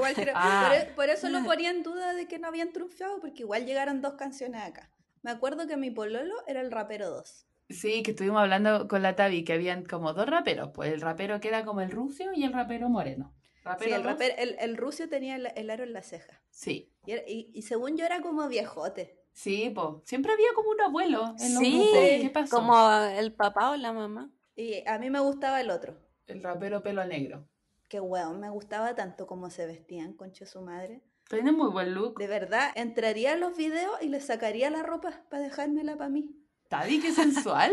Yo 0.00 0.08
Igual 0.08 0.14
creo- 0.14 0.34
Ah. 0.36 0.66
por, 0.68 0.76
e- 0.78 0.92
por 0.94 1.08
eso 1.10 1.28
lo 1.28 1.42
ponía 1.44 1.70
en 1.70 1.82
duda 1.82 2.12
de 2.14 2.26
que 2.26 2.38
no 2.38 2.48
habían 2.48 2.72
triunfado, 2.72 3.20
porque 3.20 3.42
igual 3.42 3.66
llegaron 3.66 4.00
dos 4.00 4.14
canciones 4.14 4.62
acá. 4.62 4.90
Me 5.22 5.30
acuerdo 5.30 5.66
que 5.66 5.76
mi 5.76 5.90
pololo 5.90 6.34
era 6.46 6.60
el 6.60 6.70
rapero 6.70 7.10
2. 7.10 7.46
Sí, 7.68 8.02
que 8.02 8.12
estuvimos 8.12 8.40
hablando 8.40 8.88
con 8.88 9.02
la 9.02 9.14
Tavi, 9.14 9.44
que 9.44 9.52
habían 9.52 9.84
como 9.84 10.12
dos 10.12 10.26
raperos. 10.26 10.70
Pues 10.74 10.92
el 10.92 11.00
rapero 11.00 11.38
que 11.40 11.48
era 11.48 11.64
como 11.64 11.80
el 11.82 11.90
rucio 11.90 12.32
y 12.34 12.44
el 12.44 12.52
rapero 12.52 12.88
moreno. 12.88 13.32
Rapero 13.62 13.90
Sí, 13.90 13.94
el, 13.96 14.02
dos, 14.02 14.12
raper, 14.12 14.34
el, 14.38 14.56
el 14.58 14.76
rucio 14.76 15.08
tenía 15.08 15.36
el, 15.36 15.48
el 15.54 15.70
aro 15.70 15.84
en 15.84 15.92
la 15.92 16.02
ceja. 16.02 16.42
Sí, 16.50 16.90
Y, 17.06 17.12
era- 17.12 17.22
y- 17.28 17.50
y 17.54 17.62
según 17.62 17.96
yo 17.96 18.06
era 18.06 18.22
como 18.22 18.48
viejote. 18.48 19.18
sí, 19.32 19.70
pues. 19.74 19.88
Siempre 20.04 20.32
había 20.32 20.48
como 20.54 20.70
un 20.70 20.80
abuelo 20.80 21.34
en 21.38 21.54
los 21.54 21.62
Sí, 21.62 21.76
grupos. 21.76 21.92
¿Qué 22.22 22.30
pasó? 22.32 22.56
como 22.56 22.90
el 22.94 23.32
papá 23.34 23.70
o 23.70 23.76
la 23.76 23.92
mamá. 23.92 24.30
Y 24.56 24.82
a 24.88 24.98
mí 24.98 25.10
me 25.10 25.20
gustaba 25.20 25.60
el 25.60 25.70
otro. 25.70 25.96
El 26.26 26.42
rapero 26.42 26.82
pelo 26.82 27.04
negro. 27.04 27.46
Que 27.90 27.98
weón, 27.98 28.38
me 28.38 28.48
gustaba 28.50 28.94
tanto 28.94 29.26
como 29.26 29.50
se 29.50 29.66
vestían, 29.66 30.12
concha 30.12 30.46
su 30.46 30.62
madre. 30.62 31.02
Tiene 31.28 31.50
muy 31.50 31.70
buen 31.70 31.92
look. 31.92 32.18
De 32.18 32.28
verdad, 32.28 32.70
entraría 32.76 33.32
a 33.32 33.36
los 33.36 33.56
videos 33.56 34.00
y 34.00 34.08
le 34.08 34.20
sacaría 34.20 34.70
la 34.70 34.84
ropa 34.84 35.24
para 35.28 35.42
dejármela 35.42 35.96
para 35.96 36.08
mí. 36.08 36.30
Tavi, 36.68 37.00
qué 37.00 37.10
sensual. 37.10 37.72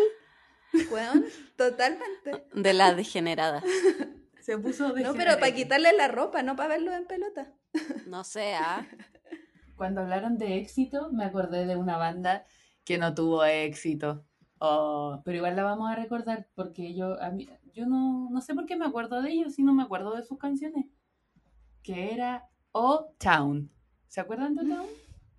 Weón, 0.91 1.23
totalmente. 1.55 2.47
De 2.51 2.73
la 2.73 2.95
degenerada. 2.95 3.61
Se 4.41 4.57
puso 4.57 4.91
de 4.91 5.03
No, 5.03 5.13
pero 5.13 5.39
para 5.39 5.53
quitarle 5.53 5.93
la 5.93 6.07
ropa, 6.07 6.41
no 6.41 6.55
para 6.55 6.69
verlo 6.69 6.93
en 6.93 7.05
pelota. 7.05 7.53
No 8.07 8.23
sé, 8.23 8.55
¿ah? 8.55 8.87
Cuando 9.75 10.01
hablaron 10.01 10.39
de 10.39 10.57
éxito, 10.57 11.11
me 11.11 11.25
acordé 11.25 11.67
de 11.67 11.75
una 11.75 11.97
banda 11.97 12.47
que 12.83 12.97
no 12.97 13.13
tuvo 13.13 13.45
éxito. 13.45 14.25
Oh, 14.59 15.21
pero 15.23 15.37
igual 15.37 15.55
la 15.55 15.63
vamos 15.63 15.89
a 15.89 15.95
recordar 15.95 16.47
porque 16.55 16.93
yo, 16.93 17.21
a 17.21 17.29
mí, 17.29 17.47
yo 17.73 17.85
no, 17.85 18.29
no 18.29 18.41
sé 18.41 18.55
por 18.55 18.65
qué 18.65 18.75
me 18.75 18.85
acuerdo 18.85 19.21
de 19.21 19.31
ellos 19.31 19.57
y 19.59 19.63
no 19.63 19.73
me 19.73 19.83
acuerdo 19.83 20.15
de 20.15 20.23
sus 20.23 20.37
canciones. 20.37 20.85
Que 21.83 22.13
era 22.13 22.49
O 22.71 23.13
Town. 23.17 23.71
¿Se 24.07 24.19
acuerdan 24.19 24.55
de 24.55 24.61
O 24.61 24.75
Town? 24.75 24.87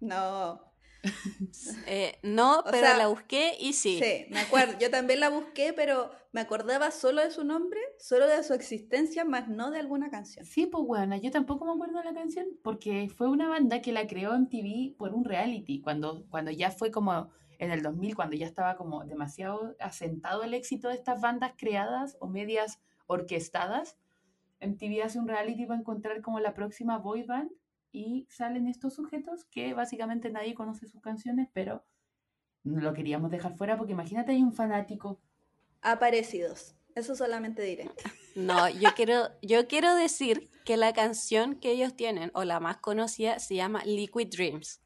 No. 0.00 0.68
Eh, 1.86 2.18
no, 2.22 2.58
O 2.58 2.64
pero 2.64 2.78
sea, 2.86 2.96
la 2.96 3.06
busqué 3.06 3.56
y 3.58 3.72
sí. 3.72 4.00
Sí, 4.02 4.26
me 4.30 4.40
acuerdo. 4.40 4.78
Yo 4.78 4.90
también 4.90 5.20
la 5.20 5.30
busqué, 5.30 5.72
pero 5.72 6.10
me 6.32 6.40
acordaba 6.40 6.90
solo 6.90 7.22
de 7.22 7.30
su 7.30 7.44
nombre, 7.44 7.80
solo 7.98 8.26
de 8.26 8.42
su 8.42 8.52
existencia, 8.52 9.24
más 9.24 9.48
no 9.48 9.70
de 9.70 9.78
alguna 9.78 10.10
canción. 10.10 10.44
Sí, 10.44 10.66
pues 10.66 10.84
bueno, 10.84 11.16
yo 11.16 11.30
tampoco 11.30 11.64
me 11.64 11.72
acuerdo 11.72 11.98
de 11.98 12.04
la 12.04 12.14
canción 12.14 12.46
porque 12.62 13.08
fue 13.08 13.28
una 13.28 13.48
banda 13.48 13.80
que 13.80 13.92
la 13.92 14.06
creó 14.06 14.34
en 14.34 14.48
TV 14.48 14.94
por 14.98 15.14
un 15.14 15.24
reality, 15.24 15.80
cuando, 15.80 16.26
cuando 16.28 16.50
ya 16.50 16.70
fue 16.70 16.90
como 16.90 17.30
en 17.58 17.70
el 17.70 17.82
2000, 17.82 18.14
cuando 18.14 18.36
ya 18.36 18.46
estaba 18.46 18.76
como 18.76 19.04
demasiado 19.04 19.76
asentado 19.80 20.44
el 20.44 20.54
éxito 20.54 20.88
de 20.88 20.94
estas 20.94 21.20
bandas 21.20 21.52
creadas 21.56 22.16
o 22.20 22.28
medias 22.28 22.80
orquestadas. 23.06 23.96
MTV 24.60 25.02
hace 25.04 25.18
un 25.18 25.28
reality 25.28 25.66
para 25.66 25.80
encontrar 25.80 26.22
como 26.22 26.40
la 26.40 26.54
próxima 26.54 26.98
boy 26.98 27.24
band 27.24 27.50
y 27.92 28.26
salen 28.30 28.68
estos 28.68 28.94
sujetos 28.94 29.44
que 29.46 29.74
básicamente 29.74 30.30
nadie 30.30 30.54
conoce 30.54 30.86
sus 30.86 31.00
canciones, 31.00 31.48
pero 31.52 31.84
no 32.64 32.80
lo 32.80 32.92
queríamos 32.92 33.30
dejar 33.30 33.56
fuera 33.56 33.76
porque 33.76 33.92
imagínate 33.92 34.32
hay 34.32 34.42
un 34.42 34.52
fanático. 34.52 35.20
Aparecidos. 35.80 36.74
Eso 36.94 37.14
solamente 37.14 37.62
diré. 37.62 37.90
No, 38.34 38.68
yo 38.68 38.90
quiero, 38.94 39.30
yo 39.42 39.66
quiero 39.66 39.96
decir 39.96 40.48
que 40.64 40.76
la 40.76 40.92
canción 40.92 41.56
que 41.56 41.72
ellos 41.72 41.96
tienen, 41.96 42.30
o 42.34 42.44
la 42.44 42.60
más 42.60 42.76
conocida, 42.76 43.40
se 43.40 43.56
llama 43.56 43.82
Liquid 43.84 44.28
Dreams, 44.28 44.80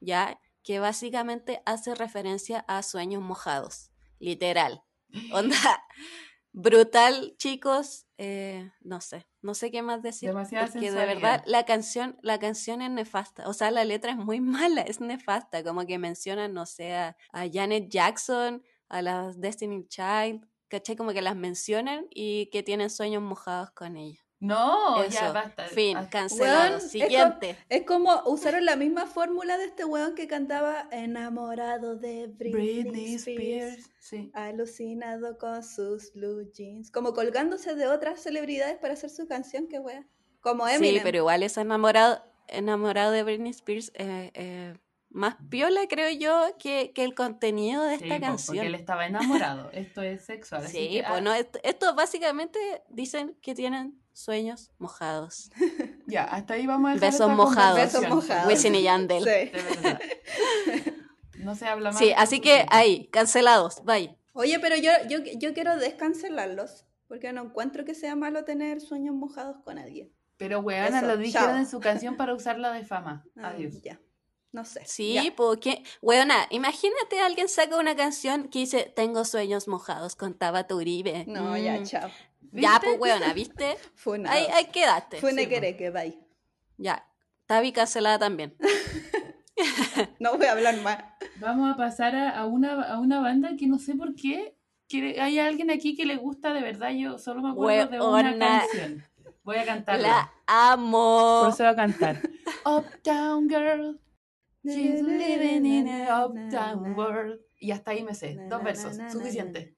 ¿ya? 0.00 0.40
Que 0.64 0.80
básicamente 0.80 1.62
hace 1.66 1.94
referencia 1.94 2.64
a 2.66 2.82
sueños 2.82 3.22
mojados, 3.22 3.92
literal. 4.18 4.82
Onda, 5.30 5.56
brutal, 6.52 7.34
chicos, 7.38 8.06
eh, 8.18 8.72
no 8.80 9.00
sé, 9.00 9.26
no 9.42 9.54
sé 9.54 9.70
qué 9.70 9.82
más 9.82 10.02
decir. 10.02 10.30
Demasiada 10.30 10.66
porque 10.66 10.90
de 10.90 11.06
verdad 11.06 11.44
la 11.46 11.64
canción, 11.64 12.18
la 12.22 12.38
canción 12.38 12.82
es 12.82 12.90
nefasta, 12.90 13.48
o 13.48 13.52
sea, 13.52 13.70
la 13.70 13.84
letra 13.84 14.10
es 14.12 14.16
muy 14.16 14.40
mala, 14.40 14.82
es 14.82 15.00
nefasta, 15.00 15.62
como 15.62 15.86
que 15.86 15.98
mencionan, 15.98 16.54
no 16.54 16.66
sé, 16.66 16.94
a, 16.94 17.16
a 17.32 17.46
Janet 17.52 17.88
Jackson, 17.88 18.62
a 18.88 19.02
las 19.02 19.40
Destiny 19.40 19.86
Child, 19.86 20.46
¿cachai? 20.68 20.96
Como 20.96 21.12
que 21.12 21.22
las 21.22 21.36
mencionan 21.36 22.06
y 22.10 22.46
que 22.46 22.62
tienen 22.62 22.90
sueños 22.90 23.22
mojados 23.22 23.70
con 23.70 23.96
ella. 23.96 24.23
No, 24.46 25.04
ya 25.08 25.26
Eso, 25.26 25.32
basta. 25.32 25.64
Fin, 25.64 25.98
cancelado. 26.10 26.62
Weón, 26.70 26.76
es 26.78 26.90
Siguiente. 26.90 27.56
Es 27.68 27.84
como 27.84 28.22
usaron 28.26 28.64
la 28.64 28.76
misma 28.76 29.06
fórmula 29.06 29.56
de 29.58 29.64
este 29.66 29.84
weón 29.84 30.14
que 30.14 30.26
cantaba 30.28 30.88
enamorado 30.92 31.96
de 31.96 32.26
Britney, 32.28 32.82
Britney 32.84 33.14
Spears. 33.14 33.72
Spears. 33.78 33.90
Sí. 33.98 34.30
Alucinado 34.34 35.38
con 35.38 35.62
sus 35.62 36.12
blue 36.12 36.50
jeans. 36.52 36.90
Como 36.90 37.14
colgándose 37.14 37.74
de 37.74 37.86
otras 37.86 38.20
celebridades 38.22 38.76
para 38.78 38.94
hacer 38.94 39.10
su 39.10 39.26
canción, 39.26 39.66
qué 39.68 39.78
wea. 39.78 40.06
Como 40.40 40.66
Eminem. 40.68 40.96
Sí, 40.96 41.00
pero 41.02 41.18
igual 41.18 41.42
es 41.42 41.56
enamorado, 41.56 42.22
enamorado 42.48 43.12
de 43.12 43.22
Britney 43.22 43.50
Spears. 43.50 43.92
eh, 43.94 44.30
eh, 44.34 44.74
más 45.10 45.36
piola, 45.48 45.82
creo 45.88 46.10
yo, 46.10 46.56
que, 46.58 46.90
que 46.92 47.04
el 47.04 47.14
contenido 47.14 47.84
de 47.84 47.98
Sí, 47.98 48.04
esta 48.04 48.16
po, 48.16 48.20
canción. 48.22 48.56
porque 48.56 48.66
él 48.66 48.74
estaba 48.74 49.06
enamorado. 49.06 49.70
Esto 49.72 50.02
es 50.02 50.24
sexual. 50.24 50.62
así 50.64 50.76
Sí, 50.76 50.88
que, 50.94 51.02
pues 51.04 51.12
ah, 51.18 51.20
no, 51.20 51.32
esto, 51.32 51.60
esto 51.62 51.94
básicamente 51.94 52.58
dicen 52.88 53.36
que 53.40 53.54
tienen 53.54 54.02
sueños 54.14 54.70
mojados. 54.78 55.50
Ya, 56.06 56.24
hasta 56.24 56.52
ahí 56.54 56.66
vamos 56.66 56.90
a 56.90 56.94
dejar 56.94 57.10
Besos 57.12 57.30
mojados. 57.30 57.78
Besos 57.80 58.08
mojados. 58.10 58.46
Wisin 58.46 58.74
y 58.74 58.82
Yandel. 58.82 59.24
Sí. 59.24 59.30
De 59.30 59.50
verdad. 59.52 60.00
No 61.38 61.54
se 61.54 61.66
habla 61.66 61.90
más. 61.90 61.98
Sí, 61.98 62.12
así 62.16 62.40
que 62.40 62.64
ahí, 62.70 63.08
cancelados, 63.08 63.82
bye. 63.84 64.16
Oye, 64.32 64.58
pero 64.60 64.76
yo, 64.76 64.90
yo, 65.08 65.18
yo 65.38 65.52
quiero 65.54 65.76
descancelarlos. 65.76 66.84
Porque 67.06 67.32
no 67.32 67.42
encuentro 67.44 67.84
que 67.84 67.94
sea 67.94 68.16
malo 68.16 68.44
tener 68.44 68.80
sueños 68.80 69.14
mojados 69.14 69.56
con 69.62 69.78
alguien. 69.78 70.10
Pero 70.36 70.60
weona, 70.60 70.98
Eso, 70.98 71.06
lo 71.06 71.16
dijeron 71.16 71.48
chao. 71.50 71.56
en 71.58 71.66
su 71.66 71.80
canción 71.80 72.16
para 72.16 72.34
usarla 72.34 72.72
de 72.72 72.84
fama. 72.84 73.24
Ah, 73.36 73.48
Adiós. 73.50 73.82
Ya. 73.82 74.00
No 74.52 74.64
sé. 74.64 74.82
Sí, 74.86 75.14
ya. 75.14 75.22
porque, 75.36 75.82
weona, 76.00 76.46
imagínate 76.50 77.20
alguien 77.20 77.48
saca 77.48 77.76
una 77.76 77.94
canción 77.96 78.48
que 78.48 78.60
dice, 78.60 78.92
tengo 78.96 79.24
sueños 79.24 79.68
mojados 79.68 80.16
con 80.16 80.34
Tabata 80.34 80.74
Uribe. 80.74 81.24
No, 81.26 81.56
ya, 81.58 81.78
Mm, 81.80 81.84
Ya, 82.62 82.80
pues, 82.82 82.98
weona, 82.98 83.32
¿viste? 83.32 83.76
Fue 83.94 84.18
una. 84.18 84.30
Ahí, 84.32 84.46
ahí 84.52 84.66
quedaste. 84.66 85.18
Fue 85.18 85.30
sí, 85.30 85.34
una 85.36 85.44
po. 85.44 85.48
quereque, 85.50 85.90
bye. 85.90 86.18
Ya, 86.78 87.06
Tavi 87.46 87.72
cancelada 87.72 88.18
también. 88.18 88.56
No 90.18 90.36
voy 90.36 90.46
a 90.46 90.52
hablar 90.52 90.80
más. 90.80 90.98
Vamos 91.36 91.72
a 91.72 91.76
pasar 91.76 92.16
a, 92.16 92.30
a 92.38 92.46
una, 92.46 92.82
a 92.82 92.98
una 92.98 93.20
banda 93.20 93.50
que 93.56 93.66
no 93.68 93.78
sé 93.78 93.94
por 93.94 94.14
qué. 94.16 94.56
quiere- 94.88 95.20
hay 95.20 95.38
alguien 95.38 95.70
aquí 95.70 95.94
que 95.96 96.04
le 96.06 96.16
gusta 96.16 96.52
de 96.52 96.60
verdad. 96.60 96.90
Yo 96.90 97.18
solo 97.18 97.42
me 97.42 97.50
acuerdo 97.50 97.88
de 97.88 98.00
una 98.00 98.36
canción. 98.36 99.04
Voy 99.44 99.56
a 99.56 99.64
cantarla. 99.64 100.08
La 100.08 100.32
amo. 100.46 101.42
Por 101.44 101.52
eso 101.52 101.62
voy 101.62 101.72
a 101.72 101.76
cantar. 101.76 102.20
Uptown 102.66 103.48
Girl. 103.48 104.00
She's 104.64 105.02
living 105.02 105.66
in 105.66 105.88
a 105.88 106.24
uptown 106.26 106.94
world. 106.96 107.38
Y 107.60 107.70
hasta 107.70 107.90
ahí 107.92 108.02
me 108.02 108.14
sé. 108.14 108.36
Dos 108.48 108.62
versos. 108.64 108.96
Suficiente. 109.12 109.76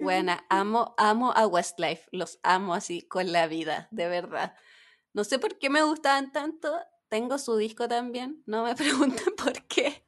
Buena, 0.00 0.44
amo, 0.48 0.94
amo 0.98 1.32
a 1.36 1.46
Westlife. 1.46 2.08
Los 2.12 2.38
amo 2.42 2.74
así 2.74 3.02
con 3.02 3.32
la 3.32 3.46
vida, 3.46 3.88
de 3.90 4.08
verdad. 4.08 4.54
No 5.12 5.24
sé 5.24 5.38
por 5.38 5.58
qué 5.58 5.70
me 5.70 5.82
gustaban 5.82 6.32
tanto. 6.32 6.72
Tengo 7.08 7.38
su 7.38 7.56
disco 7.56 7.88
también. 7.88 8.42
No 8.46 8.64
me 8.64 8.74
pregunten 8.76 9.34
por 9.36 9.52
qué. 9.66 10.04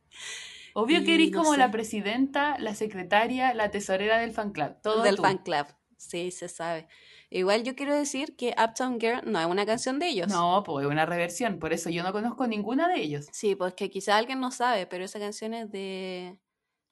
Obvio 0.74 1.00
Y 1.00 1.04
que 1.04 1.14
eres 1.16 1.30
no 1.32 1.38
como 1.40 1.52
sé. 1.52 1.58
la 1.58 1.70
presidenta, 1.70 2.58
la 2.58 2.74
secretaria, 2.74 3.52
la 3.54 3.70
tesorera 3.70 4.18
del 4.18 4.32
fan 4.32 4.52
club. 4.52 4.76
Todo 4.82 5.02
del 5.02 5.16
tú. 5.16 5.22
fan 5.22 5.38
club. 5.38 5.66
Sí, 5.96 6.30
se 6.30 6.48
sabe. 6.48 6.88
Igual 7.30 7.62
yo 7.62 7.74
quiero 7.76 7.94
decir 7.94 8.36
que 8.36 8.54
Uptown 8.62 8.98
Girl 9.00 9.20
no 9.30 9.38
es 9.40 9.46
una 9.46 9.64
canción 9.64 9.98
de 9.98 10.08
ellos. 10.08 10.28
No, 10.28 10.62
pues 10.64 10.84
es 10.84 10.90
una 10.90 11.06
reversión. 11.06 11.58
Por 11.58 11.72
eso 11.72 11.90
yo 11.90 12.02
no 12.02 12.12
conozco 12.12 12.46
ninguna 12.46 12.88
de 12.88 13.00
ellos. 13.00 13.26
Sí, 13.32 13.54
pues 13.54 13.74
que 13.74 13.88
quizá 13.90 14.16
alguien 14.16 14.40
no 14.40 14.50
sabe, 14.50 14.86
pero 14.86 15.04
esa 15.04 15.18
canción 15.18 15.54
es 15.54 15.70
de. 15.70 16.38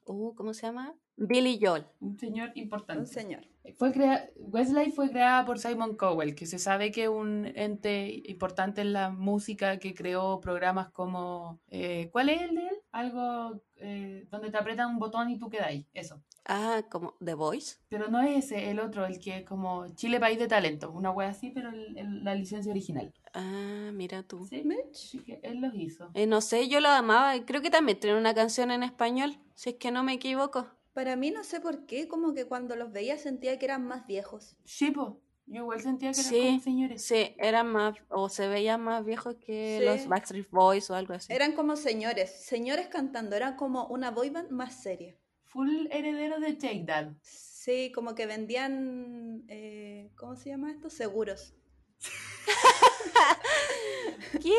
Uh, 0.05 0.35
¿Cómo 0.35 0.55
se 0.55 0.63
llama? 0.63 0.95
Billy 1.23 1.59
Joel. 1.63 1.85
Un 2.01 2.19
señor 2.19 2.51
importante. 2.55 3.01
Un 3.03 3.07
señor. 3.07 3.47
Fue 3.77 3.93
crea- 3.93 4.31
Westlife 4.37 4.93
fue 4.93 5.11
creada 5.11 5.45
por 5.45 5.59
Simon 5.59 5.95
Cowell, 5.97 6.35
que 6.35 6.47
se 6.47 6.59
sabe 6.59 6.91
que 6.91 7.05
es 7.05 7.09
un 7.11 7.47
ente 7.55 8.23
importante 8.25 8.81
en 8.81 8.95
la 8.95 9.11
música 9.11 9.79
que 9.79 9.95
creó 9.95 10.41
programas 10.41 10.89
como... 10.91 11.61
eh, 11.69 12.09
¿Cuál 12.11 12.31
es 12.31 12.41
el 12.43 12.55
de 12.55 12.63
él? 12.63 12.77
Algo 12.91 13.61
eh, 13.77 14.27
donde 14.31 14.51
te 14.51 14.57
apretan 14.57 14.89
un 14.89 14.99
botón 14.99 15.29
y 15.31 15.39
tú 15.39 15.51
quedas 15.51 15.69
ahí. 15.69 15.87
Eso. 15.93 16.23
Ah, 16.47 16.83
como 16.91 17.15
The 17.23 17.35
Voice. 17.35 17.77
Pero 17.91 18.09
no 18.09 18.21
es 18.23 18.47
ese, 18.47 18.71
el 18.71 18.81
otro, 18.81 19.05
el 19.05 19.21
que 19.21 19.39
es 19.39 19.45
como 19.45 19.87
Chile 19.95 20.19
País 20.19 20.39
de 20.39 20.49
Talento. 20.49 20.91
Una 20.91 21.11
wea 21.11 21.29
así, 21.29 21.51
pero 21.51 21.69
el- 21.69 21.99
el- 21.99 22.25
la 22.25 22.35
licencia 22.35 22.73
original. 22.73 23.13
Ah, 23.35 23.91
mira 23.93 24.23
tú. 24.23 24.47
Sí, 24.47 24.63
Mitch. 24.65 24.91
Así 24.95 25.19
que 25.19 25.39
él 25.43 25.61
los 25.61 25.75
hizo. 25.75 26.11
Eh, 26.15 26.27
no 26.27 26.41
sé, 26.41 26.67
yo 26.69 26.81
lo 26.81 26.89
amaba. 26.89 27.35
Creo 27.45 27.61
que 27.61 27.71
también 27.71 28.01
tiene 28.01 28.19
una 28.19 28.35
canción 28.35 28.71
en 28.71 28.83
español, 28.83 29.37
si 29.55 29.71
es 29.71 29.77
que 29.77 29.91
no 29.93 30.03
me 30.03 30.15
equivoco. 30.15 30.67
Para 31.01 31.17
mí 31.17 31.31
no 31.31 31.45
sé 31.45 31.61
por 31.61 31.87
qué, 31.87 32.09
como 32.09 32.35
que 32.35 32.45
cuando 32.45 32.77
los 32.77 32.93
veía 32.93 33.17
sentía 33.17 33.59
que 33.59 33.65
eran 33.65 33.87
más 33.87 34.07
viejos. 34.07 34.59
Sí, 34.67 34.91
po. 34.91 35.19
Yo 35.47 35.63
igual 35.63 35.81
sentía 35.81 36.13
que 36.13 36.21
eran 36.21 36.31
Sí, 36.31 36.47
como 36.49 36.61
señores. 36.61 37.03
Sí, 37.03 37.35
eran 37.39 37.73
más, 37.73 37.97
o 38.11 38.29
se 38.29 38.49
veían 38.49 38.83
más 38.83 39.03
viejos 39.03 39.37
que 39.37 39.79
Sí. 39.79 39.85
los 39.87 40.07
Backstreet 40.09 40.51
Boys 40.51 40.91
o 40.91 40.95
algo 40.95 41.15
así. 41.15 41.33
Eran 41.33 41.55
como 41.55 41.77
señores, 41.77 42.45
señores 42.45 42.89
cantando, 42.89 43.35
eran 43.35 43.57
como 43.57 43.87
una 43.87 44.11
boy 44.11 44.29
band 44.29 44.51
más 44.51 44.83
seria. 44.83 45.17
Full 45.45 45.87
heredero 45.91 46.39
de 46.39 46.53
Take 46.53 46.85
That. 46.87 47.13
Sí, 47.23 47.91
como 47.95 48.15
que 48.15 48.27
vendían, 48.27 49.45
eh, 49.49 50.11
¿cómo 50.17 50.37
se 50.37 50.51
llama 50.51 50.71
esto? 50.71 50.91
Seguros. 50.91 51.55
¿Qué? 54.43 54.55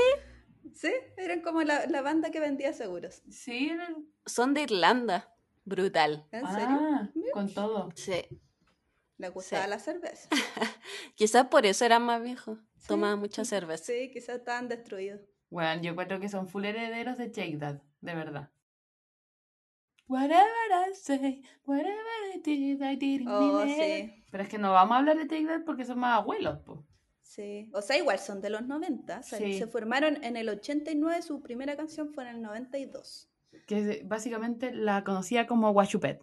Sí, 0.74 0.92
eran 1.18 1.42
como 1.42 1.62
la, 1.62 1.86
la 1.86 2.02
banda 2.02 2.32
que 2.32 2.40
vendía 2.40 2.74
seguros. 2.74 3.22
Sí, 3.30 3.70
eran... 3.70 4.08
Son 4.26 4.56
de 4.56 4.64
Irlanda. 4.64 5.31
Brutal. 5.64 6.28
¿En 6.32 6.46
serio? 6.48 6.78
Ah, 6.82 7.10
con 7.34 7.54
todo. 7.54 7.90
Sí. 7.96 8.24
Le 9.18 9.30
gustaba 9.30 9.64
Sí. 9.66 9.70
la 9.70 9.80
cerveza. 9.80 10.30
Quizás 11.16 11.48
por 11.48 11.66
eso 11.66 11.86
eran 11.86 12.04
más 12.04 12.22
viejos. 12.24 12.58
Sí. 12.80 12.88
Tomaban 12.88 13.20
mucha 13.20 13.46
cerveza. 13.46 13.84
Sí, 13.86 14.10
quizás 14.12 14.38
estaban 14.38 14.68
destruidos. 14.68 15.22
Bueno, 15.52 15.82
yo 15.82 15.96
creo 15.96 16.20
que 16.20 16.30
son 16.30 16.48
full 16.48 16.66
herederos 16.66 17.18
de 17.18 17.30
Take 17.30 17.58
That, 17.58 17.82
de 18.02 18.16
verdad. 18.16 18.50
Whatever 20.08 20.44
I 20.90 20.94
say, 20.96 21.42
whatever 21.66 21.96
I 22.36 22.40
did, 22.44 22.82
I 22.82 22.96
didn't 22.98 23.28
Oh, 23.30 23.64
sí, 23.66 24.24
Pero 24.30 24.44
es 24.44 24.50
que 24.50 24.58
no 24.58 24.72
vamos 24.74 24.96
a 24.96 25.00
hablar 25.00 25.18
de 25.18 25.26
Take 25.26 25.46
That 25.46 25.64
porque 25.66 25.86
son 25.86 26.00
más 26.00 26.18
abuelos, 26.20 26.60
po. 26.60 26.86
sí. 27.22 27.70
O 27.74 27.82
sea, 27.82 27.98
igual 27.98 28.20
son 28.20 28.42
de 28.42 28.50
los 28.50 28.64
90. 28.64 29.24
se- 29.24 29.38
Sí. 29.38 29.58
Se 29.60 29.68
formaron 29.68 30.22
en 30.24 30.36
el 30.36 30.50
89, 30.50 31.22
su 31.22 31.42
primera 31.42 31.78
canción 31.78 32.12
fue 32.14 32.24
en 32.28 32.36
el 32.38 32.42
92. 32.42 33.31
Que 33.76 34.02
básicamente 34.06 34.74
la 34.74 35.04
conocía 35.04 35.48
como 35.48 35.72
Guachupet. 35.72 36.22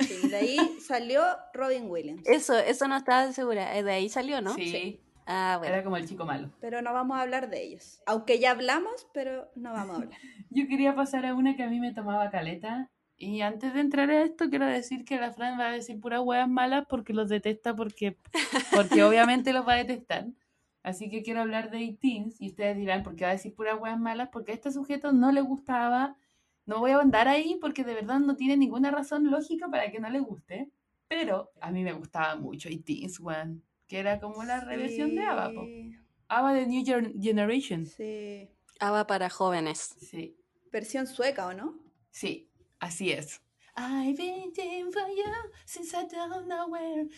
Sí, 0.00 0.28
de 0.28 0.36
ahí 0.36 0.56
salió 0.80 1.22
Robin 1.52 1.90
Williams. 1.90 2.22
Eso, 2.26 2.58
eso 2.58 2.88
no 2.88 2.96
estaba 2.96 3.30
segura. 3.32 3.76
Eh, 3.76 3.82
De 3.82 3.92
ahí 3.92 4.08
salió, 4.08 4.40
¿no? 4.40 4.54
Sí, 4.54 5.00
Ah, 5.30 5.56
bueno. 5.58 5.74
era 5.74 5.84
como 5.84 5.98
el 5.98 6.08
chico 6.08 6.24
malo. 6.24 6.50
Pero 6.58 6.80
no 6.80 6.94
vamos 6.94 7.18
a 7.18 7.20
hablar 7.20 7.50
de 7.50 7.62
ellos. 7.62 8.00
Aunque 8.06 8.38
ya 8.38 8.52
hablamos, 8.52 9.06
pero 9.12 9.50
no 9.54 9.74
vamos 9.74 9.98
a 9.98 10.02
hablar. 10.02 10.18
Yo 10.50 10.66
quería 10.66 10.94
pasar 10.94 11.26
a 11.26 11.34
una 11.34 11.54
que 11.54 11.62
a 11.62 11.68
mí 11.68 11.78
me 11.80 11.92
tomaba 11.92 12.30
caleta. 12.30 12.88
Y 13.18 13.42
antes 13.42 13.74
de 13.74 13.80
entrar 13.80 14.08
a 14.10 14.22
esto, 14.22 14.48
quiero 14.48 14.64
decir 14.64 15.04
que 15.04 15.16
la 15.20 15.32
Fran 15.32 15.58
va 15.60 15.66
a 15.68 15.72
decir 15.72 16.00
puras 16.00 16.20
huevas 16.22 16.48
malas 16.48 16.86
porque 16.88 17.12
los 17.12 17.28
detesta, 17.28 17.76
porque, 17.76 18.16
porque 18.74 19.02
obviamente 19.04 19.52
los 19.52 19.66
va 19.68 19.74
a 19.74 19.84
detestar. 19.84 20.28
Así 20.82 21.10
que 21.10 21.22
quiero 21.22 21.40
hablar 21.42 21.70
de 21.70 21.78
18 21.78 22.36
y 22.38 22.48
ustedes 22.48 22.76
dirán, 22.78 23.02
¿por 23.02 23.14
qué 23.16 23.24
va 23.24 23.30
a 23.30 23.34
decir 23.34 23.54
puras 23.54 23.74
huevas 23.78 23.98
malas? 24.00 24.30
Porque 24.32 24.52
a 24.52 24.54
este 24.54 24.70
sujeto 24.72 25.12
no 25.12 25.32
le 25.32 25.42
gustaba. 25.42 26.16
No 26.68 26.80
voy 26.80 26.90
a 26.92 26.98
andar 27.00 27.26
ahí 27.28 27.56
porque 27.60 27.82
de 27.82 27.94
verdad 27.94 28.20
no 28.20 28.36
tiene 28.36 28.56
ninguna 28.56 28.90
razón 28.90 29.30
lógica 29.30 29.68
para 29.70 29.90
que 29.90 29.98
no 30.00 30.10
le 30.10 30.20
guste. 30.20 30.70
Pero 31.08 31.50
a 31.62 31.70
mí 31.70 31.82
me 31.82 31.94
gustaba 31.94 32.36
mucho 32.36 32.68
18 32.68 33.24
One, 33.24 33.62
que 33.86 33.98
era 33.98 34.20
como 34.20 34.44
la 34.44 34.60
reversión 34.60 35.14
de 35.14 35.22
ABBA. 35.24 35.52
po. 35.54 35.64
Sí, 35.64 35.96
ABBA 36.28 36.52
de 36.52 36.66
New 36.66 36.84
Gen- 36.84 37.14
Generation. 37.22 37.86
Sí. 37.86 38.50
Ava 38.80 39.06
para 39.06 39.30
jóvenes. 39.30 39.96
Sí. 39.98 40.36
Versión 40.70 41.06
sueca, 41.06 41.46
¿o 41.46 41.54
no? 41.54 41.74
Sí, 42.10 42.50
así 42.80 43.10
es. 43.12 43.40
I've 43.80 44.16
been 44.16 44.52
waiting 44.56 44.92
for 44.92 45.08
you 45.08 45.24
since 45.64 45.94
I 45.96 46.06
don't 46.10 46.46
know 46.46 46.68
where. 46.68 47.08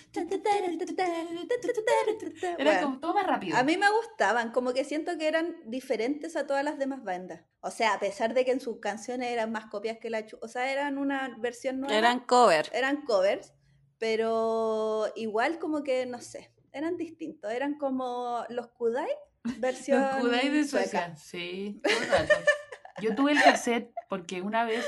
Era 2.59 2.65
Bueno, 2.65 2.83
como 2.83 3.01
todo 3.01 3.15
más 3.15 3.27
rápido. 3.27 3.57
A 3.57 3.63
mí 3.63 3.77
me 3.77 3.91
gustaban, 3.91 4.53
como 4.53 4.73
que 4.75 4.85
siento 4.85 5.17
que 5.19 5.27
eran 5.29 5.57
diferentes 5.65 6.37
a 6.37 6.47
todas 6.47 6.65
las 6.65 6.79
demás 6.79 7.03
bandas. 7.03 7.43
O 7.61 7.71
sea, 7.71 7.95
a 7.95 7.99
pesar 8.01 8.35
de 8.35 8.45
que 8.45 8.51
en 8.53 8.61
sus 8.61 8.79
canciones 8.81 9.29
eran 9.31 9.51
más 9.53 9.67
copias 9.67 9.99
que 9.99 10.11
la 10.11 10.27
chu- 10.27 10.39
O 10.43 10.49
sea, 10.49 10.71
eran 10.71 10.99
una 10.99 11.35
versión 11.39 11.81
nueva. 11.81 11.97
Eran 11.97 12.21
cover. 12.21 12.69
eran 12.73 13.03
covers, 13.03 13.55
pero 13.99 15.07
igual 15.17 15.59
como 15.59 15.83
que, 15.83 16.07
no 16.07 16.21
sé, 16.21 16.53
eran 16.73 16.97
distintos. 16.97 17.51
Eran 17.53 17.79
como 17.79 18.45
los 18.49 18.69
Kudai, 18.69 19.09
versión 19.59 20.01
Los 20.03 20.17
Kudai 20.21 20.49
de. 20.51 20.65
Suecia. 20.65 21.17
Sí, 21.17 21.81
todo 21.83 21.97
el 22.03 22.09
rato. 22.09 22.35
Yo 23.01 23.15
tuve 23.15 23.33
el 23.33 23.43
cassette 23.43 23.93
porque 24.11 24.43
una 24.43 24.65
vez 24.65 24.85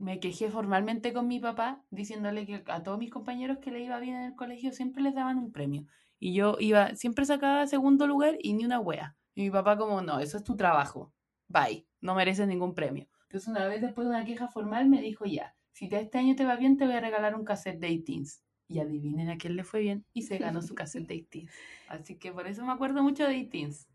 me 0.00 0.18
quejé 0.18 0.50
formalmente 0.50 1.12
con 1.12 1.28
mi 1.28 1.38
papá 1.38 1.84
diciéndole 1.90 2.46
que 2.46 2.64
a 2.66 2.82
todos 2.82 2.98
mis 2.98 3.10
compañeros 3.10 3.58
que 3.58 3.70
le 3.70 3.80
iba 3.84 3.98
bien 4.00 4.16
en 4.16 4.22
el 4.24 4.34
colegio 4.34 4.72
siempre 4.72 5.02
les 5.02 5.14
daban 5.14 5.38
un 5.38 5.52
premio. 5.52 5.86
Y 6.18 6.34
yo 6.34 6.56
iba, 6.58 6.94
siempre 6.96 7.24
sacaba 7.24 7.66
segundo 7.66 8.06
lugar 8.06 8.36
y 8.40 8.54
ni 8.54 8.64
una 8.64 8.80
wea. 8.80 9.16
Y 9.34 9.42
mi 9.42 9.50
papá 9.50 9.76
como, 9.78 10.02
no, 10.02 10.18
eso 10.18 10.36
es 10.38 10.44
tu 10.44 10.56
trabajo. 10.56 11.12
Bye, 11.48 11.86
no 12.00 12.14
mereces 12.14 12.48
ningún 12.48 12.74
premio. 12.74 13.06
Entonces 13.28 13.48
una 13.48 13.66
vez 13.68 13.80
después 13.80 14.06
de 14.08 14.14
una 14.14 14.24
queja 14.24 14.48
formal 14.48 14.88
me 14.88 15.00
dijo 15.00 15.24
ya, 15.26 15.54
si 15.72 15.88
te- 15.88 16.00
este 16.00 16.18
año 16.18 16.34
te 16.34 16.44
va 16.44 16.56
bien 16.56 16.76
te 16.76 16.84
voy 16.86 16.94
a 16.94 17.00
regalar 17.00 17.34
un 17.36 17.44
cassette 17.44 17.78
de 17.78 17.86
18 17.88 18.42
Y 18.68 18.80
adivinen 18.80 19.30
a 19.30 19.36
quién 19.38 19.54
le 19.56 19.64
fue 19.64 19.80
bien 19.80 20.04
y 20.12 20.22
se 20.22 20.38
ganó 20.38 20.62
su 20.62 20.74
cassette 20.74 21.06
de 21.06 21.14
18 21.30 21.52
Así 21.88 22.18
que 22.18 22.32
por 22.32 22.46
eso 22.48 22.64
me 22.64 22.72
acuerdo 22.72 23.02
mucho 23.02 23.24
de 23.24 23.34
18 23.34 23.86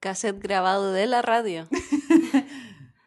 Cassette 0.00 0.38
grabado 0.42 0.92
de 0.92 1.06
la 1.06 1.22
radio. 1.22 1.66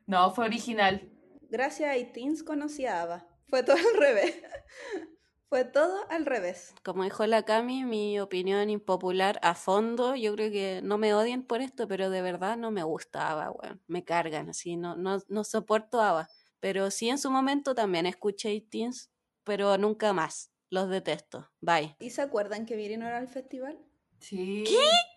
No, 0.08 0.32
fue 0.32 0.46
original. 0.46 1.10
Gracias 1.50 1.90
a 1.90 1.98
iTeens 1.98 2.44
conocí 2.44 2.86
a 2.86 3.02
Ava. 3.02 3.28
Fue 3.48 3.64
todo 3.64 3.78
al 3.78 4.00
revés. 4.00 4.36
Fue 5.50 5.64
todo 5.64 6.06
al 6.10 6.26
revés. 6.26 6.76
Como 6.84 7.06
dijo 7.06 7.26
la 7.26 7.44
Cami, 7.44 7.86
mi 7.86 8.20
opinión 8.20 8.70
impopular 8.70 9.40
a 9.42 9.56
fondo, 9.56 10.14
yo 10.16 10.34
creo 10.34 10.52
que 10.52 10.82
no 10.84 10.98
me 10.98 11.14
odien 11.14 11.44
por 11.44 11.62
esto, 11.62 11.88
pero 11.88 12.10
de 12.10 12.22
verdad 12.22 12.58
no 12.58 12.70
me 12.70 12.84
gusta 12.84 13.32
ABBA, 13.32 13.52
weón. 13.52 13.82
Me 13.88 14.04
cargan, 14.04 14.50
así, 14.50 14.76
no, 14.76 14.98
no, 14.98 15.20
no 15.30 15.44
soporto 15.46 16.02
ABBA. 16.02 16.28
Pero 16.60 16.92
sí 16.92 17.08
en 17.08 17.18
su 17.18 17.32
momento 17.32 17.74
también 17.76 18.06
escuché 18.06 18.60
Teens, 18.60 19.10
pero 19.46 19.78
nunca 19.78 20.12
más. 20.12 20.52
Los 20.70 20.90
detesto. 20.90 21.50
Bye. 21.62 21.96
¿Y 22.00 22.10
se 22.10 22.22
acuerdan 22.22 22.66
que 22.66 22.76
vinieron 22.76 23.08
al 23.08 23.30
festival? 23.30 23.80
Sí. 24.20 24.64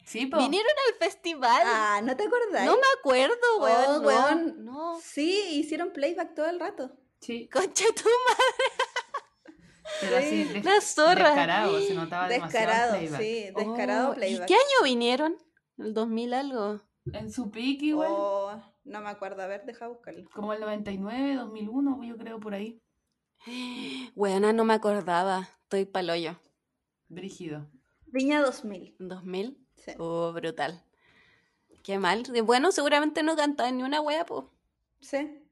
Sí, 0.04 0.26
po. 0.26 0.38
¿Vinieron 0.38 0.70
al 0.88 0.94
festival? 0.98 1.62
Ah, 1.64 2.00
¿no 2.02 2.16
te 2.16 2.24
acordás? 2.24 2.64
no 2.66 2.74
me 2.76 2.82
acuerdo, 2.98 3.36
Oh, 3.58 3.62
weón. 3.64 4.02
no, 4.02 4.06
weón. 4.08 4.64
No. 4.64 4.98
Sí, 5.02 5.58
hicieron 5.58 5.92
playback 5.92 6.34
todo 6.34 6.46
el 6.48 6.58
rato. 6.60 6.90
Sí. 7.20 7.48
Concha 7.52 7.84
tu 7.94 8.08
madre, 8.28 9.54
Pero 10.00 10.16
así, 10.16 10.44
des- 10.44 10.64
la 10.64 10.80
zorra. 10.80 11.28
descarado, 11.30 11.80
se 11.80 11.94
notaba 11.94 12.28
Descarado, 12.28 12.92
demasiado 12.94 13.18
playback. 13.18 13.20
sí, 13.20 13.52
descarado 13.66 14.10
Oh, 14.10 14.14
playback. 14.14 14.42
¿Y 14.42 14.46
qué 14.46 14.54
año 14.54 14.84
vinieron? 14.84 15.36
¿El 15.78 15.94
2000 15.94 16.34
algo? 16.34 16.80
En 17.12 17.30
su 17.32 17.50
pick 17.50 17.82
igual, 17.82 18.08
Oh, 18.10 18.62
no 18.84 19.00
me 19.00 19.10
acuerdo, 19.10 19.42
a 19.42 19.46
ver, 19.46 19.64
deja 19.64 19.88
buscarlo. 19.88 20.28
como 20.34 20.52
el 20.52 20.60
99, 20.60 21.34
2001, 21.36 22.02
yo 22.04 22.16
creo 22.16 22.40
por 22.40 22.54
ahí. 22.54 22.80
Buena, 24.14 24.52
no 24.52 24.64
me 24.64 24.74
acordaba. 24.74 25.48
Estoy 25.62 25.84
paloyo. 25.86 26.36
Brígido. 27.08 27.68
Viña 28.12 28.40
2000. 28.42 28.96
¿2000? 28.98 29.56
Sí. 29.76 29.92
Oh, 29.98 30.32
brutal. 30.32 30.82
Qué 31.82 31.98
mal. 31.98 32.24
Bueno, 32.44 32.72
seguramente 32.72 33.22
no 33.22 33.36
cantaba 33.36 33.70
ni 33.70 33.82
una 33.82 34.00
wea, 34.00 34.26
po. 34.26 34.50
Sí. 35.00 35.42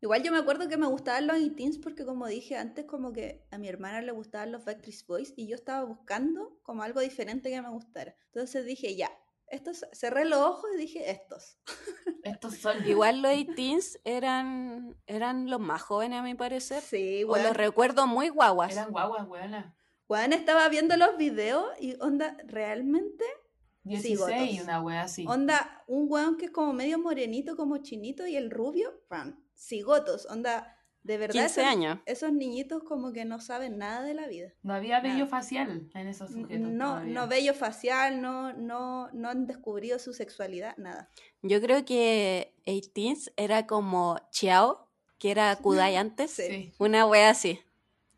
Igual 0.00 0.22
yo 0.22 0.32
me 0.32 0.38
acuerdo 0.38 0.68
que 0.68 0.76
me 0.76 0.86
gustaban 0.86 1.26
los 1.26 1.38
e-teens 1.38 1.78
porque 1.78 2.04
como 2.04 2.26
dije 2.26 2.58
antes, 2.58 2.84
como 2.84 3.12
que 3.12 3.46
a 3.50 3.56
mi 3.56 3.68
hermana 3.68 4.02
le 4.02 4.12
gustaban 4.12 4.52
los 4.52 4.64
Backstreet 4.64 5.06
Boys 5.06 5.32
y 5.36 5.46
yo 5.46 5.54
estaba 5.54 5.82
buscando 5.84 6.58
como 6.62 6.82
algo 6.82 7.00
diferente 7.00 7.48
que 7.48 7.62
me 7.62 7.70
gustara. 7.70 8.14
Entonces 8.26 8.66
dije, 8.66 8.96
ya, 8.96 9.10
estos, 9.46 9.86
cerré 9.92 10.24
los 10.26 10.40
ojos 10.40 10.68
y 10.74 10.78
dije, 10.78 11.10
estos. 11.10 11.58
Estos 12.24 12.56
son 12.56 12.86
Igual 12.86 13.20
los 13.22 13.32
teens 13.54 13.98
eran, 14.04 14.96
eran 15.06 15.48
los 15.50 15.60
más 15.60 15.82
jóvenes, 15.82 16.20
a 16.20 16.22
mi 16.22 16.34
parecer. 16.34 16.82
Sí, 16.82 17.22
O 17.24 17.28
bueno. 17.28 17.48
los 17.48 17.56
recuerdo 17.56 18.06
muy 18.06 18.30
guaguas. 18.30 18.72
Eran 18.72 18.90
guaguas, 18.90 19.28
weona. 19.28 19.76
Juan 20.06 20.32
estaba 20.32 20.68
viendo 20.68 20.96
los 20.96 21.16
videos 21.16 21.66
y 21.80 21.96
onda, 22.00 22.36
realmente, 22.46 23.24
16 23.84 24.18
gotos. 24.18 24.64
una 24.64 24.80
wea 24.82 25.02
así. 25.02 25.24
onda, 25.26 25.82
un 25.86 26.06
weón 26.10 26.36
que 26.36 26.46
es 26.46 26.50
como 26.50 26.72
medio 26.72 26.98
morenito, 26.98 27.56
como 27.56 27.78
chinito 27.78 28.26
y 28.26 28.36
el 28.36 28.50
rubio, 28.50 29.02
pan, 29.08 29.42
cigotos, 29.54 30.26
onda, 30.26 30.76
de 31.02 31.18
verdad. 31.18 31.34
15 31.34 31.60
esos- 31.60 31.70
años. 31.70 31.98
Esos 32.06 32.32
niñitos 32.32 32.82
como 32.82 33.12
que 33.12 33.24
no 33.26 33.38
saben 33.40 33.76
nada 33.76 34.02
de 34.02 34.14
la 34.14 34.26
vida. 34.26 34.52
No 34.62 34.72
había 34.72 35.00
vello 35.00 35.26
facial 35.26 35.90
en 35.94 36.08
esos 36.08 36.30
sujetos. 36.30 36.66
No, 36.70 36.92
todavía. 36.92 37.12
no 37.14 37.28
vello 37.28 37.52
facial, 37.54 38.22
no, 38.22 38.54
no, 38.54 39.10
no 39.12 39.28
han 39.28 39.46
descubrido 39.46 39.98
su 39.98 40.14
sexualidad, 40.14 40.74
nada. 40.78 41.10
Yo 41.42 41.60
creo 41.60 41.84
que 41.84 42.54
18 42.64 43.32
era 43.36 43.66
como 43.66 44.18
Chiao, 44.30 44.88
que 45.18 45.30
era 45.30 45.54
Kudai 45.56 45.96
antes. 45.96 46.30
Sí. 46.30 46.42
Sí. 46.46 46.72
Una 46.78 47.06
wea 47.06 47.28
así. 47.30 47.60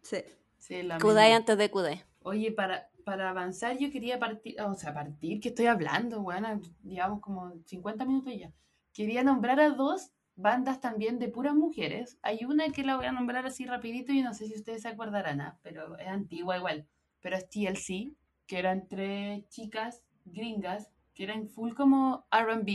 Sí. 0.02 0.18
Sí, 0.66 0.82
la 0.82 0.98
Kudai 0.98 1.26
misma. 1.26 1.36
antes 1.36 1.58
de 1.58 1.70
Kudai. 1.70 2.02
Oye, 2.22 2.50
para, 2.50 2.90
para 3.04 3.30
avanzar 3.30 3.78
yo 3.78 3.88
quería 3.92 4.18
partir, 4.18 4.60
o 4.60 4.74
sea, 4.74 4.92
partir, 4.92 5.40
que 5.40 5.50
estoy 5.50 5.66
hablando, 5.66 6.22
bueno, 6.22 6.60
llevamos 6.82 7.20
como 7.20 7.52
50 7.66 8.04
minutos 8.04 8.32
ya. 8.36 8.52
Quería 8.92 9.22
nombrar 9.22 9.60
a 9.60 9.70
dos 9.70 10.10
bandas 10.34 10.80
también 10.80 11.20
de 11.20 11.28
puras 11.28 11.54
mujeres. 11.54 12.18
Hay 12.22 12.44
una 12.44 12.70
que 12.70 12.82
la 12.82 12.96
voy 12.96 13.06
a 13.06 13.12
nombrar 13.12 13.46
así 13.46 13.64
rapidito 13.64 14.12
y 14.12 14.22
no 14.22 14.34
sé 14.34 14.48
si 14.48 14.54
ustedes 14.54 14.82
se 14.82 14.88
acordarán, 14.88 15.40
ah, 15.40 15.56
pero 15.62 15.96
es 15.98 16.08
antigua 16.08 16.56
igual. 16.56 16.88
Pero 17.20 17.36
es 17.36 17.48
TLC, 17.48 18.12
que 18.48 18.58
eran 18.58 18.88
tres 18.88 19.48
chicas 19.48 20.02
gringas 20.24 20.90
que 21.14 21.22
eran 21.22 21.48
full 21.48 21.74
como 21.74 22.26
RB 22.30 22.68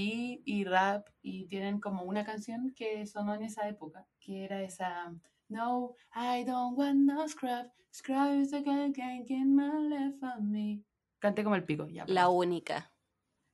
y 0.45 0.63
rap 0.63 1.07
y 1.21 1.45
tienen 1.47 1.79
como 1.79 2.03
una 2.03 2.23
canción 2.23 2.73
que 2.73 3.05
sonó 3.05 3.35
en 3.35 3.43
esa 3.43 3.67
época, 3.67 4.07
que 4.19 4.45
era 4.45 4.63
esa 4.63 5.13
No, 5.51 5.95
I 6.15 6.45
don't 6.45 6.77
want 6.77 6.99
no 6.99 7.27
scrub, 7.27 7.69
scrub 7.91 8.39
is 8.41 8.51
the 8.51 8.61
guy 8.61 8.89
can't 8.95 9.27
get 9.27 9.45
my 9.45 9.69
left 9.89 10.23
on 10.23 10.49
me. 10.49 10.83
Canté 11.19 11.43
como 11.43 11.55
el 11.55 11.65
pico, 11.65 11.87
ya. 11.89 12.05
La 12.07 12.29
única. 12.29 12.91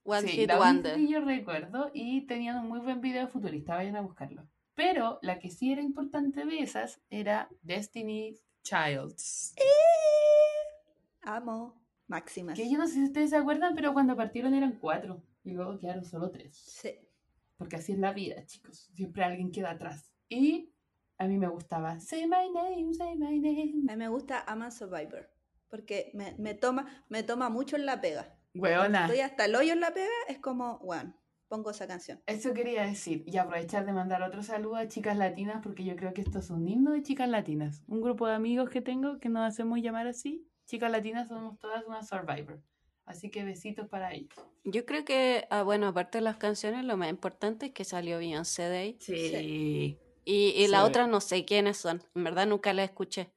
One 0.03 0.21
Sí, 0.21 0.37
Hit 0.37 0.47
la 0.47 0.55
única 0.57 0.67
Wonder. 0.67 0.95
que 0.95 1.07
yo 1.07 1.19
recuerdo 1.21 1.91
y 1.93 2.21
tenían 2.27 2.59
un 2.59 2.69
muy 2.69 2.79
buen 2.81 3.01
video 3.01 3.27
futurista, 3.27 3.75
vayan 3.75 3.95
a 3.95 4.01
buscarlo. 4.01 4.47
Pero 4.75 5.17
la 5.23 5.39
que 5.39 5.49
sí 5.49 5.71
era 5.71 5.81
importante 5.81 6.45
de 6.45 6.59
esas 6.59 7.01
era 7.09 7.49
Destiny 7.63 8.37
Childs. 8.61 9.55
Amo. 11.23 11.73
Máximas. 12.07 12.55
Que 12.57 12.69
yo 12.71 12.77
no 12.77 12.87
sé 12.87 12.93
si 12.93 13.03
ustedes 13.05 13.31
se 13.31 13.37
acuerdan, 13.37 13.75
pero 13.75 13.91
cuando 13.93 14.15
partieron 14.15 14.53
eran 14.53 14.77
cuatro 14.79 15.21
y 15.43 15.51
luego 15.51 15.77
quedaron 15.77 16.05
solo 16.05 16.29
tres. 16.29 16.55
Sí. 16.55 16.91
Porque 17.57 17.75
así 17.77 17.93
es 17.93 17.99
la 17.99 18.13
vida, 18.13 18.45
chicos. 18.45 18.89
Siempre 18.95 19.23
alguien 19.23 19.51
queda 19.51 19.71
atrás. 19.71 20.13
Y 20.29 20.69
a 21.17 21.27
mí 21.27 21.37
me 21.37 21.47
gustaba 21.47 21.99
Say 21.99 22.27
my 22.27 22.49
name, 22.53 22.93
say 22.93 23.15
my 23.15 23.39
name. 23.39 23.83
A 23.89 23.95
mí 23.95 23.97
me 23.97 24.07
gusta 24.07 24.43
Aman 24.47 24.71
Survivor. 24.71 25.29
Porque 25.69 26.11
me, 26.13 26.35
me 26.37 26.53
toma, 26.53 27.03
me 27.09 27.23
toma 27.23 27.49
mucho 27.49 27.75
en 27.75 27.85
la 27.85 27.99
pega. 27.99 28.37
Weona. 28.53 29.05
Estoy 29.05 29.19
hasta 29.21 29.45
el 29.45 29.55
hoyo 29.55 29.73
en 29.73 29.81
la 29.81 29.93
pega, 29.93 30.07
es 30.29 30.39
como, 30.39 30.79
bueno, 30.79 31.13
pongo 31.47 31.71
esa 31.71 31.87
canción. 31.87 32.21
Eso 32.25 32.53
quería 32.53 32.83
decir. 32.83 33.23
Y 33.25 33.37
aprovechar 33.37 33.85
de 33.85 33.93
mandar 33.93 34.21
otro 34.21 34.43
saludo 34.43 34.75
a 34.75 34.87
chicas 34.87 35.17
latinas, 35.17 35.61
porque 35.61 35.83
yo 35.83 35.95
creo 35.95 36.13
que 36.13 36.21
esto 36.21 36.39
es 36.39 36.49
un 36.49 36.67
himno 36.67 36.91
de 36.91 37.03
chicas 37.03 37.29
latinas. 37.29 37.83
Un 37.87 38.01
grupo 38.01 38.27
de 38.27 38.33
amigos 38.33 38.69
que 38.69 38.81
tengo 38.81 39.19
que 39.19 39.29
nos 39.29 39.45
hacemos 39.45 39.79
llamar 39.79 40.07
así. 40.07 40.47
Chicas 40.65 40.91
latinas 40.91 41.27
somos 41.27 41.57
todas 41.59 41.85
una 41.85 42.03
survivor. 42.03 42.61
Así 43.05 43.29
que 43.29 43.43
besitos 43.45 43.87
para 43.87 44.13
ellos. 44.13 44.33
Yo 44.65 44.85
creo 44.85 45.05
que, 45.05 45.47
ah, 45.49 45.63
bueno, 45.63 45.87
aparte 45.87 46.17
de 46.17 46.23
las 46.23 46.35
canciones, 46.35 46.83
lo 46.83 46.97
más 46.97 47.09
importante 47.09 47.67
es 47.67 47.71
que 47.71 47.85
salió 47.85 48.17
Beyoncé 48.17 48.63
de 48.63 48.77
ahí. 48.77 48.97
Sí. 48.99 49.97
Y, 50.29 50.49
y 50.61 50.67
la 50.67 50.79
Sí. 50.81 50.85
otra 50.89 51.07
no 51.07 51.21
sé 51.21 51.45
quiénes 51.45 51.77
son. 51.77 52.03
En 52.13 52.23
verdad 52.25 52.45
nunca 52.47 52.73
la 52.73 52.83
escuché. 52.83 53.29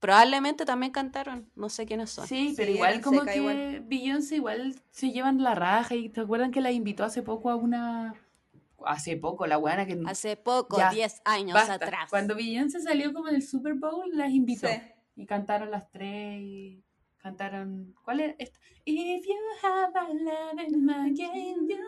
Probablemente 0.00 0.64
también 0.64 0.90
cantaron. 0.90 1.48
No 1.54 1.68
sé 1.68 1.86
quiénes 1.86 2.10
son. 2.10 2.26
Sí, 2.26 2.52
pero 2.56 2.70
Sí, 2.72 2.74
igual 2.74 3.00
como 3.00 3.22
que 3.24 3.36
igual. 3.36 3.84
Beyoncé 3.86 4.36
igual 4.36 4.74
se 4.90 5.12
llevan 5.12 5.40
la 5.40 5.54
raja. 5.54 5.94
¿Y 5.94 6.08
te 6.08 6.20
acuerdan 6.22 6.50
que 6.50 6.60
la 6.60 6.72
invitó 6.72 7.04
hace 7.04 7.22
poco 7.22 7.50
a 7.50 7.54
una... 7.54 8.14
Hace 8.84 9.16
poco, 9.16 9.46
la 9.46 9.58
buena 9.58 9.86
que... 9.86 9.96
Hace 10.04 10.36
poco, 10.36 10.76
Ya, 10.76 10.90
10 10.90 11.22
años 11.24 11.54
Basta. 11.54 11.74
atrás. 11.74 12.10
Cuando 12.10 12.34
Beyoncé 12.34 12.80
salió 12.80 13.12
como 13.12 13.28
del 13.28 13.42
Super 13.42 13.74
Bowl, 13.74 14.10
las 14.12 14.32
invitó. 14.32 14.66
Sí. 14.66 14.74
Y 15.14 15.26
cantaron 15.26 15.70
las 15.70 15.88
tres 15.92 16.40
y 16.40 16.82
cantaron... 17.22 17.94
¿Cuál 18.04 18.20
era 18.20 18.34
esta? 18.38 18.58
If 18.84 19.24
you 19.26 19.34
have 19.62 19.92
a 19.94 20.08
love 20.12 20.68
in 20.68 20.84
my 20.84 21.10
game, 21.14 21.66
you 21.68 21.78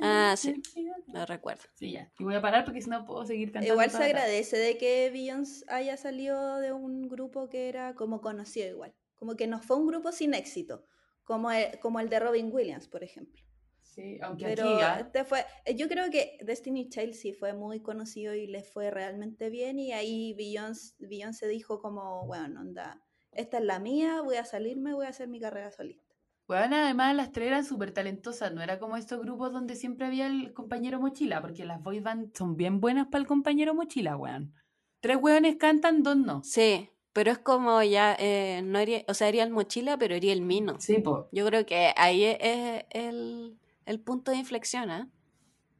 Ah, 0.00 0.34
sí. 0.36 0.62
No 1.06 1.26
recuerdo. 1.26 1.64
Sí, 1.74 1.92
ya. 1.92 2.10
Y 2.18 2.24
voy 2.24 2.34
a 2.34 2.40
parar 2.40 2.64
porque 2.64 2.82
si 2.82 2.90
no 2.90 3.04
puedo 3.04 3.24
seguir 3.24 3.52
cantando. 3.52 3.72
Igual 3.72 3.90
se 3.90 4.02
agradece 4.02 4.56
de 4.56 4.78
que 4.78 5.10
Beyoncé 5.10 5.64
haya 5.68 5.96
salido 5.96 6.58
de 6.58 6.72
un 6.72 7.08
grupo 7.08 7.48
que 7.48 7.68
era 7.68 7.94
como 7.94 8.20
conocido 8.20 8.68
igual. 8.68 8.94
Como 9.14 9.36
que 9.36 9.46
no 9.46 9.60
fue 9.60 9.76
un 9.76 9.86
grupo 9.86 10.12
sin 10.12 10.34
éxito. 10.34 10.84
Como 11.24 11.50
el, 11.50 11.78
como 11.80 12.00
el 12.00 12.08
de 12.08 12.20
Robin 12.20 12.50
Williams, 12.52 12.88
por 12.88 13.02
ejemplo. 13.02 13.42
Sí, 13.82 14.18
aunque 14.22 14.44
Pero 14.44 14.78
aquí 14.78 15.00
este 15.02 15.24
fue, 15.24 15.44
yo 15.74 15.88
creo 15.88 16.10
que 16.10 16.38
Destiny 16.42 16.88
Child 16.88 17.14
sí 17.14 17.32
fue 17.32 17.52
muy 17.52 17.80
conocido 17.80 18.32
y 18.34 18.46
le 18.46 18.62
fue 18.62 18.90
realmente 18.90 19.50
bien 19.50 19.78
y 19.78 19.92
ahí 19.92 20.34
Beyoncé, 20.34 20.94
Beyoncé 21.00 21.48
dijo 21.48 21.80
como, 21.80 22.24
bueno, 22.26 22.60
onda, 22.60 23.02
esta 23.38 23.58
es 23.58 23.64
la 23.64 23.78
mía, 23.78 24.20
voy 24.22 24.36
a 24.36 24.44
salirme, 24.44 24.94
voy 24.94 25.06
a 25.06 25.10
hacer 25.10 25.28
mi 25.28 25.40
carrera 25.40 25.70
solista. 25.70 26.14
Bueno, 26.46 26.76
además 26.76 27.14
las 27.14 27.30
tres 27.30 27.48
eran 27.48 27.64
súper 27.64 27.92
talentosas, 27.92 28.52
no 28.54 28.62
era 28.62 28.78
como 28.78 28.96
estos 28.96 29.20
grupos 29.20 29.52
donde 29.52 29.76
siempre 29.76 30.06
había 30.06 30.26
el 30.26 30.54
compañero 30.54 30.98
mochila, 31.00 31.40
porque 31.42 31.64
las 31.66 31.82
boy 31.82 32.00
band 32.00 32.34
son 32.36 32.56
bien 32.56 32.80
buenas 32.80 33.08
para 33.08 33.20
el 33.20 33.26
compañero 33.26 33.74
mochila, 33.74 34.16
weón. 34.16 34.54
Tres 35.00 35.18
weones 35.20 35.56
cantan, 35.56 36.02
dos 36.02 36.16
no. 36.16 36.42
Sí, 36.42 36.88
pero 37.12 37.30
es 37.30 37.38
como 37.38 37.82
ya, 37.82 38.16
eh, 38.18 38.62
no 38.64 38.78
Ariel- 38.78 39.04
o 39.08 39.14
sea, 39.14 39.28
Ariel 39.28 39.50
Mochila, 39.50 39.98
pero 39.98 40.14
Ariel 40.14 40.40
Mino. 40.40 40.80
Sí, 40.80 40.98
po, 40.98 41.28
Yo 41.32 41.44
creo 41.46 41.66
que 41.66 41.92
ahí 41.96 42.24
es, 42.24 42.38
es 42.40 42.84
el, 42.90 43.58
el 43.84 44.00
punto 44.00 44.30
de 44.30 44.38
inflexión, 44.38 44.90
¿ah? 44.90 45.10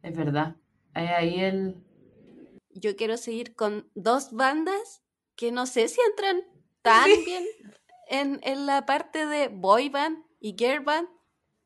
es 0.02 0.16
verdad. 0.16 0.56
Ahí, 0.94 1.06
ahí 1.06 1.40
el... 1.40 1.76
Yo 2.74 2.94
quiero 2.96 3.16
seguir 3.16 3.54
con 3.54 3.90
dos 3.94 4.32
bandas 4.32 5.02
que 5.34 5.50
no 5.50 5.66
sé 5.66 5.88
si 5.88 6.00
entran 6.10 6.42
tan 6.82 7.06
bien 7.24 7.44
en, 8.08 8.40
en 8.42 8.66
la 8.66 8.86
parte 8.86 9.26
de 9.26 9.48
boy 9.48 9.88
band 9.88 10.24
y 10.40 10.54
girl 10.58 10.80
band. 10.80 11.08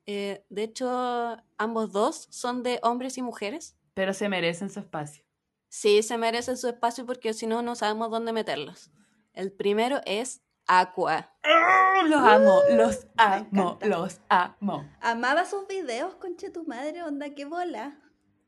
Eh, 0.07 0.45
de 0.49 0.63
hecho, 0.65 1.37
ambos 1.59 1.93
dos 1.93 2.27
son 2.31 2.63
de 2.63 2.81
hombres 2.83 3.19
y 3.19 3.23
mujeres. 3.23 3.77
Pero 3.95 4.15
se 4.15 4.29
merecen 4.29 4.71
su 4.71 4.81
espacio. 4.81 5.25
Sí, 5.69 6.03
se 6.03 6.19
merecen 6.19 6.57
su 6.57 6.69
espacio 6.69 7.07
porque 7.07 7.33
si 7.35 7.47
no, 7.47 7.63
no 7.63 7.75
sabemos 7.75 8.11
dónde 8.11 8.33
meterlos. 8.33 8.91
El 9.33 9.53
primero 9.53 10.01
es 10.05 10.43
Aqua. 10.67 11.33
¡Oh, 11.45 12.07
los 12.07 12.21
amo, 12.21 12.61
los 12.71 13.07
amo, 13.17 13.79
los 13.83 14.21
amo. 14.29 14.89
Amaba 15.01 15.45
sus 15.45 15.67
videos, 15.67 16.15
conche 16.17 16.51
tu 16.51 16.65
madre, 16.65 17.03
onda, 17.03 17.31
qué 17.35 17.45
bola. 17.45 17.99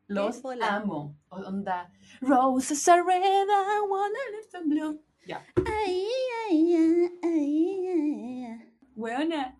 Los 0.07 0.43
bola. 0.43 0.77
amo. 0.77 1.17
Onda, 1.31 1.91
roses 2.21 2.87
are 2.89 3.03
red, 3.03 3.23
I 3.23 3.81
wanna 3.89 4.19
live 4.33 4.47
some 4.51 4.69
blue. 4.69 5.01
Ya. 5.27 5.45
Ay. 5.67 6.07
Weona, 8.97 9.59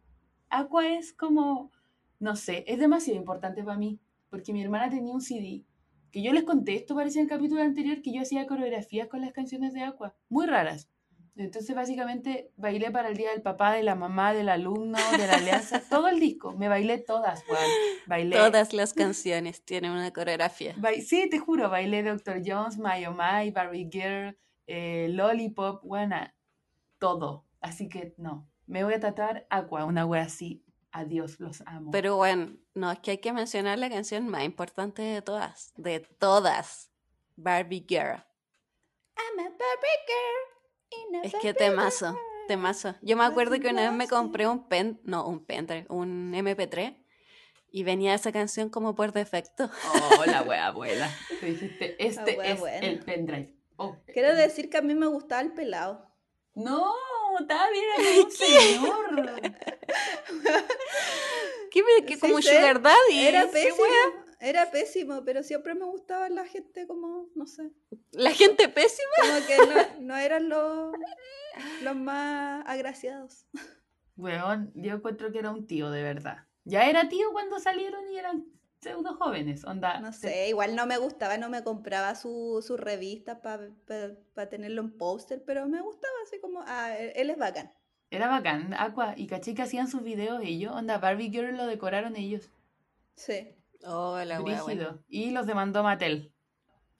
Aqua 0.49 0.89
es 0.89 1.13
como, 1.13 1.73
no 2.21 2.37
sé, 2.37 2.65
es 2.67 2.79
demasiado 2.79 3.19
importante 3.19 3.63
para 3.65 3.79
mí, 3.79 3.99
porque 4.31 4.53
mi 4.53 4.63
hermana 4.63 4.89
tenía 4.91 5.13
un 5.13 5.21
CD, 5.21 5.65
que 6.13 6.23
yo 6.23 6.33
les 6.33 6.45
conté, 6.45 6.77
esto 6.77 6.95
parece 6.95 7.19
en 7.19 7.25
el 7.25 7.31
capítulo 7.31 7.61
anterior, 7.63 8.01
que 8.03 8.13
yo 8.13 8.23
hacía 8.23 8.47
coreografías 8.47 9.09
con 9.09 9.21
las 9.21 9.33
canciones 9.33 9.73
de 9.73 9.83
Aqua, 9.83 10.15
muy 10.29 10.47
raras. 10.47 10.89
Entonces, 11.37 11.75
básicamente, 11.75 12.53
bailé 12.57 12.93
para 12.93 13.09
el 13.09 13.17
día 13.17 13.31
del 13.33 13.43
papá, 13.43 13.73
de 13.73 13.83
la 13.83 13.97
mamá, 13.97 14.33
del 14.33 14.49
alumno, 14.49 14.99
de 15.19 15.27
la 15.27 15.35
alianza, 15.35 15.83
todo 15.91 16.07
el 16.07 16.21
disco, 16.21 16.53
me 16.53 16.69
bailé 16.69 16.99
todas. 16.99 17.43
Bailé. 18.07 18.37
Todas 18.37 18.73
las 18.73 18.95
canciones 18.95 19.65
tienen 19.65 19.91
una 19.91 20.13
coreografía. 20.13 20.75
Ba- 20.77 20.93
sí, 21.05 21.29
te 21.29 21.41
juro, 21.41 21.69
bailé 21.69 22.05
Dr. 22.05 22.41
Jones, 22.47 22.79
My 22.79 23.05
Oh 23.07 23.13
My, 23.15 23.51
Barry 23.51 23.89
Girl, 23.91 24.37
eh, 24.67 25.09
Lollipop, 25.11 25.83
buena, 25.85 26.35
todo. 26.99 27.47
Así 27.61 27.89
que 27.89 28.15
no, 28.19 28.49
me 28.67 28.85
voy 28.85 28.95
a 28.95 29.01
tratar 29.01 29.47
Aqua, 29.51 29.85
una 29.85 30.07
wea 30.07 30.23
así. 30.23 30.65
Adiós, 30.93 31.41
los 31.41 31.63
amo. 31.67 31.91
Pero 31.91 32.17
bueno, 32.17 32.57
no, 32.75 32.93
es 32.93 33.01
que 33.01 33.13
hay 33.13 33.19
que 33.19 33.33
mencionar 33.33 33.79
la 33.79 33.91
canción 33.91 34.29
más 34.29 34.45
importante 34.45 35.03
de 35.03 35.23
todas. 35.23 35.73
De 35.77 36.01
todas. 36.01 36.93
Barbie 37.37 37.85
Girl. 37.89 38.23
I'm 39.17 39.39
a 39.39 39.43
Barbie 39.43 40.01
girl. 40.07 41.25
Es 41.25 41.35
que 41.41 41.55
temazo, 41.55 42.17
temazo. 42.49 42.95
Yo 43.03 43.17
me 43.17 43.25
acuerdo 43.25 43.59
que 43.61 43.69
una 43.69 43.83
vez 43.83 43.93
me 43.93 44.09
compré 44.09 44.47
un 44.47 44.69
pen, 44.69 45.01
no, 45.05 45.27
un 45.27 45.45
pendrive, 45.45 45.87
un 45.89 46.33
MP3 46.33 46.97
y 47.71 47.83
venía 47.83 48.15
esa 48.15 48.33
canción 48.33 48.71
como 48.71 48.95
por 48.95 49.13
defecto. 49.13 49.71
Oh, 50.19 50.27
la 50.27 50.43
wea 50.43 50.67
abuela. 50.67 51.11
Te 51.41 51.47
dijiste, 51.47 52.05
este 52.05 52.39
wea 52.39 52.53
es 52.53 52.61
buena. 52.61 52.87
el 52.87 53.01
pendrive. 53.01 53.55
Oh, 53.77 53.97
Quiero 54.13 54.35
decir 54.35 54.71
que 54.71 54.77
a 54.79 54.83
mí 54.83 54.95
me 54.95 55.07
gustaba 55.07 55.41
el 55.43 55.53
pelado. 55.53 56.09
No, 56.55 56.93
está 57.41 57.69
bien, 57.71 57.85
era 57.99 58.25
un 58.25 58.31
señor. 59.21 59.43
¿Qué 61.71 61.83
me, 61.83 62.07
que 62.07 62.15
Sí 62.15 62.21
como 62.21 62.41
sé, 62.41 62.57
Sugar 62.57 62.81
Daddy? 62.81 63.19
Era 63.27 63.47
¿qué 63.47 63.53
pésimo, 63.53 63.85
era 64.41 64.71
pésimo, 64.71 65.25
pero 65.25 65.43
siempre 65.43 65.75
me 65.75 65.85
gustaba 65.85 66.29
la 66.29 66.47
gente 66.47 66.87
como, 66.87 67.29
no 67.35 67.47
sé, 67.47 67.71
La 68.13 68.31
gente 68.31 68.69
pésima. 68.69 69.09
como 69.21 69.47
que 69.47 69.57
no, 69.59 70.01
no 70.07 70.17
eran 70.17 70.49
los, 70.49 70.93
los 71.83 71.97
más 71.97 72.63
agraciados. 72.67 73.47
Weón, 74.17 74.71
yo 74.77 74.95
encuentro 74.95 75.33
que 75.33 75.41
era 75.41 75.51
un 75.51 75.67
tío, 75.67 75.91
de 75.91 76.03
verdad. 76.03 76.47
Ya 76.65 76.89
era 76.89 77.09
tío 77.09 77.33
cuando 77.33 77.59
salieron 77.59 78.09
y 78.09 78.17
eran 78.19 78.47
pseudo 78.85 79.15
jóvenes, 79.17 79.65
onda. 79.65 80.01
No 80.01 80.11
te- 80.11 80.17
sé, 80.29 80.49
igual 80.49 80.77
no 80.77 80.87
me 80.87 80.99
gustaba, 80.99 81.37
no 81.39 81.49
me 81.51 81.65
compraba 81.65 82.15
su, 82.15 82.63
su 82.65 82.77
revista 82.77 83.41
para 83.43 83.69
tenerlo 84.49 84.83
en 84.83 84.97
póster, 84.97 85.43
pero 85.45 85.67
me 85.67 85.81
gustaba 85.83 86.15
así 86.27 86.39
como, 86.41 86.63
ah, 86.67 86.97
él 86.97 87.13
él 87.17 87.31
es 87.31 87.39
bacán. 87.39 87.71
Era 88.11 88.29
bacán, 88.29 88.75
Aqua. 88.75 89.15
Y 89.17 89.27
caché 89.27 89.55
que 89.55 89.63
hacían 89.63 89.89
sus 89.89 90.03
videos 90.03 90.41
ellos. 90.45 90.73
Onda, 90.73 90.99
Barbie 90.99 91.31
Girl 91.31 91.57
lo 91.57 91.67
decoraron 91.67 92.15
ellos. 92.15 92.49
Sí. 93.17 93.57
Oh, 93.85 94.19
la 94.25 94.41
wea. 94.41 94.99
Y 95.09 95.31
los 95.31 95.47
demandó 95.47 95.83
Mattel. 95.83 96.31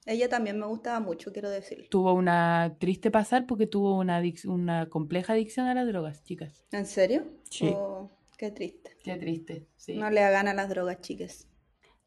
Ella 0.07 0.29
también 0.29 0.59
me 0.59 0.67
gustaba 0.67 1.01
mucho, 1.01 1.33
quiero 1.33 1.49
decirlo. 1.49 1.87
Tuvo 1.89 2.13
una 2.13 2.77
triste 2.79 3.11
pasar 3.11 3.47
porque 3.47 3.67
tuvo 3.67 3.97
una, 3.97 4.21
adic- 4.21 4.45
una 4.45 4.89
compleja 4.91 5.33
adicción 5.33 5.67
a 5.67 5.75
las 5.75 5.87
drogas, 5.87 6.23
chicas. 6.25 6.67
¿En 6.73 6.85
serio? 6.85 7.25
Sí. 7.49 7.73
Oh, 7.75 8.11
qué 8.37 8.51
triste. 8.51 8.99
Qué 9.03 9.17
triste, 9.17 9.67
sí. 9.77 9.95
No 9.97 10.11
le 10.11 10.21
hagan 10.23 10.49
a 10.49 10.53
las 10.55 10.69
drogas, 10.69 11.01
chicas. 11.01 11.49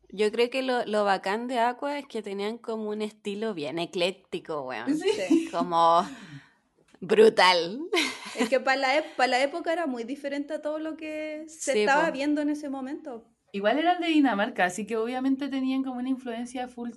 Yo 0.09 0.31
creo 0.31 0.49
que 0.49 0.61
lo, 0.63 0.85
lo 0.85 1.03
bacán 1.03 1.47
de 1.47 1.59
Aqua 1.59 1.99
es 1.99 2.07
que 2.07 2.21
tenían 2.21 2.57
como 2.57 2.89
un 2.89 3.01
estilo 3.01 3.53
bien 3.53 3.77
ecléctico, 3.79 4.61
weón. 4.61 4.97
Sí. 4.97 5.47
Como 5.51 6.07
brutal. 6.99 7.81
Es 8.37 8.49
que 8.49 8.59
para 8.59 8.77
la, 8.77 8.97
ep- 8.97 9.15
pa' 9.15 9.27
la 9.27 9.41
época 9.43 9.71
era 9.73 9.85
muy 9.87 10.03
diferente 10.03 10.53
a 10.53 10.61
todo 10.61 10.79
lo 10.79 10.95
que 10.97 11.45
se 11.47 11.73
Sí, 11.73 11.79
estaba 11.79 12.07
po. 12.07 12.13
viendo 12.13 12.41
en 12.41 12.49
ese 12.49 12.69
momento. 12.69 13.25
Igual 13.51 13.79
eran 13.79 14.01
de 14.01 14.07
Dinamarca, 14.07 14.65
así 14.65 14.85
que 14.85 14.97
obviamente 14.97 15.47
tenían 15.49 15.83
como 15.83 15.99
una 15.99 16.09
influencia 16.09 16.67
full 16.67 16.91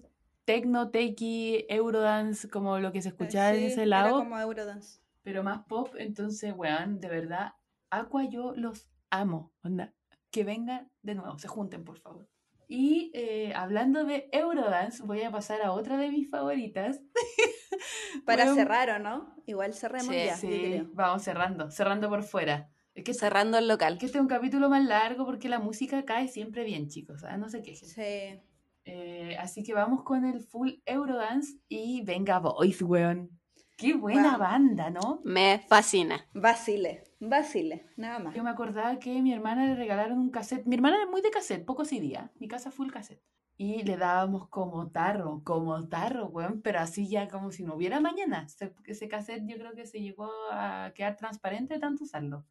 techno, 0.45 0.91
takey, 0.91 1.65
eurodance, 1.69 2.49
como 2.49 2.79
lo 2.81 2.91
que 2.93 3.03
se 3.03 3.09
escuchaba 3.11 3.53
Sí, 3.53 3.59
en 3.59 3.65
ese 3.65 3.83
Era 3.83 3.87
lado, 3.87 4.19
como 4.19 4.39
Eurodance. 4.39 5.01
pero 5.23 5.43
más 5.45 5.65
pop. 5.67 5.95
Entonces, 5.97 6.53
weón, 6.57 7.01
de 7.01 7.09
verdad, 7.09 7.53
Aqua 7.91 8.25
yo 8.25 8.53
los 8.57 8.89
amo. 9.11 9.53
Onda, 9.63 9.95
que 10.31 10.43
vengan 10.45 10.91
de 11.03 11.15
nuevo, 11.15 11.39
se 11.39 11.47
junten, 11.49 11.85
por 11.85 11.99
favor. 11.99 12.29
Y 12.73 13.11
eh, 13.15 13.53
hablando 13.57 14.05
de 14.05 14.29
Eurodance, 14.31 15.03
voy 15.03 15.23
a 15.23 15.33
pasar 15.33 15.61
a 15.61 15.73
otra 15.73 15.97
de 15.97 16.09
mis 16.09 16.31
favoritas. 16.31 17.01
Para 18.25 18.55
cerrar, 18.55 18.91
¿o 18.91 18.99
no? 19.01 19.35
Igual 19.47 19.75
cerremos 19.75 20.07
Sí, 20.15 20.25
ya, 20.25 20.37
Sí, 20.37 20.47
creo. 20.47 20.87
vamos 20.93 21.23
cerrando, 21.23 21.71
cerrando 21.73 22.09
por 22.09 22.23
fuera. 22.23 22.71
Es 22.95 23.03
que, 23.03 23.13
Cerrando 23.13 23.59
el 23.59 23.67
local. 23.67 23.99
que 23.99 24.07
este 24.07 24.19
es 24.19 24.23
un 24.23 24.29
capítulo 24.29 24.69
más 24.69 24.85
largo 24.85 25.25
porque 25.27 25.49
la 25.49 25.59
música 25.59 26.05
cae 26.05 26.29
siempre 26.29 26.63
bien, 26.65 26.89
chicos. 26.89 27.25
¿ah? 27.25 27.37
No 27.37 27.49
se 27.49 27.61
quejen. 27.63 27.89
Sí. 27.89 28.41
Eh, 28.85 29.37
así 29.41 29.63
que 29.65 29.75
vamos 29.75 30.05
con 30.05 30.25
el 30.25 30.41
full 30.41 30.71
Eurodance 30.87 31.55
y 31.69 32.03
venga 32.05 32.39
Boys, 32.39 32.83
weón. 32.83 33.31
Qué 33.77 33.95
buena 33.95 34.31
Wow. 34.33 34.39
banda, 34.41 34.91
¿no? 34.91 35.21
Me 35.25 35.59
fascina. 35.69 36.25
Vacile, 36.35 37.03
vacile, 37.21 37.87
nada 37.97 38.19
más. 38.19 38.35
Yo 38.35 38.43
me 38.43 38.51
acordaba 38.51 38.99
que 38.99 39.21
mi 39.23 39.33
hermana 39.33 39.67
le 39.67 39.75
regalaron 39.77 40.19
un 40.19 40.31
cassette. 40.31 40.67
Mi 40.67 40.75
hermana 40.77 41.03
es 41.03 41.09
muy 41.09 41.21
de 41.21 41.31
cassette, 41.31 41.65
poco 41.65 41.85
CD, 41.85 42.17
¿ah? 42.17 42.31
Mi 42.41 42.49
casa 42.49 42.71
full 42.71 42.91
cassette. 42.91 43.23
Y 43.57 43.83
le 43.83 43.99
dábamos 43.99 44.49
como 44.49 44.91
tarro, 44.91 45.43
como 45.45 45.87
tarro, 45.87 46.27
weón, 46.29 46.63
pero 46.63 46.81
así 46.81 47.09
ya 47.09 47.29
como 47.29 47.53
si 47.53 47.63
no 47.63 47.75
hubiera 47.75 48.01
mañana. 48.01 48.45
Ese, 48.47 48.73
ese 48.87 49.07
cassette 49.09 49.45
yo 49.47 49.59
creo 49.59 49.75
que 49.75 49.85
se 49.87 50.01
llegó 50.01 50.31
a 50.51 50.93
quedar 50.95 51.17
transparente 51.17 51.75
de 51.75 51.81
tanto 51.81 52.05
usarlo. 52.05 52.47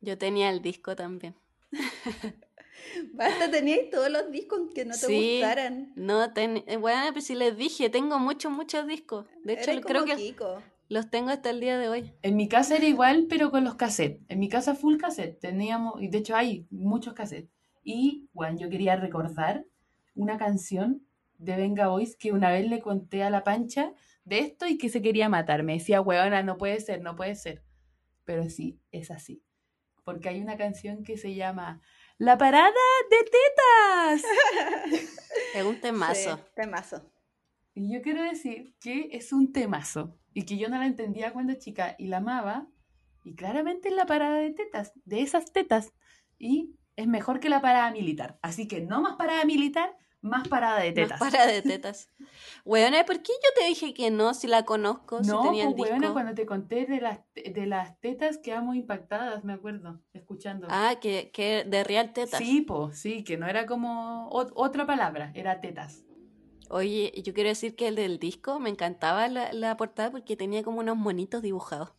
Yo 0.00 0.16
tenía 0.18 0.50
el 0.50 0.62
disco 0.62 0.94
también. 0.94 1.34
Basta, 3.12 3.50
teníais 3.50 3.90
todos 3.90 4.08
los 4.10 4.30
discos 4.30 4.60
que 4.74 4.84
no 4.84 4.92
te 4.92 4.98
Sí. 5.06 5.38
gustaran. 5.40 5.92
No, 5.96 6.32
ten... 6.32 6.64
bueno, 6.80 7.12
pues 7.12 7.26
si 7.26 7.34
les 7.34 7.56
dije, 7.56 7.90
tengo 7.90 8.18
muchos, 8.18 8.50
muchos 8.52 8.86
discos. 8.86 9.26
De 9.44 9.54
hecho, 9.54 9.70
Eres 9.72 9.84
creo 9.84 10.02
como 10.02 10.14
que 10.14 10.20
Kiko. 10.22 10.62
Los 10.92 11.08
tengo 11.08 11.30
hasta 11.30 11.48
el 11.48 11.60
día 11.60 11.78
de 11.78 11.88
hoy. 11.88 12.12
En 12.20 12.36
mi 12.36 12.48
casa 12.48 12.76
era 12.76 12.84
igual, 12.84 13.26
pero 13.28 13.50
con 13.50 13.64
los 13.64 13.76
cassettes. 13.76 14.22
En 14.28 14.38
mi 14.38 14.50
casa 14.50 14.74
full 14.74 14.98
cassette. 14.98 15.40
Teníamos, 15.40 16.00
y 16.02 16.08
de 16.08 16.18
hecho 16.18 16.36
hay 16.36 16.66
muchos 16.70 17.14
cassettes. 17.14 17.50
Y, 17.82 18.28
bueno, 18.34 18.58
yo 18.58 18.68
quería 18.68 18.94
recordar 18.96 19.64
una 20.14 20.36
canción 20.36 21.06
de 21.38 21.56
Venga 21.56 21.88
Boys 21.88 22.14
que 22.16 22.32
una 22.32 22.50
vez 22.50 22.68
le 22.68 22.80
conté 22.80 23.22
a 23.22 23.30
la 23.30 23.42
pancha 23.42 23.94
de 24.24 24.40
esto 24.40 24.66
y 24.66 24.76
que 24.76 24.90
se 24.90 25.00
quería 25.00 25.30
matar. 25.30 25.62
Me 25.62 25.72
decía, 25.72 26.02
weona, 26.02 26.42
no 26.42 26.58
puede 26.58 26.78
ser, 26.80 27.00
no 27.00 27.16
puede 27.16 27.36
ser. 27.36 27.64
Pero 28.26 28.50
sí, 28.50 28.78
es 28.92 29.10
así. 29.10 29.42
Porque 30.04 30.28
hay 30.28 30.42
una 30.42 30.58
canción 30.58 31.04
que 31.04 31.16
se 31.16 31.34
llama 31.34 31.80
La 32.18 32.36
parada 32.36 32.70
de 33.10 33.16
tetas. 33.16 34.22
Es 35.54 35.64
un 35.64 35.80
temazo. 35.80 36.36
Sí, 36.36 36.42
temazo. 36.54 37.10
Y 37.74 37.92
yo 37.92 38.02
quiero 38.02 38.22
decir 38.22 38.74
que 38.80 39.08
es 39.12 39.32
un 39.32 39.52
temazo 39.52 40.18
y 40.34 40.44
que 40.44 40.56
yo 40.58 40.68
no 40.68 40.78
la 40.78 40.86
entendía 40.86 41.32
cuando 41.32 41.54
chica 41.54 41.94
y 41.98 42.06
la 42.08 42.18
amaba. 42.18 42.66
Y 43.24 43.34
claramente 43.34 43.88
es 43.88 43.94
la 43.94 44.06
parada 44.06 44.36
de 44.38 44.50
tetas, 44.50 44.92
de 45.04 45.22
esas 45.22 45.52
tetas. 45.52 45.92
Y 46.38 46.74
es 46.96 47.06
mejor 47.06 47.38
que 47.40 47.48
la 47.48 47.60
parada 47.60 47.90
militar. 47.92 48.38
Así 48.42 48.66
que 48.66 48.80
no 48.80 49.00
más 49.00 49.16
parada 49.16 49.44
militar, 49.44 49.96
más 50.20 50.48
parada 50.48 50.80
de 50.80 50.92
Más 50.92 51.08
tetas. 51.08 51.18
para 51.20 51.46
de 51.46 51.62
tetas. 51.62 52.08
Weona, 52.64 53.04
¿por 53.04 53.22
qué 53.22 53.32
yo 53.32 53.60
te 53.60 53.66
dije 53.68 53.94
que 53.94 54.10
no 54.10 54.34
si 54.34 54.46
la 54.46 54.64
conozco, 54.64 55.22
si 55.22 55.30
No, 55.30 55.42
tenía 55.42 55.64
el 55.68 55.74
pues 55.74 55.90
disco? 55.90 55.92
weona, 55.92 56.12
cuando 56.12 56.34
te 56.34 56.46
conté 56.46 56.86
de 56.86 57.00
las, 57.00 57.20
de 57.34 57.66
las 57.66 57.98
tetas 58.00 58.38
quedamos 58.38 58.76
impactadas, 58.76 59.44
me 59.44 59.52
acuerdo, 59.52 60.00
escuchando. 60.12 60.66
Ah, 60.70 60.96
que, 61.00 61.30
que 61.32 61.64
de 61.64 61.84
real 61.84 62.12
tetas. 62.12 62.38
sí, 62.38 62.60
po, 62.62 62.90
sí, 62.92 63.24
que 63.24 63.36
no 63.36 63.46
era 63.46 63.66
como 63.66 64.28
ot- 64.30 64.52
otra 64.54 64.86
palabra, 64.86 65.30
era 65.34 65.60
tetas. 65.60 66.04
Oye, 66.72 67.12
yo 67.22 67.34
quiero 67.34 67.50
decir 67.50 67.76
que 67.76 67.86
el 67.88 67.96
del 67.96 68.18
disco 68.18 68.58
me 68.58 68.70
encantaba 68.70 69.28
la, 69.28 69.52
la 69.52 69.76
portada 69.76 70.10
porque 70.10 70.36
tenía 70.36 70.62
como 70.62 70.80
unos 70.80 70.96
monitos 70.96 71.42
dibujados. 71.42 71.92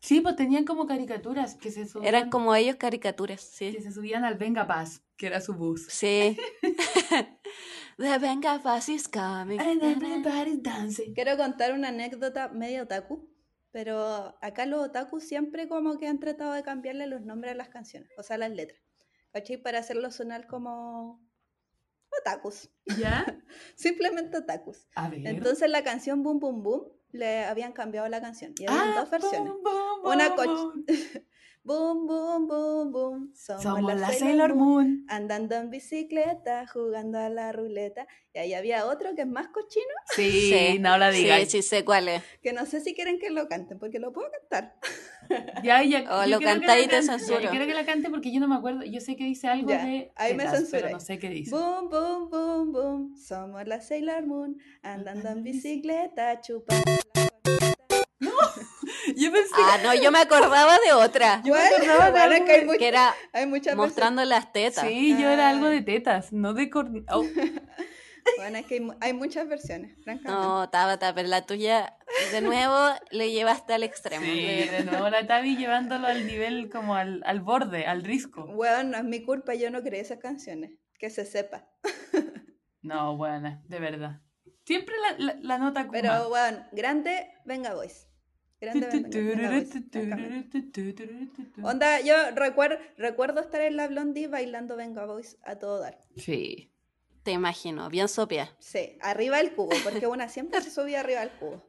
Sí, 0.00 0.22
pues 0.22 0.36
tenían 0.36 0.64
como 0.64 0.86
caricaturas 0.86 1.54
que 1.56 1.70
se 1.70 1.86
subían, 1.86 2.06
Eran 2.14 2.30
como 2.30 2.54
ellos 2.54 2.76
caricaturas, 2.76 3.44
que 3.58 3.72
sí. 3.72 3.82
se 3.82 3.92
subían 3.92 4.24
al 4.24 4.36
Venga 4.36 4.66
Paz, 4.66 5.02
que 5.18 5.26
era 5.26 5.40
su 5.42 5.52
bus. 5.54 5.86
Sí. 5.90 6.36
The 7.98 8.18
Venga 8.18 8.58
Fast 8.60 8.88
is 8.88 9.06
coming. 9.06 9.60
And 9.60 9.82
everybody's 9.82 10.62
dancing. 10.62 11.12
Quiero 11.14 11.36
contar 11.36 11.72
una 11.72 11.88
anécdota 11.88 12.48
medio 12.48 12.84
otaku, 12.84 13.28
pero 13.70 14.36
acá 14.40 14.64
los 14.64 14.80
otaku 14.86 15.20
siempre 15.20 15.68
como 15.68 15.98
que 15.98 16.06
han 16.06 16.20
tratado 16.20 16.52
de 16.54 16.62
cambiarle 16.62 17.06
los 17.06 17.20
nombres 17.22 17.52
a 17.52 17.56
las 17.56 17.68
canciones, 17.68 18.10
o 18.16 18.22
sea, 18.22 18.38
las 18.38 18.50
letras. 18.50 18.80
¿Cachai? 19.32 19.58
Para 19.58 19.80
hacerlo 19.80 20.10
sonar 20.10 20.46
como 20.46 21.20
otakus, 22.20 22.70
¿Ya? 22.98 23.24
simplemente 23.76 24.36
otakus. 24.38 24.86
A 24.94 25.08
ver. 25.08 25.26
Entonces 25.26 25.70
la 25.70 25.82
canción 25.82 26.22
Boom 26.22 26.38
Boom 26.40 26.62
Boom 26.62 26.88
le 27.12 27.44
habían 27.44 27.72
cambiado 27.72 28.08
la 28.08 28.20
canción 28.20 28.52
y 28.58 28.66
habían 28.66 28.90
Ah, 28.90 29.00
dos 29.00 29.10
versiones. 29.10 29.52
boom, 29.52 29.62
boom, 29.62 30.12
Una 30.12 30.34
boom, 30.34 30.84
boom. 31.66 32.06
Boom 32.06 32.46
Boom 32.48 32.92
Boom 32.92 33.32
somos, 33.34 33.62
Somos 33.62 33.82
la, 33.82 33.94
la 33.94 34.06
Sailor, 34.08 34.18
Sailor 34.28 34.54
Moon, 34.54 34.68
Moon. 34.74 35.06
andando 35.08 35.56
en 35.56 35.70
bicicleta, 35.70 36.66
jugando 36.66 37.18
a 37.18 37.28
la 37.28 37.52
ruleta. 37.52 38.06
Y 38.32 38.38
ahí 38.38 38.54
había 38.54 38.86
otro 38.86 39.14
que 39.14 39.22
es 39.22 39.26
más 39.28 39.48
cochino, 39.48 39.84
Sí, 40.14 40.76
no 40.80 40.96
la 40.98 41.10
Sí, 41.12 41.22
digas. 41.24 41.48
sí 41.50 41.62
sé 41.62 41.84
cuál 41.84 42.08
es. 42.08 42.22
que 42.42 42.52
no 42.52 42.66
sé 42.66 42.80
si 42.80 42.94
quieren 42.94 43.18
que 43.18 43.30
lo 43.30 43.48
canten, 43.48 43.78
porque 43.78 43.98
lo 43.98 44.12
puedo 44.12 44.28
cantar. 44.30 44.74
Ya, 45.64 45.82
ya. 45.82 46.04
O 46.18 46.26
lo 46.26 46.38
canta 46.40 46.78
y 46.78 46.86
te 46.86 47.02
censuro. 47.02 47.40
Yo 47.40 47.50
quiero 47.50 47.66
que 47.66 47.74
la 47.74 47.84
cante 47.84 48.08
porque 48.10 48.30
yo 48.32 48.38
no 48.38 48.46
me 48.46 48.54
acuerdo. 48.54 48.84
Yo 48.84 49.00
sé 49.00 49.16
que 49.16 49.24
dice 49.24 49.48
algo 49.48 49.68
Ya, 49.68 49.84
de. 49.84 50.12
ahí 50.14 50.34
me 50.34 50.48
censuráis. 50.48 50.92
no 50.92 51.00
sé 51.00 51.18
qué 51.18 51.28
dice. 51.30 51.50
Boom, 51.50 51.88
boom, 51.88 52.30
boom, 52.30 52.72
boom. 52.72 53.16
Somos 53.16 53.66
la 53.66 53.80
Sailor 53.80 54.24
Moon, 54.24 54.56
andando 54.82 55.30
en 55.30 55.42
bicicleta, 55.42 56.40
chupando 56.40 56.84
la. 57.14 57.25
Yo 59.26 59.32
pensé 59.32 59.54
Ah, 59.56 59.78
no, 59.82 59.94
yo 59.94 60.10
me 60.12 60.18
acordaba 60.20 60.78
de 60.86 60.92
otra. 60.92 61.42
Yo 61.44 61.52
me 61.54 61.60
Bueno, 61.60 61.76
acordaba 61.76 62.04
de 62.06 62.10
bueno, 62.12 62.34
algo 62.34 62.44
que 62.46 62.52
hay, 62.52 62.64
much- 62.64 62.78
Que 62.78 62.88
era 62.88 63.14
hay 63.32 63.46
muchas 63.46 63.76
mostrando 63.76 64.24
las 64.24 64.52
tetas. 64.52 64.86
Sí, 64.86 65.16
yo 65.20 65.28
era 65.28 65.48
algo 65.50 65.66
Ah. 65.66 65.70
de 65.70 65.82
tetas, 65.82 66.32
no 66.32 66.54
de 66.54 66.70
corn... 66.70 67.04
Oh. 67.10 67.22
Bueno, 68.38 68.58
es 68.58 68.66
que 68.66 68.74
hay, 68.74 68.80
mu- 68.80 68.94
hay 69.00 69.12
muchas 69.12 69.46
versiones, 69.48 69.92
francamente. 70.02 70.32
No, 70.32 70.68
Tabata, 70.68 71.14
pero 71.14 71.28
la 71.28 71.46
tuya, 71.46 71.96
de 72.32 72.40
nuevo, 72.40 72.76
le 73.12 73.30
llevaste 73.30 73.72
al 73.72 73.84
extremo. 73.84 74.24
sí, 74.24 74.64
de- 74.68 74.82
nuevo 74.84 75.08
la 75.10 75.24
Tavi 75.28 75.56
llevándolo 75.56 76.08
al 76.08 76.26
nivel 76.26 76.68
como 76.68 76.96
al, 76.96 77.22
al 77.24 77.40
borde, 77.40 77.86
al 77.86 78.02
risco. 78.02 78.44
Bueno, 78.48 78.82
no 78.82 78.96
es 78.98 79.04
mi 79.04 79.22
culpa, 79.24 79.54
yo 79.54 79.70
no 79.70 79.80
creé 79.80 80.00
esas 80.00 80.18
canciones. 80.18 80.72
Que 80.98 81.08
se 81.10 81.24
sepa. 81.24 81.68
No, 82.82 83.16
buena, 83.16 83.62
de 83.66 83.80
verdad. 83.80 84.20
Siempre 84.64 84.94
la, 85.02 85.18
la, 85.18 85.36
la 85.40 85.58
nota 85.58 85.86
Kuma. 85.86 85.92
Pero 86.00 86.28
bueno, 86.28 86.64
grande, 86.72 87.28
venga 87.44 87.74
boys. 87.74 88.05
Grande. 88.60 88.88
Onda, 91.62 92.00
yo 92.00 92.14
recuerdo, 92.34 92.76
recuerdo 92.96 93.40
estar 93.40 93.60
en 93.60 93.76
la 93.76 93.88
Blondie 93.88 94.28
bailando 94.28 94.76
Venga 94.76 95.04
Boys 95.04 95.38
a 95.42 95.56
todo 95.56 95.80
dar. 95.80 95.98
Sí. 96.16 96.72
Te 97.22 97.32
imagino, 97.32 97.88
bien 97.90 98.08
sopia. 98.08 98.54
Sí, 98.60 98.96
arriba 99.02 99.38
del 99.38 99.52
cubo, 99.54 99.70
porque 99.82 100.06
una 100.06 100.28
siempre 100.28 100.60
se 100.62 100.70
subía 100.70 101.00
arriba 101.00 101.20
del 101.20 101.30
cubo. 101.32 101.62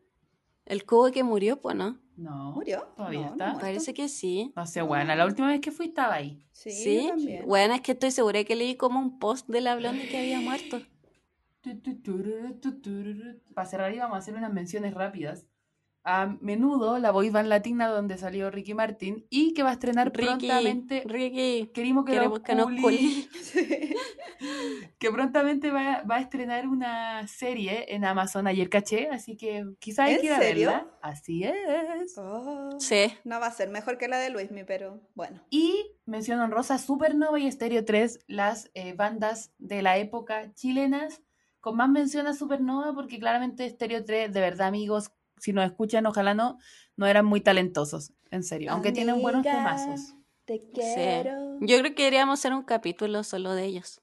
El 0.65 0.85
cubo 0.85 1.11
que 1.11 1.23
murió, 1.23 1.59
pues, 1.59 1.75
¿no? 1.75 1.99
No. 2.15 2.51
¿Murió? 2.51 2.93
Todavía 2.95 3.21
No, 3.21 3.31
está. 3.31 3.59
Parece 3.59 3.93
que 3.93 4.07
sí. 4.07 4.51
No 4.55 4.65
sé, 4.65 4.81
buena. 4.81 5.15
La 5.15 5.25
última 5.25 5.47
vez 5.47 5.61
que 5.61 5.71
fui 5.71 5.87
estaba 5.87 6.13
ahí. 6.15 6.45
Sí, 6.51 6.71
Sí, 6.71 7.03
yo 7.03 7.09
también. 7.09 7.45
bueno, 7.47 7.73
es 7.73 7.81
que 7.81 7.93
estoy 7.93 8.11
segura 8.11 8.43
que 8.43 8.55
leí 8.55 8.75
como 8.75 8.99
un 8.99 9.17
post 9.19 9.47
de 9.49 9.61
la 9.61 9.75
blondie 9.75 10.07
que 10.09 10.19
había 10.19 10.39
muerto. 10.41 10.81
Para 13.53 13.67
cerrar 13.67 13.93
íbamos 13.93 14.15
a 14.15 14.19
hacer 14.19 14.35
unas 14.35 14.53
menciones 14.53 14.93
rápidas. 14.93 15.47
A 16.09 16.37
menudo, 16.39 16.99
la 16.99 17.11
boy 17.11 17.29
band 17.29 17.49
latina 17.49 17.89
donde 17.89 18.17
salió 18.17 18.49
Ricky 18.49 18.73
Martin 18.73 19.25
y 19.29 19.53
que 19.53 19.61
va 19.61 19.71
a 19.71 19.73
estrenar 19.73 20.13
Ricky, 20.13 20.47
prontamente. 20.47 21.03
Ricky, 21.05 21.69
Queremos 21.73 22.05
que 22.05 22.13
queremos 22.13 22.39
que 22.39 22.55
nos 22.55 22.67
que 24.99 25.11
prontamente 25.11 25.69
va, 25.69 26.03
va 26.09 26.15
a 26.15 26.21
estrenar 26.21 26.65
una 26.67 27.27
serie 27.27 27.93
en 27.93 28.05
Amazon 28.05 28.47
ayer 28.47 28.69
caché, 28.69 29.09
así 29.09 29.35
que 29.35 29.65
quizás 29.79 30.07
hay 30.07 30.15
¿En 30.15 30.21
que 30.21 30.25
ir 30.27 30.31
a 30.31 30.39
serio? 30.39 30.69
verla. 30.69 30.87
Así 31.01 31.43
es. 31.43 32.17
Oh, 32.17 32.79
Sí, 32.79 33.13
No 33.25 33.41
va 33.41 33.47
a 33.47 33.51
ser 33.51 33.69
mejor 33.69 33.97
que 33.97 34.07
la 34.07 34.17
de 34.17 34.29
Luismi, 34.29 34.63
pero 34.63 35.01
bueno. 35.13 35.43
Y 35.49 35.91
mención 36.05 36.39
honrosa, 36.39 36.77
Supernova 36.77 37.37
y 37.37 37.51
Stereo 37.51 37.83
3, 37.83 38.19
las 38.27 38.71
eh, 38.75 38.93
bandas 38.93 39.51
de 39.57 39.81
la 39.81 39.97
época 39.97 40.53
chilenas 40.53 41.21
con 41.59 41.75
más 41.75 41.89
mención 41.89 42.27
a 42.27 42.33
Supernova, 42.33 42.93
porque 42.93 43.19
claramente 43.19 43.69
Stereo 43.69 44.05
3, 44.05 44.31
de 44.31 44.39
verdad, 44.39 44.67
amigos, 44.67 45.11
si 45.39 45.53
nos 45.53 45.65
escuchan, 45.65 46.05
ojalá 46.05 46.33
no, 46.33 46.57
no 46.95 47.05
eran 47.07 47.25
muy 47.25 47.41
talentosos, 47.41 48.13
en 48.31 48.43
serio, 48.43 48.71
aunque 48.71 48.91
tienen 48.91 49.21
buenos 49.21 49.45
Amiga, 49.45 49.57
temazos. 49.75 50.13
Te 50.45 50.55
Sí. 50.59 50.63
quiero. 50.73 51.57
Yo 51.61 51.79
creo 51.79 51.93
que 51.95 52.03
deberíamos 52.03 52.39
hacer 52.39 52.53
un 52.53 52.63
capítulo 52.63 53.23
solo 53.23 53.53
de 53.53 53.65
ellos. 53.65 54.01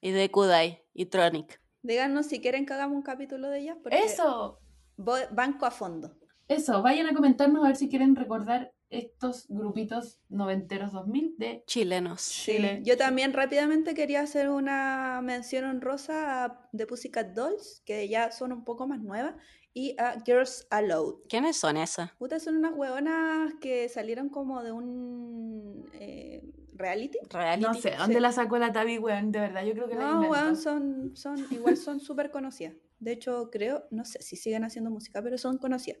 Y 0.00 0.10
de 0.12 0.30
Kudai 0.30 0.84
y 0.92 1.06
Tronic. 1.06 1.60
Díganos 1.82 2.26
si 2.26 2.40
quieren 2.40 2.66
que 2.66 2.74
hagamos 2.74 2.96
un 2.96 3.02
capítulo 3.02 3.48
de 3.48 3.60
ellas. 3.60 3.78
Porque 3.82 3.98
Eso, 3.98 4.60
voy- 4.96 5.22
banco 5.32 5.64
a 5.66 5.70
fondo. 5.70 6.16
eso, 6.46 6.82
vayan 6.82 7.06
a 7.06 7.14
comentarnos 7.14 7.64
a 7.64 7.68
ver 7.68 7.76
si 7.76 7.88
quieren 7.88 8.14
recordar 8.16 8.72
estos 8.90 9.46
grupitos 9.48 10.18
noventeros 10.28 10.92
2000 10.92 11.34
de 11.36 11.62
Chilenos. 11.66 12.26
Chile. 12.30 12.80
Yo 12.84 12.96
también 12.96 13.32
rápidamente 13.34 13.92
quería 13.94 14.20
hacer 14.22 14.48
una 14.50 15.20
mención 15.22 15.64
honrosa 15.66 16.68
The 16.76 16.86
Pussycat 16.86 17.34
Dolls, 17.34 17.82
que 17.84 18.08
ya 18.08 18.30
son 18.32 18.52
un 18.52 18.64
poco 18.64 18.86
más 18.86 19.00
nuevas, 19.02 19.34
y 19.74 19.94
a 19.98 20.20
Girls 20.24 20.66
Aloud. 20.70 21.20
¿Quiénes 21.28 21.56
son 21.56 21.76
esas? 21.76 22.12
Puta, 22.14 22.38
son 22.40 22.56
unas 22.56 22.72
hueonas 22.74 23.54
que 23.60 23.88
salieron 23.88 24.28
como 24.28 24.62
de 24.62 24.72
un 24.72 25.88
eh, 25.94 26.42
reality. 26.74 27.18
Reality. 27.30 27.62
No 27.64 27.74
sé, 27.74 27.94
¿dónde 27.96 28.16
Sí. 28.16 28.20
la 28.20 28.32
sacó 28.32 28.58
la 28.58 28.72
Tabi, 28.72 28.98
weón? 28.98 29.30
De 29.30 29.40
verdad, 29.40 29.64
yo 29.64 29.72
creo 29.74 29.88
que 29.88 29.94
la 29.94 30.12
No, 30.12 30.30
weón, 30.30 30.56
son, 30.56 31.12
son, 31.16 31.46
igual 31.50 31.76
son 31.76 32.00
súper 32.00 32.30
conocidas. 32.30 32.74
De 32.98 33.12
hecho, 33.12 33.48
creo, 33.50 33.84
no 33.90 34.04
sé 34.04 34.20
si 34.22 34.36
siguen 34.36 34.64
haciendo 34.64 34.90
música, 34.90 35.22
pero 35.22 35.38
son 35.38 35.58
conocidas. 35.58 36.00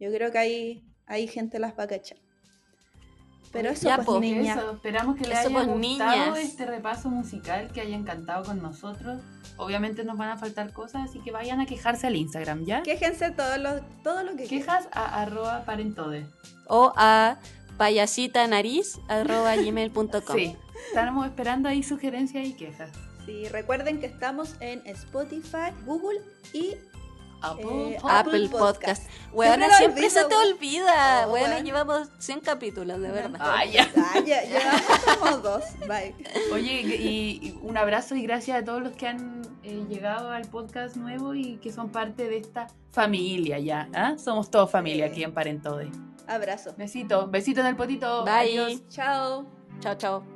Yo 0.00 0.10
creo 0.10 0.30
que 0.32 0.38
hay, 0.38 0.84
hay 1.06 1.26
gente 1.28 1.58
las 1.58 1.78
va 1.78 1.84
a 1.84 1.86
cachar. 1.88 2.18
Pero 3.54 3.70
eso, 3.70 3.88
ya, 3.88 3.96
pues, 3.96 4.06
po. 4.06 4.20
niña. 4.20 4.52
Eso, 4.54 4.72
esperamos 4.72 5.16
que 5.16 5.24
les 5.26 5.38
Eso, 5.38 5.48
haya 5.48 5.54
pues, 5.54 5.66
gustado 5.68 6.10
niñas. 6.10 6.38
este 6.38 6.66
repaso 6.66 7.08
musical, 7.08 7.70
que 7.72 7.80
haya 7.80 7.96
encantado 7.96 8.44
con 8.44 8.60
nosotros. 8.60 9.22
Obviamente 9.56 10.04
nos 10.04 10.18
van 10.18 10.30
a 10.30 10.36
faltar 10.36 10.72
cosas, 10.72 11.08
así 11.08 11.20
que 11.20 11.30
vayan 11.30 11.60
a 11.60 11.66
quejarse 11.66 12.08
al 12.08 12.16
Instagram, 12.16 12.64
¿ya? 12.64 12.82
Quéjense 12.82 13.30
todo 13.30 13.56
lo, 13.58 13.80
todo 14.02 14.24
lo 14.24 14.34
que 14.36 14.46
quieran. 14.46 14.66
Quejas 14.66 14.88
a 14.92 15.22
arroba 15.22 15.64
parentode. 15.64 16.26
O 16.66 16.92
a 16.96 17.38
payasitanariz.gmail.com. 17.78 20.10
Sí, 20.36 20.56
estamos 20.88 21.26
esperando 21.26 21.68
ahí 21.68 21.82
sugerencias 21.84 22.46
y 22.46 22.54
quejas. 22.54 22.90
Sí, 23.24 23.46
recuerden 23.48 24.00
que 24.00 24.06
estamos 24.06 24.56
en 24.60 24.82
Spotify, 24.86 25.70
Google 25.86 26.20
y 26.52 26.74
Apple 27.52 27.94
Eh, 27.94 27.98
Apple 28.02 28.48
Podcast. 28.48 29.02
Podcast. 29.04 29.10
Weona, 29.32 29.70
siempre 29.76 30.06
olvido, 30.06 30.20
se 30.22 30.28
te 30.28 30.34
olvida. 30.34 31.24
Oh, 31.28 31.32
Weona, 31.32 31.60
llevamos 31.60 32.08
100 32.18 32.40
capítulos, 32.40 33.00
de 33.00 33.10
verdad. 33.10 33.38
Ah, 33.40 33.64
ya. 33.64 33.90
Ah, 33.96 34.20
ya, 34.24 34.42
llevamos 34.44 34.82
como 35.18 35.36
dos. 35.38 35.64
Bye. 35.88 36.14
Oye, 36.52 36.80
y, 36.82 37.38
y 37.42 37.58
un 37.62 37.76
abrazo 37.76 38.14
y 38.14 38.22
gracias 38.22 38.58
a 38.58 38.64
todos 38.64 38.82
los 38.82 38.92
que 38.92 39.08
han 39.08 39.42
eh, 39.62 39.84
llegado 39.88 40.30
al 40.30 40.48
podcast 40.48 40.96
nuevo 40.96 41.34
y 41.34 41.56
que 41.56 41.72
son 41.72 41.90
parte 41.90 42.28
de 42.28 42.36
esta 42.38 42.66
familia 42.92 43.58
ya. 43.58 43.88
¿ah? 43.94 44.14
Somos 44.18 44.50
todos 44.50 44.70
familia 44.70 45.06
Sí. 45.06 45.10
aquí 45.12 45.24
en 45.24 45.32
Parentode. 45.34 45.90
Abrazo. 46.26 46.74
Besito, 46.78 47.26
besito 47.28 47.60
en 47.60 47.66
el 47.66 47.76
potito. 47.76 48.24
Bye. 48.24 48.58
Adiós. 48.58 48.88
Chao. 48.88 49.46
Chao, 49.80 49.94
chao. 49.96 50.33